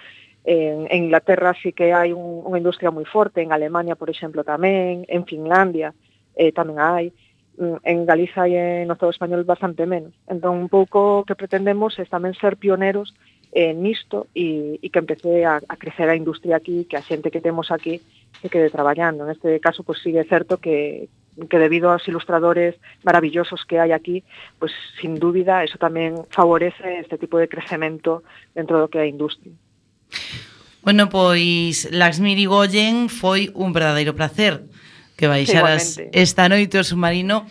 En, 0.45 0.89
en 0.89 1.05
Inglaterra 1.05 1.53
sí 1.61 1.73
que 1.73 1.93
hai 1.93 2.17
un, 2.17 2.41
unha 2.49 2.57
industria 2.57 2.89
moi 2.89 3.05
forte, 3.05 3.45
en 3.45 3.53
Alemania, 3.53 3.93
por 3.93 4.09
exemplo, 4.09 4.41
tamén, 4.41 5.05
en 5.05 5.29
Finlandia 5.29 5.93
eh, 6.33 6.53
tamén 6.57 6.81
hai, 6.81 7.13
mm, 7.61 7.85
en 7.85 7.99
Galiza 8.09 8.49
e 8.49 8.89
no 8.89 8.97
Estado 8.97 9.13
español 9.13 9.45
bastante 9.45 9.85
menos. 9.85 10.17
Entón, 10.25 10.57
un 10.57 10.71
pouco 10.73 11.29
que 11.29 11.37
pretendemos 11.37 12.01
é 12.01 12.09
tamén 12.09 12.33
ser 12.33 12.57
pioneros 12.57 13.13
eh, 13.53 13.75
nisto 13.75 14.29
e, 14.33 14.79
e 14.81 14.87
que 14.89 15.01
empece 15.03 15.45
a, 15.45 15.61
a 15.61 15.77
crecer 15.77 16.09
a 16.09 16.17
industria 16.17 16.57
aquí, 16.57 16.89
que 16.89 16.97
a 16.97 17.05
xente 17.05 17.29
que 17.29 17.45
temos 17.45 17.69
aquí 17.69 18.01
se 18.41 18.49
quede 18.49 18.73
traballando. 18.73 19.27
Neste 19.27 19.61
caso, 19.61 19.85
pois 19.85 20.01
pues, 20.01 20.05
sigue 20.09 20.25
certo 20.25 20.57
que, 20.57 21.13
que 21.37 21.59
debido 21.59 21.91
aos 21.91 22.07
ilustradores 22.07 22.81
maravillosos 23.03 23.67
que 23.67 23.77
hai 23.77 23.93
aquí, 23.93 24.23
pois 24.59 24.73
sin 25.01 25.19
dúbida 25.19 25.67
eso 25.67 25.77
tamén 25.77 26.25
favorece 26.31 27.03
este 27.03 27.19
tipo 27.19 27.37
de 27.37 27.51
crecemento 27.51 28.23
dentro 28.55 28.79
do 28.79 28.89
que 28.89 29.03
é 29.03 29.05
a 29.05 29.13
industria. 29.13 29.53
Bueno, 30.83 31.09
pois 31.09 31.89
Laxmi 31.93 32.35
Rigoyen 32.35 33.09
foi 33.13 33.53
un 33.53 33.73
verdadeiro 33.73 34.17
placer 34.17 34.65
que 35.17 35.29
baixaras 35.29 36.01
Igualmente. 36.01 36.17
esta 36.17 36.49
noite 36.49 36.81
o 36.81 36.85
submarino 36.85 37.45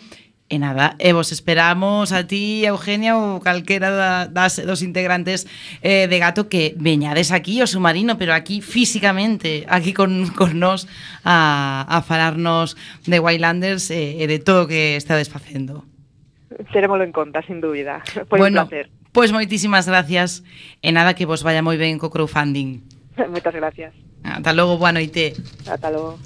E 0.50 0.58
nada, 0.58 0.98
e 0.98 1.14
vos 1.14 1.30
esperamos 1.30 2.10
a 2.10 2.26
ti, 2.26 2.66
Eugenia, 2.66 3.14
ou 3.14 3.38
calquera 3.38 3.94
da, 3.94 4.26
das, 4.26 4.58
dos 4.58 4.82
integrantes 4.82 5.46
eh, 5.78 6.10
de 6.10 6.18
Gato 6.18 6.50
que 6.50 6.74
veñades 6.74 7.30
aquí, 7.30 7.62
o 7.62 7.70
submarino, 7.70 8.18
pero 8.18 8.34
aquí 8.34 8.58
físicamente, 8.58 9.62
aquí 9.70 9.94
con, 9.94 10.26
con 10.34 10.58
nós 10.58 10.90
a, 11.22 11.86
a 11.86 12.02
falarnos 12.02 12.74
de 13.06 13.22
Wildlanders 13.22 13.94
e, 13.94 14.18
eh, 14.18 14.22
e 14.22 14.24
de 14.26 14.42
todo 14.42 14.66
o 14.66 14.68
que 14.68 14.98
estades 14.98 15.30
facendo. 15.30 15.86
Terémolo 16.72 17.04
en 17.04 17.12
conta, 17.12 17.42
sin 17.42 17.60
dúbida. 17.60 18.02
Foi 18.26 18.38
bueno, 18.38 18.62
un 18.62 18.68
placer. 18.68 18.90
Pois 19.10 19.30
pues 19.30 19.32
moitísimas 19.34 19.86
gracias 19.86 20.42
e 20.82 20.90
nada 20.90 21.14
que 21.14 21.26
vos 21.26 21.42
vaya 21.42 21.62
moi 21.62 21.78
ben 21.78 21.98
co 21.98 22.10
crowdfunding. 22.10 22.82
Moitas 23.32 23.54
gracias. 23.54 23.94
Ata 24.22 24.52
logo, 24.52 24.78
boa 24.78 24.92
noite. 24.92 25.34
Ata 25.66 25.90
logo. 25.90 26.18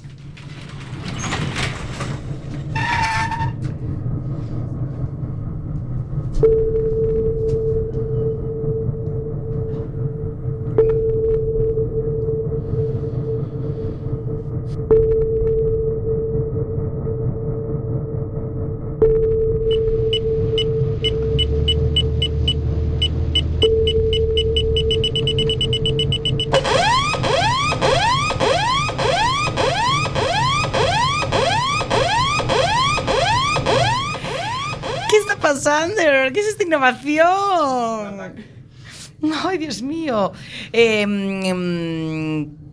Innovación. 36.65 38.33
Ay, 39.45 39.57
Dios 39.57 39.81
mío. 39.81 40.31
Eh, 40.73 41.05
mm, 41.07 42.65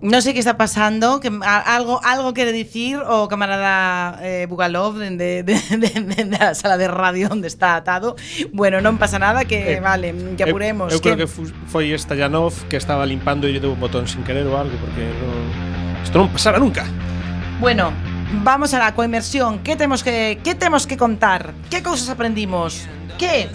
no 0.00 0.20
sé 0.20 0.32
qué 0.32 0.38
está 0.40 0.56
pasando, 0.56 1.20
que 1.20 1.30
algo, 1.42 2.00
algo 2.04 2.32
quiere 2.34 2.52
decir 2.52 2.98
o 3.06 3.28
camarada 3.28 4.18
eh, 4.22 4.46
Bugalov 4.48 4.96
de, 4.96 5.10
de- 5.16 5.42
de- 5.42 5.54
de- 5.78 6.24
de 6.24 6.38
la 6.38 6.54
sala 6.54 6.76
de 6.76 6.88
radio 6.88 7.28
donde 7.28 7.48
está 7.48 7.76
atado. 7.76 8.16
Bueno, 8.52 8.80
non 8.80 8.96
pasa 9.00 9.16
nada, 9.20 9.44
que 9.48 9.76
Eh, 9.76 9.80
vale, 9.80 10.12
que 10.36 10.44
Eu- 10.44 10.48
apuremos. 10.52 10.92
Eu, 10.92 11.00
creo 11.00 11.16
que- 11.16 11.24
que 11.24 11.52
foi 11.68 11.92
Stajanov 11.96 12.52
que 12.68 12.76
estaba 12.76 13.04
limpando 13.06 13.44
e 13.48 13.52
lle 13.56 13.60
deu 13.60 13.72
un 13.72 13.80
botón 13.80 14.04
sin 14.08 14.24
querer 14.24 14.44
ou 14.48 14.56
algo 14.56 14.74
porque 14.80 15.04
non 15.04 16.04
isto 16.04 16.16
non 16.20 16.28
pasara 16.32 16.56
nunca. 16.60 16.84
Bueno, 17.60 17.92
vamos 18.44 18.72
a 18.76 18.80
la 18.82 18.92
coinmersión. 18.96 19.60
¿Qué 19.64 19.76
tenemos 19.76 20.02
que, 20.04 20.40
qué 20.44 20.52
tenemos 20.56 20.84
que 20.88 20.96
contar? 20.96 21.52
¿Qué 21.70 21.80
cosas 21.84 22.08
aprendimos? 22.12 22.84
Que? 23.18 23.48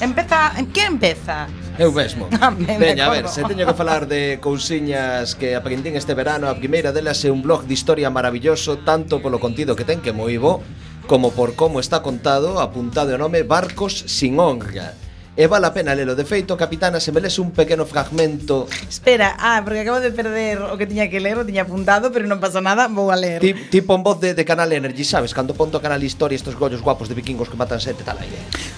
Empeza, 0.00 0.52
que 0.72 0.82
empeza? 0.82 1.46
Eu 1.78 1.92
mesmo. 1.92 2.28
Ah, 2.40 2.50
Veña, 2.50 2.94
me 2.94 3.00
a 3.02 3.10
ver, 3.10 3.28
se 3.28 3.42
teño 3.44 3.66
que 3.66 3.74
falar 3.74 4.06
de 4.06 4.38
cousiñas 4.40 5.34
que 5.34 5.54
aprendín 5.54 5.96
este 5.96 6.14
verano, 6.14 6.48
a 6.48 6.54
primeira 6.54 6.92
delas 6.92 7.24
é 7.24 7.30
un 7.30 7.42
blog 7.42 7.64
de 7.66 7.74
historia 7.74 8.10
maravilloso, 8.10 8.78
tanto 8.82 9.22
polo 9.22 9.38
contido 9.38 9.76
que 9.76 9.86
ten 9.86 10.00
que 10.00 10.12
moi 10.12 10.36
bo, 10.38 10.62
como 11.06 11.30
por 11.32 11.54
como 11.54 11.78
está 11.78 12.02
contado, 12.02 12.60
apuntado 12.60 13.14
o 13.14 13.20
nome 13.20 13.44
Barcos 13.44 14.04
sin 14.06 14.40
honra 14.40 14.94
E 15.36 15.50
vale 15.50 15.66
a 15.66 15.74
pena 15.74 15.94
lelo. 15.98 16.14
De 16.14 16.22
feito, 16.24 16.54
capitana, 16.56 17.02
se 17.02 17.10
me 17.10 17.18
les 17.20 17.38
un 17.42 17.50
pequeno 17.50 17.82
fragmento 17.86 18.68
Espera, 18.88 19.34
ah, 19.38 19.62
porque 19.64 19.80
acabo 19.82 19.98
de 19.98 20.12
perder 20.14 20.62
o 20.62 20.78
que 20.78 20.86
tiña 20.86 21.10
que 21.10 21.18
ler, 21.18 21.34
o 21.38 21.44
tiña 21.44 21.66
apuntado, 21.66 22.14
pero 22.14 22.22
non 22.30 22.38
pasa 22.38 22.62
nada, 22.62 22.86
vou 22.86 23.10
a 23.10 23.18
ler. 23.18 23.42
Ti- 23.42 23.66
tipo 23.66 23.98
en 23.98 24.06
voz 24.06 24.22
de, 24.22 24.30
de 24.38 24.44
Canal 24.46 24.70
Energy, 24.70 25.02
sabes? 25.02 25.34
Cando 25.34 25.58
ponto 25.58 25.82
Canal 25.82 25.98
Historia 26.06 26.38
estos 26.38 26.54
gollos 26.54 26.82
guapos 26.86 27.10
de 27.10 27.18
vikingos 27.18 27.50
que 27.50 27.58
matan 27.58 27.82
sete 27.82 28.06
tal 28.06 28.22
eh. 28.22 28.30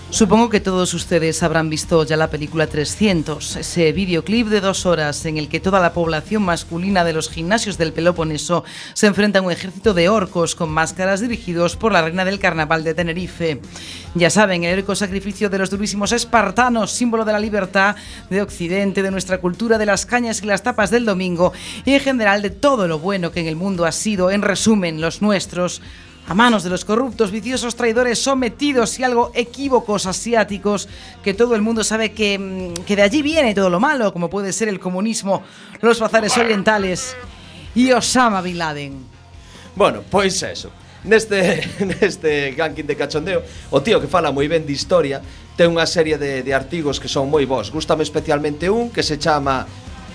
Supongo 0.09 0.49
que 0.49 0.65
todos 0.65 0.95
ustedes 0.97 1.43
habrán 1.43 1.69
visto 1.69 2.01
ya 2.09 2.17
la 2.17 2.31
película 2.33 2.67
300, 2.67 3.57
ese 3.57 3.93
videoclip 3.93 4.49
de 4.49 4.63
dos 4.65 4.87
horas 4.87 5.27
en 5.27 5.37
el 5.37 5.51
que 5.53 5.61
toda 5.61 5.77
la 5.81 5.93
población 5.93 6.41
masculina 6.41 7.05
de 7.05 7.13
los 7.13 7.29
gimnasios 7.29 7.77
del 7.77 7.93
Peloponeso 7.93 8.65
se 8.95 9.09
enfrenta 9.09 9.41
a 9.41 9.43
un 9.43 9.53
ejército 9.53 9.93
de 9.93 10.09
orcos 10.09 10.55
con 10.55 10.71
máscaras 10.71 11.21
dirigidos 11.21 11.77
por 11.77 11.93
la 11.93 12.01
reina 12.01 12.25
del 12.25 12.39
carnaval 12.39 12.81
de 12.83 12.95
Tenerife. 12.95 13.61
Ya 14.15 14.31
saben, 14.31 14.65
el 14.65 14.71
heroico 14.73 14.95
sacrificio 14.95 15.51
de 15.51 15.59
los 15.59 15.69
durísimos 15.69 16.13
espartanos, 16.13 16.45
símbolo 16.86 17.24
de 17.24 17.32
la 17.32 17.38
libertad 17.38 17.97
de 18.30 18.42
Occidente, 18.42 19.03
de 19.03 19.11
nuestra 19.11 19.38
cultura, 19.38 19.78
de 19.78 19.86
las 19.86 20.07
cañas 20.07 20.42
y 20.42 20.47
las 20.47 20.62
tapas 20.62 20.90
del 20.90 21.05
domingo 21.05 21.53
y 21.84 21.94
en 21.94 22.01
general 22.01 22.42
de 22.42 22.51
todo 22.51 22.86
lo 22.86 22.99
bueno 22.99 23.30
que 23.30 23.40
en 23.40 23.47
el 23.47 23.57
mundo 23.57 23.84
ha 23.84 23.92
sido, 23.92 24.30
en 24.30 24.42
resumen, 24.42 25.01
los 25.01 25.22
nuestros 25.22 25.82
a 26.28 26.34
manos 26.34 26.64
de 26.64 26.70
los 26.70 26.84
corruptos, 26.84 27.30
viciosos 27.30 27.76
traidores 27.76 28.18
sometidos 28.18 28.99
y 28.99 29.05
algo 29.05 29.30
equívocos 29.34 30.07
asiáticos, 30.07 30.88
que 31.22 31.34
todo 31.34 31.55
el 31.55 31.62
mundo 31.62 31.84
sabe 31.84 32.12
que, 32.12 32.38
mm, 32.38 32.84
que 32.84 32.97
de 32.97 33.03
allí 33.03 33.22
viene 33.22 33.55
todo 33.55 33.70
lo 33.70 33.78
malo, 33.78 34.12
como 34.12 34.28
puede 34.28 34.53
ser 34.53 34.68
el 34.68 34.80
comunismo, 34.80 35.42
los 35.80 36.01
bazares 36.01 36.36
orientales 36.36 37.16
y 37.74 37.92
Osama 37.92 38.40
Bin 38.42 38.59
Laden. 38.59 39.05
Bueno, 39.76 40.03
pois 40.11 40.42
eso. 40.42 40.70
Neste, 41.05 41.62
neste 42.01 42.55
ranking 42.59 42.84
de 42.84 42.97
cachondeo, 42.97 43.42
o 43.70 43.78
tío 43.80 44.01
que 44.01 44.11
fala 44.11 44.34
moi 44.34 44.51
ben 44.51 44.66
de 44.66 44.74
historia 44.74 45.22
ten 45.57 45.73
unha 45.73 45.89
serie 45.89 46.21
de, 46.21 46.45
de 46.45 46.53
artigos 46.53 47.01
que 47.01 47.09
son 47.09 47.33
moi 47.33 47.49
bons. 47.49 47.73
Gústame 47.73 48.05
especialmente 48.05 48.69
un 48.69 48.93
que 48.93 49.03
se 49.03 49.17
chama 49.17 49.67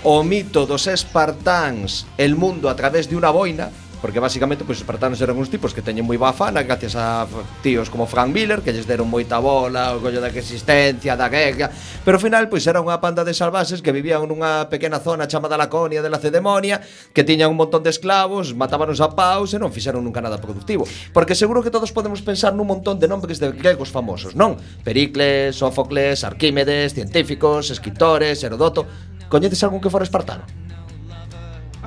O 0.02 0.26
mito 0.26 0.66
dos 0.66 0.90
espartáns, 0.90 2.10
el 2.18 2.34
mundo 2.34 2.66
a 2.66 2.74
través 2.74 3.06
de 3.06 3.14
unha 3.14 3.30
boina, 3.30 3.70
porque 4.02 4.18
basicamente 4.18 4.66
pois, 4.66 4.76
os 4.76 4.82
espartanos 4.82 5.22
eran 5.22 5.38
uns 5.38 5.46
tipos 5.46 5.70
que 5.70 5.80
teñen 5.80 6.02
moi 6.02 6.18
boa 6.18 6.34
fana 6.34 6.66
gracias 6.66 6.98
a 6.98 7.22
tíos 7.62 7.86
como 7.86 8.10
Frank 8.10 8.34
Miller 8.34 8.58
que 8.60 8.74
lles 8.74 8.84
deron 8.84 9.06
moita 9.06 9.38
bola, 9.38 9.94
o 9.94 10.02
collo 10.02 10.18
da 10.18 10.26
existencia, 10.28 11.14
da 11.14 11.30
guerra, 11.30 11.70
pero 12.02 12.18
ao 12.18 12.22
final 12.22 12.50
pois 12.50 12.66
era 12.66 12.82
unha 12.82 12.98
panda 12.98 13.22
de 13.22 13.30
salvases 13.30 13.78
que 13.78 13.94
vivían 13.94 14.26
nunha 14.26 14.66
pequena 14.66 14.98
zona 14.98 15.30
chamada 15.30 15.54
Laconia 15.54 16.02
de 16.02 16.10
la 16.10 16.18
Cedemonia, 16.18 16.82
que 17.14 17.22
tiñan 17.22 17.54
un 17.54 17.58
montón 17.62 17.86
de 17.86 17.94
esclavos, 17.94 18.58
matábanos 18.58 18.98
a 18.98 19.14
paus 19.14 19.54
e 19.54 19.62
non 19.62 19.70
fixeron 19.70 20.02
nunca 20.02 20.18
nada 20.18 20.42
productivo, 20.42 20.82
porque 21.14 21.38
seguro 21.38 21.62
que 21.62 21.70
todos 21.70 21.94
podemos 21.94 22.18
pensar 22.26 22.50
nun 22.58 22.66
montón 22.66 22.98
de 22.98 23.06
nombres 23.06 23.38
de 23.38 23.54
gregos 23.54 23.94
famosos, 23.94 24.34
non? 24.34 24.58
Pericles, 24.82 25.54
Sófocles, 25.54 26.26
Arquímedes, 26.26 26.98
científicos, 26.98 27.70
escritores, 27.70 28.42
Herodoto, 28.42 28.84
Coñeces 29.32 29.64
algún 29.64 29.80
que 29.80 29.88
fora 29.88 30.04
espartano? 30.04 30.44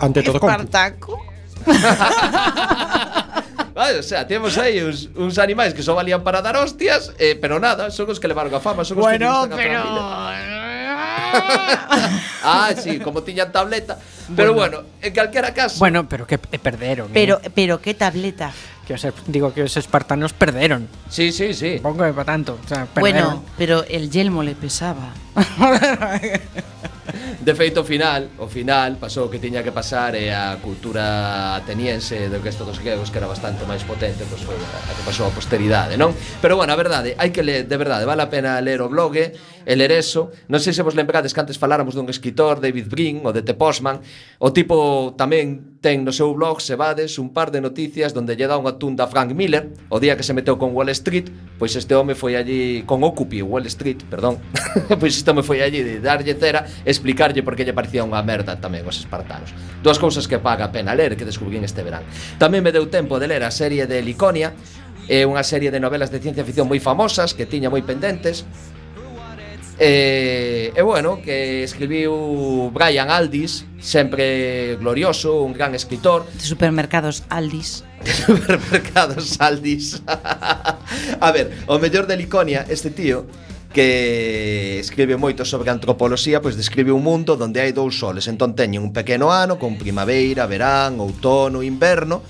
Ante 0.02 0.24
todo, 0.24 0.38
Espartaco? 0.38 1.35
Vale, 3.76 4.00
o 4.00 4.04
sea, 4.04 4.26
temos 4.26 4.58
aí 4.58 4.82
uns, 4.82 5.10
uns 5.16 5.38
animais 5.38 5.74
que 5.74 5.84
só 5.84 5.94
valían 5.94 6.24
para 6.24 6.42
dar 6.42 6.56
hostias, 6.56 7.12
eh, 7.20 7.36
pero 7.36 7.60
nada, 7.60 7.92
son 7.92 8.10
os 8.10 8.20
que 8.20 8.28
levaron 8.28 8.56
a 8.56 8.62
fama, 8.64 8.86
son 8.86 9.00
os 9.00 9.04
bueno, 9.04 9.50
que 9.50 9.56
Bueno, 9.56 9.58
pero... 9.60 9.84
ah, 12.44 12.72
sí, 12.78 13.00
como 13.00 13.22
tiñan 13.22 13.52
tableta. 13.52 13.98
Pero 14.36 14.54
bueno, 14.54 14.78
bueno 14.78 14.90
en 15.02 15.14
calquera 15.14 15.54
caso. 15.54 15.80
Bueno, 15.80 16.08
pero 16.08 16.26
que 16.26 16.38
perderon. 16.38 17.10
Pero 17.14 17.40
eh. 17.44 17.52
pero 17.54 17.82
qué 17.82 17.94
tableta. 17.94 18.52
Que 18.88 18.94
os, 18.94 19.08
digo 19.26 19.54
que 19.54 19.64
os 19.64 19.78
espartanos 19.78 20.34
perderon. 20.34 20.88
Sí, 21.10 21.32
sí, 21.32 21.54
sí. 21.54 21.80
Pongo 21.82 22.06
que 22.06 22.14
para 22.14 22.26
tanto. 22.26 22.60
O 22.64 22.68
sea, 22.68 22.88
bueno, 22.96 23.44
pero 23.58 23.84
el 23.86 24.12
yelmo 24.12 24.44
le 24.44 24.54
pesaba. 24.54 25.14
De 27.46 27.54
feito, 27.54 27.82
o 27.82 27.84
final, 27.86 28.30
o 28.42 28.50
final 28.50 28.98
pasou 28.98 29.30
o 29.30 29.30
que 29.30 29.38
tiña 29.38 29.62
que 29.62 29.70
pasar 29.70 30.18
e 30.18 30.34
a 30.34 30.58
cultura 30.58 31.54
ateniense 31.54 32.26
do 32.34 32.42
que 32.42 32.50
estos 32.50 32.66
dos 32.66 32.82
gregos 32.82 33.14
que 33.14 33.22
era 33.22 33.30
bastante 33.30 33.62
máis 33.70 33.86
potente, 33.86 34.26
pois 34.26 34.42
foi 34.42 34.58
a 34.58 34.92
que 34.98 35.06
pasou 35.06 35.30
a 35.30 35.32
posteridade, 35.34 35.94
non? 36.02 36.18
Pero 36.42 36.58
bueno, 36.58 36.74
a 36.74 36.78
verdade, 36.78 37.14
hai 37.22 37.30
que 37.30 37.46
ler, 37.46 37.70
de 37.70 37.78
verdade, 37.78 38.10
vale 38.10 38.26
a 38.26 38.34
pena 38.34 38.58
ler 38.58 38.82
o 38.82 38.90
blog 38.90 39.14
El 39.66 39.82
eso, 39.82 40.32
Non 40.46 40.62
sei 40.62 40.78
se 40.78 40.86
vos 40.86 40.94
lembrades 40.94 41.34
que 41.34 41.42
antes 41.42 41.58
faláramos 41.58 41.98
dun 41.98 42.06
escritor, 42.08 42.62
David 42.62 42.86
Brin, 42.86 43.26
o 43.26 43.34
de 43.34 43.42
T. 43.42 43.58
Postman. 43.58 43.98
O 44.38 44.54
tipo 44.54 45.18
tamén 45.18 45.82
ten 45.82 46.06
no 46.06 46.14
seu 46.14 46.38
blog, 46.38 46.62
se 46.62 46.78
vades, 46.78 47.18
un 47.18 47.34
par 47.34 47.50
de 47.50 47.66
noticias 47.66 48.14
donde 48.14 48.38
lle 48.38 48.46
dá 48.46 48.62
unha 48.62 48.78
tunda 48.78 49.06
a 49.06 49.10
Frank 49.10 49.34
Miller 49.34 49.74
o 49.90 49.98
día 49.98 50.14
que 50.14 50.22
se 50.22 50.38
meteu 50.38 50.62
con 50.62 50.78
Wall 50.78 50.94
Street. 50.94 51.34
Pois 51.58 51.74
este 51.74 51.98
home 51.98 52.14
foi 52.14 52.38
allí 52.38 52.86
con 52.86 53.02
Occupy, 53.02 53.42
Wall 53.42 53.66
Street, 53.66 54.06
perdón. 54.06 54.38
pois 55.02 55.18
este 55.18 55.34
home 55.34 55.42
foi 55.42 55.66
allí 55.66 55.82
de 55.82 55.98
darlle 55.98 56.38
cera, 56.38 56.70
explicarlle 56.86 57.42
por 57.42 57.58
que 57.58 57.66
lle 57.66 57.74
parecía 57.74 58.06
unha 58.06 58.22
merda 58.22 58.62
tamén 58.62 58.86
os 58.86 59.02
espartanos. 59.02 59.50
Duas 59.82 59.98
cousas 59.98 60.30
que 60.30 60.38
paga 60.38 60.70
a 60.70 60.72
pena 60.72 60.94
ler 60.94 61.18
que 61.18 61.26
descubrín 61.26 61.66
este 61.66 61.82
verán. 61.82 62.06
Tamén 62.38 62.62
me 62.62 62.70
deu 62.70 62.86
tempo 62.86 63.18
de 63.18 63.26
ler 63.26 63.42
a 63.42 63.50
serie 63.50 63.90
de 63.90 63.98
Liconia, 64.06 64.54
é 65.06 65.22
unha 65.26 65.46
serie 65.46 65.70
de 65.70 65.78
novelas 65.78 66.10
de 66.10 66.18
ciencia 66.18 66.42
ficción 66.42 66.66
moi 66.66 66.82
famosas 66.82 67.38
que 67.38 67.46
tiña 67.46 67.70
moi 67.70 67.86
pendentes 67.86 68.46
E, 69.78 70.72
e 70.72 70.82
bueno, 70.82 71.20
que 71.22 71.64
escribiu 71.64 72.72
Brian 72.72 73.12
Aldis, 73.12 73.66
sempre 73.80 74.78
glorioso, 74.80 75.44
un 75.44 75.52
gran 75.52 75.76
escritor. 75.76 76.26
De 76.32 76.46
supermercados 76.46 77.24
Aldis. 77.28 77.84
De 78.04 78.14
supermercados 78.14 79.40
Aldis. 79.42 80.02
a 80.08 81.32
ver, 81.32 81.52
o 81.68 81.78
mellor 81.78 82.08
de 82.08 82.16
Liconia, 82.16 82.66
este 82.70 82.90
tío, 82.90 83.28
que 83.76 84.80
escribe 84.80 85.20
moito 85.20 85.44
sobre 85.44 85.68
antropoloxía, 85.68 86.40
pois 86.40 86.56
describe 86.56 86.96
un 86.96 87.04
mundo 87.04 87.36
onde 87.36 87.60
hai 87.60 87.76
dous 87.76 88.00
soles. 88.00 88.32
Entón 88.32 88.56
teñen 88.56 88.80
un 88.80 88.96
pequeno 88.96 89.36
ano 89.36 89.60
con 89.60 89.76
primavera, 89.76 90.48
verán, 90.48 91.04
outono, 91.04 91.60
inverno 91.60 92.24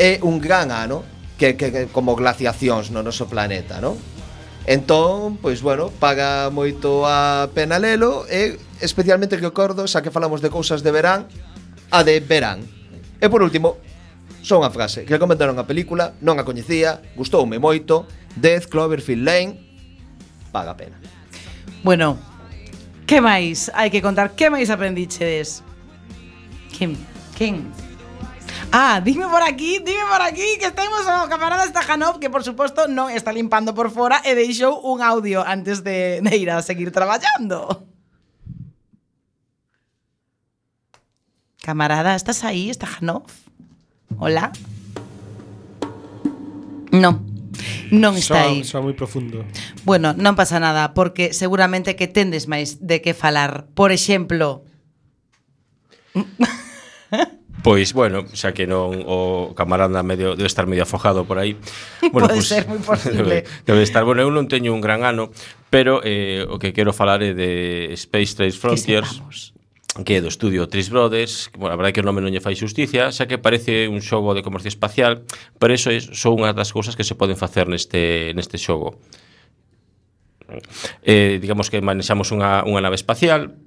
e 0.00 0.16
un 0.24 0.40
gran 0.40 0.72
ano 0.72 1.04
que, 1.36 1.60
que, 1.60 1.68
que 1.68 1.82
como 1.92 2.16
glaciacións 2.16 2.88
no 2.88 3.04
noso 3.04 3.28
planeta, 3.28 3.84
non? 3.84 4.15
Entón, 4.66 5.38
pois 5.38 5.62
bueno, 5.62 5.94
paga 5.94 6.50
moito 6.50 7.06
a 7.06 7.46
pena 7.54 7.78
lelo 7.78 8.26
e 8.26 8.58
especialmente 8.82 9.38
que 9.38 9.46
acordo, 9.46 9.86
xa 9.86 10.02
que 10.02 10.10
falamos 10.10 10.42
de 10.42 10.50
cousas 10.50 10.82
de 10.82 10.90
verán, 10.90 11.30
a 11.94 12.02
de 12.02 12.18
verán. 12.18 12.66
E 13.22 13.30
por 13.30 13.46
último, 13.46 13.78
só 14.42 14.58
unha 14.58 14.74
frase, 14.74 15.06
que 15.06 15.22
comentaron 15.22 15.54
a 15.62 15.70
película, 15.70 16.18
non 16.18 16.42
a 16.42 16.46
coñecía, 16.46 16.98
gustoume 17.14 17.62
moito, 17.62 18.10
Death 18.34 18.66
Cloverfield 18.66 19.22
Lane, 19.22 19.52
paga 20.50 20.74
a 20.74 20.78
pena. 20.78 20.98
Bueno, 21.86 22.18
que 23.06 23.22
máis 23.22 23.70
hai 23.70 23.86
que 23.86 24.02
contar? 24.02 24.34
Que 24.34 24.50
máis 24.50 24.66
aprendichedes? 24.66 25.62
Quen? 26.74 26.98
Quen? 27.38 27.70
Ah, 28.78 29.00
dime 29.00 29.26
por 29.26 29.42
aquí, 29.42 29.78
dime 29.78 30.04
por 30.04 30.20
aquí 30.20 30.44
que 30.60 30.70
temos 30.70 31.00
o 31.08 31.28
camarada 31.30 31.64
Stajanov 31.64 32.20
que 32.20 32.28
por 32.28 32.44
suposto 32.44 32.84
non 32.92 33.08
está 33.08 33.32
limpando 33.32 33.72
por 33.72 33.88
fora 33.88 34.20
e 34.20 34.36
deixou 34.36 34.84
un 34.84 35.00
audio 35.00 35.40
antes 35.40 35.80
de, 35.80 36.20
de 36.20 36.32
ir 36.36 36.52
a 36.52 36.60
seguir 36.60 36.92
traballando. 36.92 37.88
Camarada, 41.64 42.12
estás 42.12 42.44
aí, 42.44 42.68
Stajanov? 42.68 43.24
Hola? 44.20 44.52
Non. 46.92 47.24
Non 47.88 48.12
está 48.12 48.44
aí. 48.44 48.60
Soa, 48.60 48.84
soa 48.84 48.92
moi 48.92 48.92
profundo. 48.92 49.40
Bueno, 49.88 50.12
non 50.12 50.36
pasa 50.36 50.60
nada, 50.60 50.92
porque 50.92 51.32
seguramente 51.32 51.96
que 51.96 52.12
tendes 52.12 52.44
máis 52.44 52.76
de 52.84 53.00
que 53.00 53.16
falar. 53.16 53.72
Por 53.72 53.88
exemplo... 53.88 54.68
Pois, 57.66 57.90
bueno, 57.98 58.22
xa 58.30 58.54
que 58.54 58.62
non 58.62 59.02
o 59.10 59.50
camarada 59.58 60.06
medio 60.06 60.38
debe 60.38 60.46
estar 60.46 60.70
medio 60.70 60.86
afojado 60.86 61.26
por 61.26 61.42
aí. 61.42 61.58
Bueno, 62.14 62.30
Pode 62.30 62.38
pues, 62.38 62.46
ser 62.46 62.62
moi 62.70 62.78
posible. 62.78 63.18
Debe, 63.18 63.38
debe 63.66 63.82
estar, 63.82 64.06
bueno, 64.06 64.22
eu 64.22 64.30
non 64.30 64.46
teño 64.46 64.70
un 64.70 64.78
gran 64.78 65.02
ano, 65.02 65.34
pero 65.66 65.98
eh, 66.06 66.46
o 66.46 66.62
que 66.62 66.70
quero 66.70 66.94
falar 66.94 67.26
é 67.26 67.34
de 67.34 67.90
Space 67.98 68.38
Trace 68.38 68.54
Frontiers. 68.54 69.18
Que 69.18 70.06
que 70.06 70.14
é 70.14 70.20
do 70.22 70.30
estudio 70.30 70.70
Tris 70.70 70.94
Brothers, 70.94 71.50
que, 71.50 71.58
bueno, 71.58 71.74
a 71.74 71.78
verdade 71.80 71.90
é 71.90 71.94
que 71.98 72.02
o 72.04 72.06
nome 72.06 72.22
non 72.22 72.30
lle 72.30 72.38
fai 72.38 72.54
xusticia 72.54 73.10
xa 73.10 73.26
que 73.26 73.42
parece 73.42 73.90
un 73.90 73.98
xogo 73.98 74.30
de 74.38 74.46
comercio 74.46 74.70
espacial, 74.70 75.26
pero 75.58 75.74
eso 75.74 75.90
é, 75.90 75.98
son 75.98 76.38
unha 76.38 76.54
das 76.54 76.70
cousas 76.70 76.94
que 76.94 77.02
se 77.02 77.18
poden 77.18 77.34
facer 77.34 77.66
neste, 77.66 78.30
neste 78.38 78.62
xogo. 78.62 79.02
Eh, 81.02 81.42
digamos 81.42 81.66
que 81.66 81.82
manexamos 81.82 82.30
unha, 82.30 82.62
unha 82.62 82.78
nave 82.78 82.94
espacial, 82.94 83.58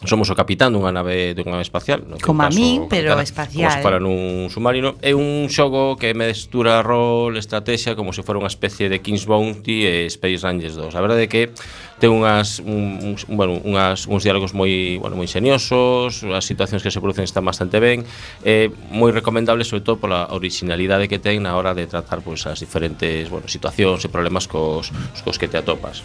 Somos 0.00 0.32
o 0.32 0.34
capitán 0.34 0.72
dunha 0.72 0.88
nave 0.88 1.36
dunha 1.36 1.60
nave 1.60 1.64
espacial, 1.68 2.00
no 2.08 2.16
como 2.24 2.40
caso, 2.48 2.56
min, 2.56 2.88
pero 2.88 3.12
capitana, 3.12 3.20
espacial. 3.20 3.68
Como 3.68 3.76
se 3.76 3.84
para 3.84 3.98
nun 4.00 4.48
submarino, 4.48 4.96
é 5.04 5.12
un 5.12 5.44
xogo 5.52 6.00
que 6.00 6.16
mestura 6.16 6.80
rol, 6.80 7.36
estrategia, 7.36 7.92
como 7.92 8.16
se 8.16 8.24
fora 8.24 8.40
unha 8.40 8.48
especie 8.48 8.88
de 8.88 9.04
King's 9.04 9.28
Bounty 9.28 9.84
e 9.84 10.08
Space 10.08 10.40
Rangers 10.40 10.80
2. 10.80 10.96
A 10.96 11.04
verdade 11.04 11.24
é 11.24 11.28
que 11.28 11.52
ten 12.00 12.16
unhas 12.16 12.64
un, 12.64 13.12
un, 13.12 13.14
bueno, 13.28 13.60
unhas 13.60 14.08
uns 14.08 14.24
diálogos 14.24 14.56
moi, 14.56 14.96
bueno, 14.96 15.20
moi 15.20 15.28
ingeniosos, 15.28 16.24
as 16.24 16.48
situacións 16.48 16.80
que 16.80 16.88
se 16.88 16.96
producen 16.96 17.28
están 17.28 17.44
bastante 17.44 17.76
ben, 17.76 18.00
é 18.40 18.72
moi 18.88 19.12
recomendable 19.12 19.68
sobre 19.68 19.84
todo 19.84 20.00
pola 20.00 20.32
originalidade 20.32 21.12
que 21.12 21.20
ten 21.20 21.44
na 21.44 21.52
hora 21.60 21.76
de 21.76 21.84
tratar 21.84 22.24
pois 22.24 22.48
as 22.48 22.56
diferentes, 22.56 23.28
bueno, 23.28 23.52
situacións 23.52 24.00
e 24.00 24.08
problemas 24.08 24.48
cos 24.48 24.88
cos 25.20 25.36
que 25.36 25.44
te 25.44 25.60
atopas. 25.60 26.00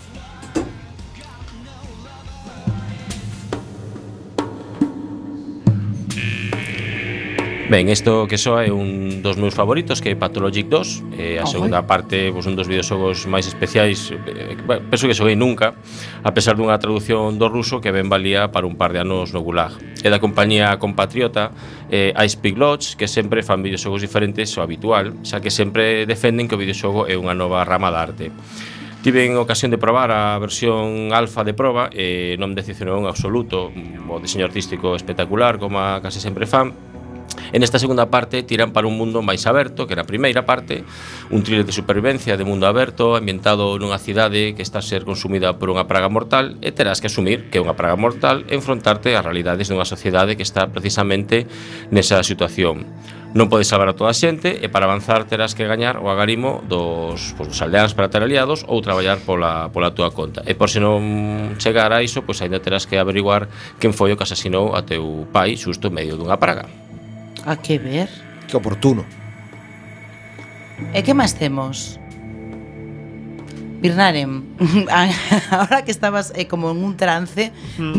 Ben, 7.67 7.89
isto 7.89 8.27
que 8.29 8.37
só 8.37 8.61
é 8.61 8.69
un 8.69 9.25
dos 9.25 9.41
meus 9.41 9.57
favoritos 9.57 9.97
Que 9.97 10.13
é 10.13 10.15
Pathologic 10.15 10.69
2 10.69 11.17
eh, 11.17 11.41
A 11.41 11.49
segunda 11.49 11.81
parte, 11.81 12.29
pois, 12.29 12.45
un 12.45 12.53
dos 12.53 12.69
videoxogos 12.69 13.25
máis 13.25 13.49
especiais 13.49 14.13
eh, 14.13 14.53
Penso 14.61 15.09
que 15.09 15.17
xoguei 15.17 15.33
nunca 15.33 15.73
A 16.21 16.29
pesar 16.29 16.53
dunha 16.53 16.77
traducción 16.77 17.41
do 17.41 17.49
ruso 17.49 17.81
Que 17.81 17.89
ben 17.89 18.05
valía 18.05 18.53
para 18.53 18.69
un 18.69 18.77
par 18.77 18.93
de 18.93 19.01
anos 19.01 19.33
no 19.33 19.41
Gulag. 19.41 19.73
É 20.05 20.13
da 20.13 20.21
compañía 20.21 20.77
compatriota 20.77 21.49
eh, 21.89 22.13
Ice 22.21 22.37
Peak 22.37 22.53
Lodge 22.53 23.01
Que 23.01 23.09
sempre 23.09 23.41
fan 23.41 23.65
videoxogos 23.65 23.97
diferentes 23.97 24.53
ao 24.53 24.61
habitual 24.61 25.17
Xa 25.25 25.41
que 25.41 25.49
sempre 25.49 26.05
defenden 26.05 26.45
que 26.45 26.53
o 26.53 26.61
videoxogo 26.61 27.09
é 27.09 27.17
unha 27.17 27.33
nova 27.33 27.65
rama 27.65 27.89
da 27.89 28.05
arte. 28.05 28.29
Tiven 29.01 29.37
ocasión 29.41 29.73
de 29.73 29.81
probar 29.81 30.13
a 30.13 30.37
versión 30.37 31.13
alfa 31.13 31.41
de 31.41 31.57
proba 31.57 31.89
e 31.93 32.37
non 32.41 32.57
decepcionou 32.57 32.97
en 33.01 33.05
absoluto. 33.05 33.69
O 34.09 34.17
diseño 34.17 34.49
artístico 34.49 34.97
espectacular 34.97 35.61
como 35.61 35.77
case 36.01 36.17
sempre 36.17 36.49
fan 36.49 36.94
En 37.55 37.63
esta 37.63 37.79
segunda 37.79 38.09
parte 38.11 38.43
tiran 38.43 38.73
para 38.73 38.87
un 38.87 38.97
mundo 38.97 39.23
máis 39.23 39.47
aberto, 39.47 39.87
que 39.87 39.95
era 39.95 40.03
a 40.03 40.09
primeira 40.09 40.43
parte, 40.43 40.83
un 41.31 41.39
thriller 41.39 41.63
de 41.63 41.71
supervivencia 41.71 42.35
de 42.35 42.43
mundo 42.43 42.67
aberto, 42.67 43.15
ambientado 43.15 43.79
nunha 43.79 44.01
cidade 44.01 44.57
que 44.57 44.65
está 44.65 44.81
a 44.81 44.85
ser 44.85 45.07
consumida 45.07 45.55
por 45.55 45.71
unha 45.71 45.87
praga 45.87 46.11
mortal, 46.11 46.59
e 46.59 46.75
terás 46.75 46.99
que 46.99 47.07
asumir 47.07 47.47
que 47.47 47.61
é 47.61 47.63
unha 47.63 47.77
praga 47.77 47.95
mortal 47.95 48.43
e 48.51 48.59
enfrontarte 48.59 49.15
ás 49.15 49.23
realidades 49.23 49.71
dunha 49.71 49.87
sociedade 49.87 50.35
que 50.35 50.43
está 50.43 50.67
precisamente 50.67 51.47
nesa 51.95 52.19
situación. 52.27 52.83
Non 53.35 53.51
podes 53.51 53.67
salvar 53.67 53.91
a 53.91 53.95
toda 53.99 54.11
a 54.11 54.15
xente 54.15 54.63
e 54.63 54.71
para 54.71 54.87
avanzar 54.87 55.27
terás 55.27 55.55
que 55.55 55.67
gañar 55.67 55.99
o 55.99 56.07
agarimo 56.07 56.63
dos, 56.71 57.35
pois, 57.35 57.51
dos 57.51 57.59
aldeáns 57.59 57.91
para 57.91 58.07
ter 58.07 58.23
aliados 58.23 58.63
ou 58.63 58.79
traballar 58.79 59.19
pola, 59.27 59.67
pola 59.75 59.91
túa 59.91 60.11
conta. 60.15 60.39
E 60.47 60.55
por 60.55 60.71
se 60.71 60.79
non 60.79 61.59
chegar 61.59 61.91
a 61.91 61.99
iso, 61.99 62.23
pois 62.23 62.39
aínda 62.39 62.63
terás 62.63 62.87
que 62.87 62.95
averiguar 62.95 63.51
quen 63.79 63.91
foi 63.91 64.11
o 64.11 64.19
que 64.19 64.23
asasinou 64.23 64.71
a 64.71 64.87
teu 64.87 65.27
pai 65.35 65.59
xusto 65.59 65.91
en 65.91 65.99
medio 65.99 66.15
dunha 66.15 66.39
praga. 66.39 66.84
A 67.45 67.55
que 67.61 67.77
ver? 67.79 68.09
Que 68.47 68.57
oportuno. 68.57 69.05
E 70.93 70.99
que 71.05 71.13
máis 71.13 71.31
temos? 71.37 71.99
Birnarem, 73.81 74.43
ahora 75.51 75.83
que 75.85 75.91
estabas 75.91 76.33
eh, 76.35 76.47
como 76.47 76.71
en 76.71 76.81
un 76.81 76.97
trance, 76.97 77.51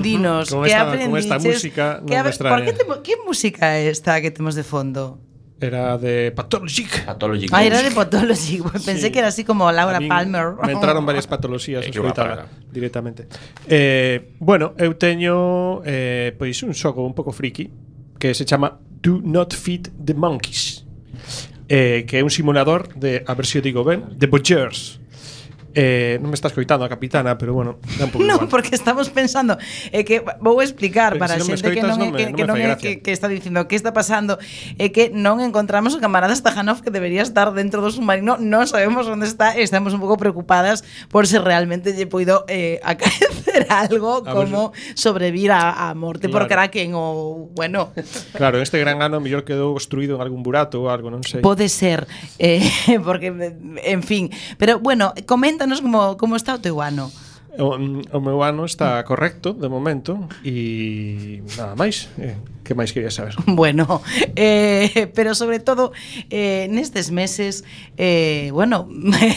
dinos 0.02 0.50
Con 0.50 0.64
que 0.64 0.70
esta- 0.72 0.84
con 0.84 0.94
aprendiches... 0.94 1.24
esta 1.24 1.38
música 1.38 1.84
me 2.02 2.28
extraña. 2.30 2.64
que 2.74 3.14
é 3.62 3.86
esta 3.86 4.18
que 4.20 4.30
temos 4.34 4.54
de 4.56 4.64
fondo? 4.64 5.20
Era 5.60 5.96
de 5.96 6.32
Pathologic. 6.36 7.06
Pathologic. 7.06 7.48
Ah, 7.52 7.64
era 7.64 7.80
de 7.80 7.90
Pathology. 7.90 8.60
Pensé 8.84 9.08
Sí. 9.08 9.10
que 9.12 9.20
era 9.20 9.28
así 9.28 9.44
como 9.44 9.70
Laura 9.72 9.98
A 9.98 10.08
Palmer. 10.08 10.52
Me 10.64 10.72
entraron 10.72 11.06
varias 11.08 11.26
patologías 11.26 11.86
praga. 12.12 12.46
directamente. 12.72 13.28
Eh, 13.68 14.34
bueno, 14.40 14.74
eu 14.76 14.92
teño 15.00 15.80
eh, 15.86 16.34
pois 16.36 16.60
un 16.66 16.74
xogo 16.76 17.06
un 17.06 17.14
pouco 17.14 17.30
friki 17.32 17.70
que 18.18 18.34
se 18.34 18.44
chama 18.44 18.80
Do 19.02 19.20
Not 19.22 19.54
Feed 19.54 19.90
the 20.04 20.14
Monkeys. 20.14 20.84
Eh, 21.68 22.04
que 22.06 22.18
é 22.18 22.22
un 22.22 22.30
simulador 22.30 22.94
de, 22.94 23.24
a 23.26 23.34
ver 23.34 23.46
se 23.46 23.58
o 23.58 23.62
digo 23.62 23.82
ben, 23.82 24.04
de 24.14 24.26
Butchers 24.28 25.00
Eh, 25.76 26.16
non 26.24 26.32
me 26.32 26.36
estás 26.40 26.56
coitando 26.56 26.82
a 26.82 26.90
capitana, 26.90 27.36
pero 27.36 27.52
bueno, 27.52 27.76
dá 28.00 28.08
un 28.08 28.10
pouco 28.16 28.24
No, 28.24 28.40
igual. 28.40 28.48
porque 28.48 28.72
estamos 28.72 29.12
pensando 29.12 29.60
é 29.92 30.00
que 30.08 30.24
vou 30.40 30.64
explicar 30.64 31.20
para 31.20 31.36
se 31.36 31.44
non 31.44 31.52
xente 31.52 31.68
que 31.76 31.84
non, 31.84 32.00
non 32.00 32.16
me- 32.16 32.16
que, 32.16 32.24
non 32.32 32.36
que 32.40 32.44
non 32.48 32.56
é 32.56 32.72
que, 32.80 33.04
que 33.04 33.12
está 33.12 33.28
dicindo 33.28 33.68
que 33.68 33.76
está 33.76 33.92
pasando 33.92 34.40
é 34.80 34.88
que 34.88 35.12
non 35.12 35.36
encontramos 35.44 35.92
o 35.92 36.00
camarada 36.00 36.32
Stajanov 36.32 36.80
que 36.80 36.88
debería 36.88 37.20
estar 37.20 37.52
dentro 37.52 37.84
do 37.84 37.92
submarino 37.92 38.40
non 38.40 38.64
sabemos 38.64 39.04
onde 39.04 39.28
está 39.28 39.52
estamos 39.52 39.92
un 39.92 40.00
pouco 40.00 40.16
preocupadas 40.16 40.80
por 41.12 41.28
se 41.28 41.36
realmente 41.44 41.92
lle 41.92 42.08
poido 42.08 42.48
eh, 42.48 42.80
acaecer 42.86 43.68
algo 43.68 44.24
A 44.24 44.32
ver, 44.32 44.48
como 44.48 44.72
sobrevivir 44.96 45.52
a, 45.52 45.92
a 45.92 45.92
morte 45.92 46.32
por 46.32 46.48
Claro. 46.48 46.72
Kraken 46.72 46.96
ou 46.96 47.52
bueno 47.52 47.92
Claro, 48.32 48.64
este 48.64 48.80
gran 48.80 49.04
ano 49.04 49.20
mellor 49.20 49.44
quedou 49.44 49.76
construído 49.76 50.16
en 50.16 50.24
algún 50.24 50.40
burato 50.40 50.80
ou 50.80 50.88
algo, 50.88 51.12
non 51.12 51.20
sei. 51.20 51.44
Pode 51.44 51.68
ser, 51.68 52.06
eh, 52.40 52.62
porque, 53.06 53.28
en 53.82 54.02
fin. 54.06 54.30
Pero, 54.56 54.78
bueno, 54.78 55.10
contanos 55.66 55.82
como, 55.82 56.16
como 56.16 56.36
está 56.36 56.54
o 56.54 56.60
teu 56.62 56.80
ano. 56.80 57.10
O, 57.58 57.78
mm, 57.78 58.12
o 58.12 58.20
meu 58.20 58.44
ano 58.44 58.68
está 58.68 59.00
correcto, 59.02 59.56
de 59.56 59.66
momento, 59.66 60.28
e 60.44 61.40
nada 61.56 61.72
máis. 61.74 62.12
Eh, 62.20 62.36
que 62.60 62.76
máis 62.76 62.92
quería 62.92 63.08
saber? 63.08 63.32
Bueno, 63.48 64.04
eh, 64.36 65.08
pero 65.16 65.32
sobre 65.34 65.58
todo, 65.58 65.90
eh, 66.28 66.68
nestes 66.68 67.08
meses, 67.10 67.64
eh, 67.96 68.52
bueno, 68.52 68.86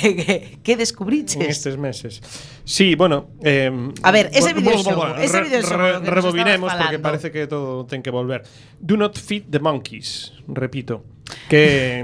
que, 0.67 0.75
descubriches? 0.75 1.39
Nestes 1.39 1.79
meses. 1.79 2.19
Sí, 2.67 2.93
bueno... 2.99 3.31
Eh, 3.41 3.71
A 4.03 4.11
ver, 4.11 4.29
ese 4.35 4.51
bueno, 4.51 4.67
video 4.67 4.83
xogo, 4.83 5.07
ese 5.15 5.39
video 5.41 5.63
xogo 5.63 5.79
re, 5.79 5.99
re, 6.03 6.11
Rebobinemos, 6.11 6.75
porque 6.75 6.99
parece 6.99 7.31
que 7.31 7.47
todo 7.47 7.87
ten 7.87 8.03
que 8.03 8.11
volver. 8.11 8.43
Do 8.83 8.99
not 8.99 9.15
feed 9.15 9.47
the 9.49 9.63
monkeys, 9.63 10.35
repito. 10.45 11.07
Que... 11.47 12.03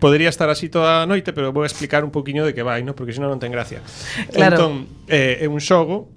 Podería 0.00 0.28
estar 0.28 0.48
así 0.50 0.68
toda 0.68 1.02
a 1.02 1.06
noite, 1.08 1.32
pero 1.32 1.52
vou 1.52 1.64
explicar 1.64 2.04
un 2.04 2.12
poquinho 2.12 2.44
de 2.44 2.52
que 2.52 2.62
vai, 2.62 2.84
no? 2.84 2.92
porque 2.92 3.16
senón 3.16 3.32
non 3.32 3.40
ten 3.40 3.50
gracia. 3.50 3.80
Claro. 4.32 4.56
Entón, 4.56 4.72
eh, 5.08 5.42
é 5.42 5.46
un 5.48 5.60
xogo 5.60 6.12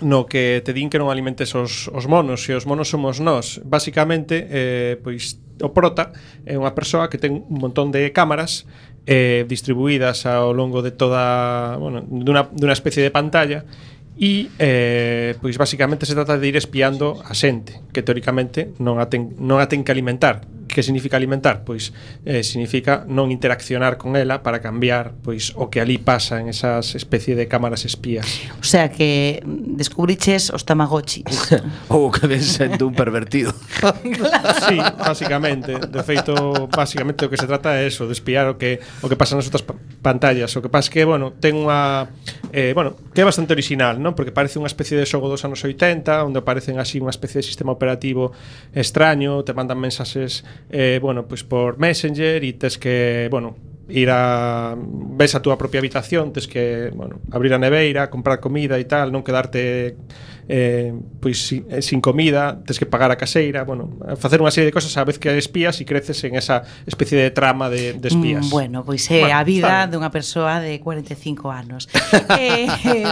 no 0.00 0.26
que 0.26 0.62
te 0.64 0.72
din 0.72 0.90
que 0.90 0.98
non 0.98 1.10
alimentes 1.10 1.54
os, 1.58 1.90
os 1.90 2.06
monos 2.06 2.46
e 2.46 2.54
os 2.54 2.64
monos 2.70 2.86
somos 2.86 3.18
nós 3.18 3.58
basicamente 3.66 4.46
eh, 4.46 4.94
pois 5.02 5.42
o 5.58 5.74
prota 5.74 6.14
é 6.46 6.54
unha 6.54 6.70
persoa 6.70 7.10
que 7.10 7.18
ten 7.18 7.42
un 7.50 7.58
montón 7.58 7.90
de 7.90 8.14
cámaras 8.14 8.62
eh, 9.10 9.42
distribuídas 9.50 10.22
ao 10.22 10.54
longo 10.54 10.86
de 10.86 10.94
toda 10.94 11.74
bueno, 11.82 12.06
dunha, 12.06 12.46
dunha 12.46 12.74
especie 12.76 13.02
de 13.02 13.10
pantalla 13.10 13.66
e 14.18 14.50
eh, 14.58 15.34
pois 15.42 15.58
basicamente 15.58 16.06
se 16.06 16.14
trata 16.14 16.38
de 16.38 16.46
ir 16.46 16.54
espiando 16.54 17.18
a 17.18 17.34
xente 17.34 17.82
que 17.90 18.06
teóricamente 18.06 18.70
non 18.78 19.02
a 19.02 19.10
ten, 19.10 19.34
non 19.42 19.58
a 19.58 19.66
ten 19.66 19.82
que 19.82 19.90
alimentar 19.90 20.46
Que 20.68 20.84
significa 20.84 21.16
alimentar? 21.16 21.64
Pois 21.64 21.96
eh, 22.28 22.44
significa 22.44 23.08
non 23.08 23.32
interaccionar 23.32 23.96
con 23.96 24.14
ela 24.14 24.44
para 24.44 24.60
cambiar 24.60 25.16
pois 25.24 25.56
o 25.56 25.72
que 25.72 25.80
ali 25.80 25.96
pasa 25.98 26.38
en 26.38 26.52
esas 26.52 26.94
especie 26.94 27.34
de 27.34 27.48
cámaras 27.48 27.88
espías. 27.88 28.28
O 28.60 28.66
sea 28.68 28.92
que 28.92 29.42
descubriches 29.48 30.52
os 30.52 30.68
tamagotchis. 30.68 31.56
Ou 31.88 32.12
que 32.12 32.28
ven 32.28 32.44
sendo 32.44 32.86
un 32.86 32.94
pervertido. 32.94 33.50
Sí, 34.68 34.76
basicamente. 34.76 35.78
De 35.78 36.02
feito, 36.02 36.68
basicamente 36.68 37.24
o 37.24 37.30
que 37.30 37.36
se 37.40 37.46
trata 37.46 37.80
é 37.80 37.86
eso, 37.86 38.04
de 38.04 38.12
espiar 38.12 38.48
o 38.50 38.58
que 38.60 38.80
o 39.00 39.08
que 39.08 39.16
pasa 39.16 39.38
nas 39.38 39.48
outras 39.48 39.64
pa 39.64 39.74
pantallas. 40.02 40.52
O 40.56 40.60
que 40.60 40.68
pasa 40.68 40.92
que, 40.92 41.04
bueno, 41.04 41.32
ten 41.32 41.56
unha 41.56 42.10
eh, 42.52 42.72
bueno, 42.74 42.96
que 43.14 43.22
é 43.22 43.26
bastante 43.26 43.54
original, 43.54 43.96
non? 43.96 44.12
Porque 44.12 44.34
parece 44.34 44.60
unha 44.60 44.68
especie 44.68 44.98
de 44.98 45.06
xogo 45.08 45.30
dos 45.30 45.44
anos 45.46 45.62
80, 45.64 46.26
onde 46.26 46.42
aparecen 46.42 46.76
así 46.82 47.00
unha 47.00 47.12
especie 47.12 47.40
de 47.40 47.46
sistema 47.46 47.72
operativo 47.72 48.34
extraño, 48.74 49.42
te 49.46 49.54
mandan 49.54 49.78
mensaxes 49.78 50.44
eh, 50.70 50.98
bueno, 51.00 51.26
pois 51.26 51.42
pues 51.42 51.48
por 51.48 51.78
Messenger 51.78 52.42
e 52.44 52.52
tes 52.54 52.76
que, 52.76 53.28
bueno, 53.30 53.56
ir 53.88 54.10
a 54.10 54.76
ves 54.76 55.34
a 55.34 55.40
túa 55.40 55.56
propia 55.56 55.80
habitación, 55.80 56.32
tes 56.32 56.46
que, 56.46 56.92
bueno, 56.92 57.20
abrir 57.32 57.54
a 57.54 57.58
neveira, 57.58 58.10
comprar 58.12 58.40
comida 58.40 58.76
e 58.76 58.84
tal, 58.84 59.08
non 59.08 59.24
quedarte 59.24 59.96
eh, 60.48 60.92
pois 61.20 61.40
sin, 61.40 61.64
eh, 61.68 61.80
sin 61.80 62.00
comida, 62.00 62.60
tes 62.64 62.78
que 62.78 62.84
pagar 62.84 63.12
a 63.12 63.16
caseira, 63.16 63.64
bueno, 63.64 63.88
facer 64.16 64.40
unha 64.40 64.52
serie 64.52 64.68
de 64.68 64.74
cosas 64.76 64.92
a 64.96 65.04
vez 65.04 65.16
que 65.16 65.32
espías 65.36 65.80
e 65.80 65.88
creces 65.88 66.20
en 66.24 66.36
esa 66.36 66.64
especie 66.84 67.16
de 67.16 67.32
trama 67.32 67.72
de, 67.72 67.96
de 67.96 68.08
mm, 68.08 68.12
espías. 68.12 68.44
Mm, 68.48 68.52
bueno, 68.52 68.76
pois 68.84 69.08
é 69.08 69.24
eh, 69.24 69.28
bueno, 69.28 69.40
a 69.40 69.44
vida 69.44 69.74
dunha 69.88 70.12
persoa 70.12 70.60
de 70.60 70.80
45 70.80 71.48
anos. 71.48 71.88
eh, 72.36 72.68
eh, 72.92 73.04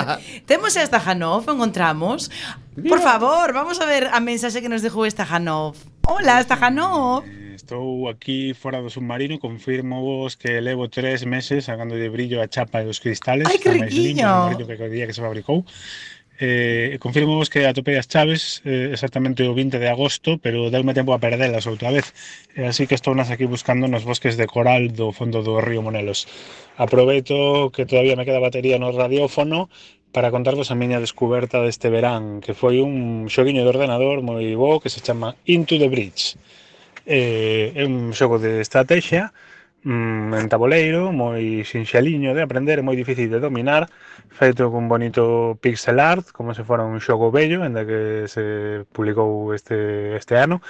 temos 0.44 0.76
esta 0.76 1.00
Janov, 1.00 1.48
encontramos 1.48 2.28
Por 2.76 3.00
favor, 3.00 3.54
vamos 3.54 3.80
a 3.80 3.86
ver 3.86 4.08
a 4.12 4.20
mensaxe 4.20 4.60
que 4.60 4.68
nos 4.68 4.84
dejou 4.84 5.08
Stajanov. 5.08 5.80
Hola, 6.04 6.44
Stajanov. 6.44 7.24
Eh, 7.24 7.56
estou 7.56 8.04
aquí 8.12 8.52
fora 8.52 8.84
do 8.84 8.92
submarino, 8.92 9.40
confirmo 9.40 10.04
vos 10.04 10.36
que 10.36 10.60
levo 10.60 10.92
tres 10.92 11.24
meses 11.24 11.64
sacando 11.64 11.96
de 11.96 12.12
brillo 12.12 12.44
a 12.44 12.48
chapa 12.52 12.84
e 12.84 12.86
os 12.86 13.00
cristales. 13.00 13.48
Ai, 13.48 13.56
que 13.56 13.72
riquiño. 13.72 14.52
Limpio, 14.52 14.68
que 14.68 14.76
o 14.76 14.92
día 14.92 15.08
que 15.08 15.16
se 15.16 15.24
fabricou. 15.24 15.64
Eh, 16.36 17.00
confirmo 17.00 17.40
vos 17.40 17.48
que 17.48 17.64
atopei 17.64 17.96
as 17.96 18.12
chaves 18.12 18.60
eh, 18.68 18.92
exactamente 18.92 19.40
o 19.48 19.56
20 19.56 19.80
de 19.80 19.88
agosto, 19.88 20.36
pero 20.36 20.68
deume 20.68 20.92
tempo 20.92 21.16
a 21.16 21.18
perdelas 21.18 21.64
outra 21.64 21.88
vez. 21.88 22.12
Eh, 22.60 22.68
así 22.68 22.84
que 22.84 22.92
estou 22.92 23.16
nas 23.16 23.32
aquí 23.32 23.48
buscando 23.48 23.88
nos 23.88 24.04
bosques 24.04 24.36
de 24.36 24.44
coral 24.44 24.92
do 24.92 25.16
fondo 25.16 25.40
do 25.40 25.64
río 25.64 25.80
Monelos. 25.80 26.28
Aproveito 26.76 27.72
que 27.72 27.88
todavía 27.88 28.20
me 28.20 28.28
queda 28.28 28.36
batería 28.36 28.76
no 28.76 28.92
radiófono 28.92 29.72
para 30.16 30.30
contarvos 30.30 30.70
a 30.70 30.74
miña 30.80 30.96
descuberta 30.96 31.60
deste 31.60 31.92
verán, 31.92 32.40
que 32.40 32.56
foi 32.56 32.80
un 32.80 33.28
xoguinho 33.28 33.60
de 33.60 33.68
ordenador 33.68 34.24
moi 34.24 34.48
bo 34.56 34.80
que 34.80 34.88
se 34.88 35.04
chama 35.04 35.36
Into 35.44 35.76
the 35.76 35.92
Bridge. 35.92 36.40
Eh, 37.04 37.76
é 37.76 37.84
un 37.84 38.16
xogo 38.16 38.40
de 38.40 38.64
estrategia 38.64 39.36
mm, 39.84 40.40
en 40.40 40.48
tabuleiro, 40.48 41.12
moi 41.12 41.68
sinxeliño 41.68 42.32
de 42.32 42.40
aprender, 42.40 42.80
moi 42.80 42.96
difícil 42.96 43.28
de 43.28 43.44
dominar, 43.44 43.92
feito 44.32 44.72
cun 44.72 44.88
bonito 44.88 45.60
pixel 45.60 46.00
art, 46.00 46.32
como 46.32 46.56
se 46.56 46.64
fora 46.64 46.88
un 46.88 46.96
xogo 46.96 47.28
bello, 47.28 47.60
en 47.68 47.76
que 47.84 48.24
se 48.24 48.88
publicou 48.96 49.52
este, 49.52 50.16
este 50.16 50.40
ano, 50.40 50.64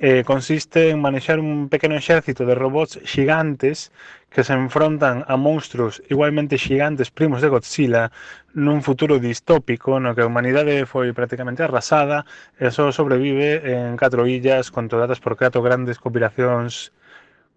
eh, 0.00 0.24
consiste 0.24 0.88
en 0.90 0.98
manexar 1.00 1.38
un 1.38 1.68
pequeno 1.68 1.94
exército 1.94 2.48
de 2.48 2.56
robots 2.56 2.98
xigantes 3.04 3.92
que 4.32 4.42
se 4.44 4.54
enfrontan 4.54 5.24
a 5.28 5.36
monstruos 5.36 6.02
igualmente 6.08 6.56
xigantes 6.56 7.12
primos 7.12 7.44
de 7.44 7.52
Godzilla 7.52 8.08
nun 8.56 8.80
futuro 8.80 9.20
distópico 9.20 10.00
no 10.00 10.16
que 10.16 10.24
a 10.24 10.30
humanidade 10.30 10.88
foi 10.88 11.12
prácticamente 11.12 11.60
arrasada 11.60 12.24
e 12.56 12.72
só 12.72 12.88
sobrevive 12.88 13.60
en 13.76 14.00
catro 14.00 14.24
illas 14.24 14.72
controladas 14.72 15.20
por 15.20 15.36
catro 15.36 15.60
grandes 15.60 16.00
cooperacións 16.00 16.96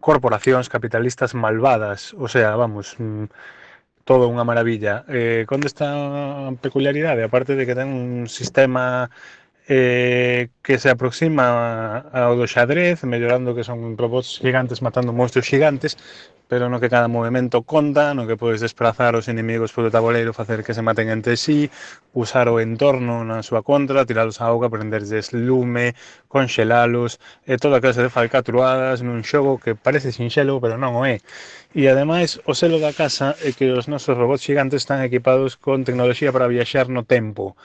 corporacións 0.04 0.68
capitalistas 0.68 1.32
malvadas, 1.32 2.12
o 2.20 2.28
sea, 2.28 2.60
vamos, 2.60 3.00
mm, 3.00 3.32
todo 4.04 4.28
unha 4.28 4.44
maravilla. 4.44 5.08
Eh, 5.08 5.48
conde 5.48 5.72
esta 5.72 5.88
peculiaridade, 6.60 7.24
aparte 7.24 7.56
de 7.56 7.64
que 7.64 7.72
ten 7.72 7.88
un 7.88 8.28
sistema 8.28 9.08
eh, 9.68 10.50
que 10.62 10.78
se 10.78 10.90
aproxima 10.90 12.04
ao 12.12 12.36
do 12.36 12.48
xadrez, 12.48 13.04
mellorando 13.08 13.56
que 13.56 13.64
son 13.64 13.96
robots 13.96 14.40
gigantes 14.44 14.84
matando 14.84 15.16
monstruos 15.16 15.48
gigantes, 15.48 15.96
pero 16.54 16.70
no 16.70 16.80
que 16.80 16.90
cada 16.90 17.08
movimento 17.08 17.64
conta, 17.64 18.14
no 18.14 18.28
que 18.28 18.38
podes 18.38 18.62
desplazar 18.62 19.16
os 19.16 19.32
inimigos 19.32 19.72
polo 19.72 19.90
tabuleiro, 19.90 20.36
facer 20.36 20.62
que 20.62 20.76
se 20.76 20.84
maten 20.84 21.10
entre 21.10 21.34
sí, 21.40 21.72
usar 22.14 22.52
o 22.52 22.60
entorno 22.60 23.24
na 23.24 23.42
súa 23.42 23.64
contra, 23.64 24.06
tiralos 24.06 24.44
a 24.44 24.52
auga, 24.52 24.70
prenderlles 24.70 25.32
lume, 25.32 25.96
conxelalos, 26.28 27.18
e 27.48 27.56
toda 27.58 27.82
clase 27.82 28.04
de 28.04 28.12
falcatruadas 28.12 29.00
nun 29.02 29.24
xogo 29.24 29.58
que 29.58 29.80
parece 29.80 30.12
sinxelo, 30.12 30.60
pero 30.60 30.76
non 30.76 30.94
o 31.00 31.08
é. 31.08 31.24
E 31.74 31.88
ademais, 31.90 32.38
o 32.46 32.54
selo 32.54 32.78
da 32.78 32.94
casa 32.94 33.34
é 33.42 33.56
que 33.56 33.72
os 33.74 33.88
nosos 33.88 34.14
robots 34.14 34.44
gigantes 34.44 34.84
están 34.84 35.02
equipados 35.02 35.56
con 35.58 35.88
tecnoloxía 35.88 36.36
para 36.36 36.52
viaxar 36.52 36.92
no 36.92 37.08
tempo 37.08 37.56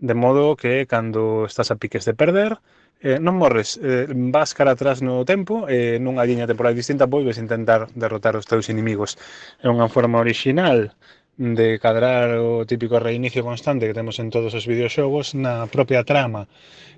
De 0.00 0.14
modo 0.14 0.54
que 0.54 0.86
cando 0.86 1.44
estás 1.44 1.70
a 1.70 1.76
piques 1.76 2.04
de 2.06 2.14
perder, 2.14 2.58
eh, 3.02 3.18
non 3.18 3.34
morres, 3.34 3.82
eh, 3.82 4.06
vas 4.30 4.54
cara 4.54 4.78
atrás 4.78 5.02
no 5.02 5.26
tempo, 5.26 5.66
eh, 5.66 5.98
nunha 5.98 6.22
liña 6.22 6.46
temporal 6.46 6.78
distinta 6.78 7.10
volves 7.10 7.34
a 7.38 7.42
intentar 7.42 7.90
derrotar 7.98 8.38
os 8.38 8.46
teus 8.46 8.70
inimigos. 8.70 9.18
É 9.58 9.66
unha 9.66 9.90
forma 9.90 10.22
original 10.22 10.94
de 11.34 11.82
cadrar 11.82 12.38
o 12.38 12.62
típico 12.62 13.02
reinicio 13.02 13.42
constante 13.42 13.90
que 13.90 13.98
temos 13.98 14.22
en 14.22 14.30
todos 14.30 14.54
os 14.54 14.66
videoxogos 14.70 15.34
na 15.34 15.66
propia 15.66 16.06
trama. 16.06 16.46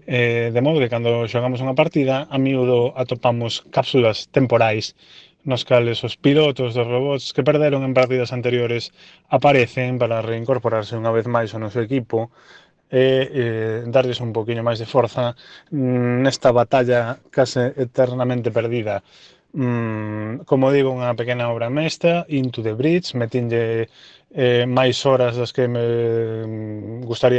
Eh, 0.04 0.52
de 0.52 0.60
modo 0.60 0.80
que 0.80 0.92
cando 0.92 1.24
xogamos 1.24 1.64
unha 1.64 1.76
partida, 1.76 2.28
a 2.28 2.36
miúdo 2.36 2.92
atopamos 3.00 3.64
cápsulas 3.72 4.28
temporais 4.28 4.92
nos 5.44 5.64
cales 5.64 6.04
os 6.04 6.20
pilotos 6.20 6.76
dos 6.76 6.84
robots 6.84 7.32
que 7.32 7.40
perderon 7.40 7.80
en 7.80 7.96
partidas 7.96 8.36
anteriores 8.36 8.92
aparecen 9.32 9.96
para 9.96 10.20
reincorporarse 10.20 11.00
unha 11.00 11.12
vez 11.16 11.24
máis 11.24 11.56
ao 11.56 11.64
noso 11.64 11.80
equipo 11.80 12.28
e 12.90 13.30
eh, 13.30 13.78
darles 13.86 14.18
un 14.18 14.34
poquinho 14.34 14.66
máis 14.66 14.82
de 14.82 14.90
forza 14.90 15.38
mm, 15.70 16.26
nesta 16.26 16.50
batalla 16.50 17.22
case 17.30 17.70
eternamente 17.78 18.50
perdida. 18.50 18.98
Mm, 19.54 20.42
como 20.46 20.74
digo, 20.74 20.90
unha 20.90 21.14
pequena 21.14 21.54
obra 21.54 21.70
mestra, 21.70 22.26
Into 22.26 22.62
the 22.66 22.74
Bridge, 22.74 23.14
metinlle 23.14 23.86
eh, 24.34 24.66
máis 24.66 24.98
horas 25.06 25.38
das 25.38 25.54
que 25.54 25.70
me 25.70 25.86
mm, 25.86 27.06
gustaría 27.06 27.38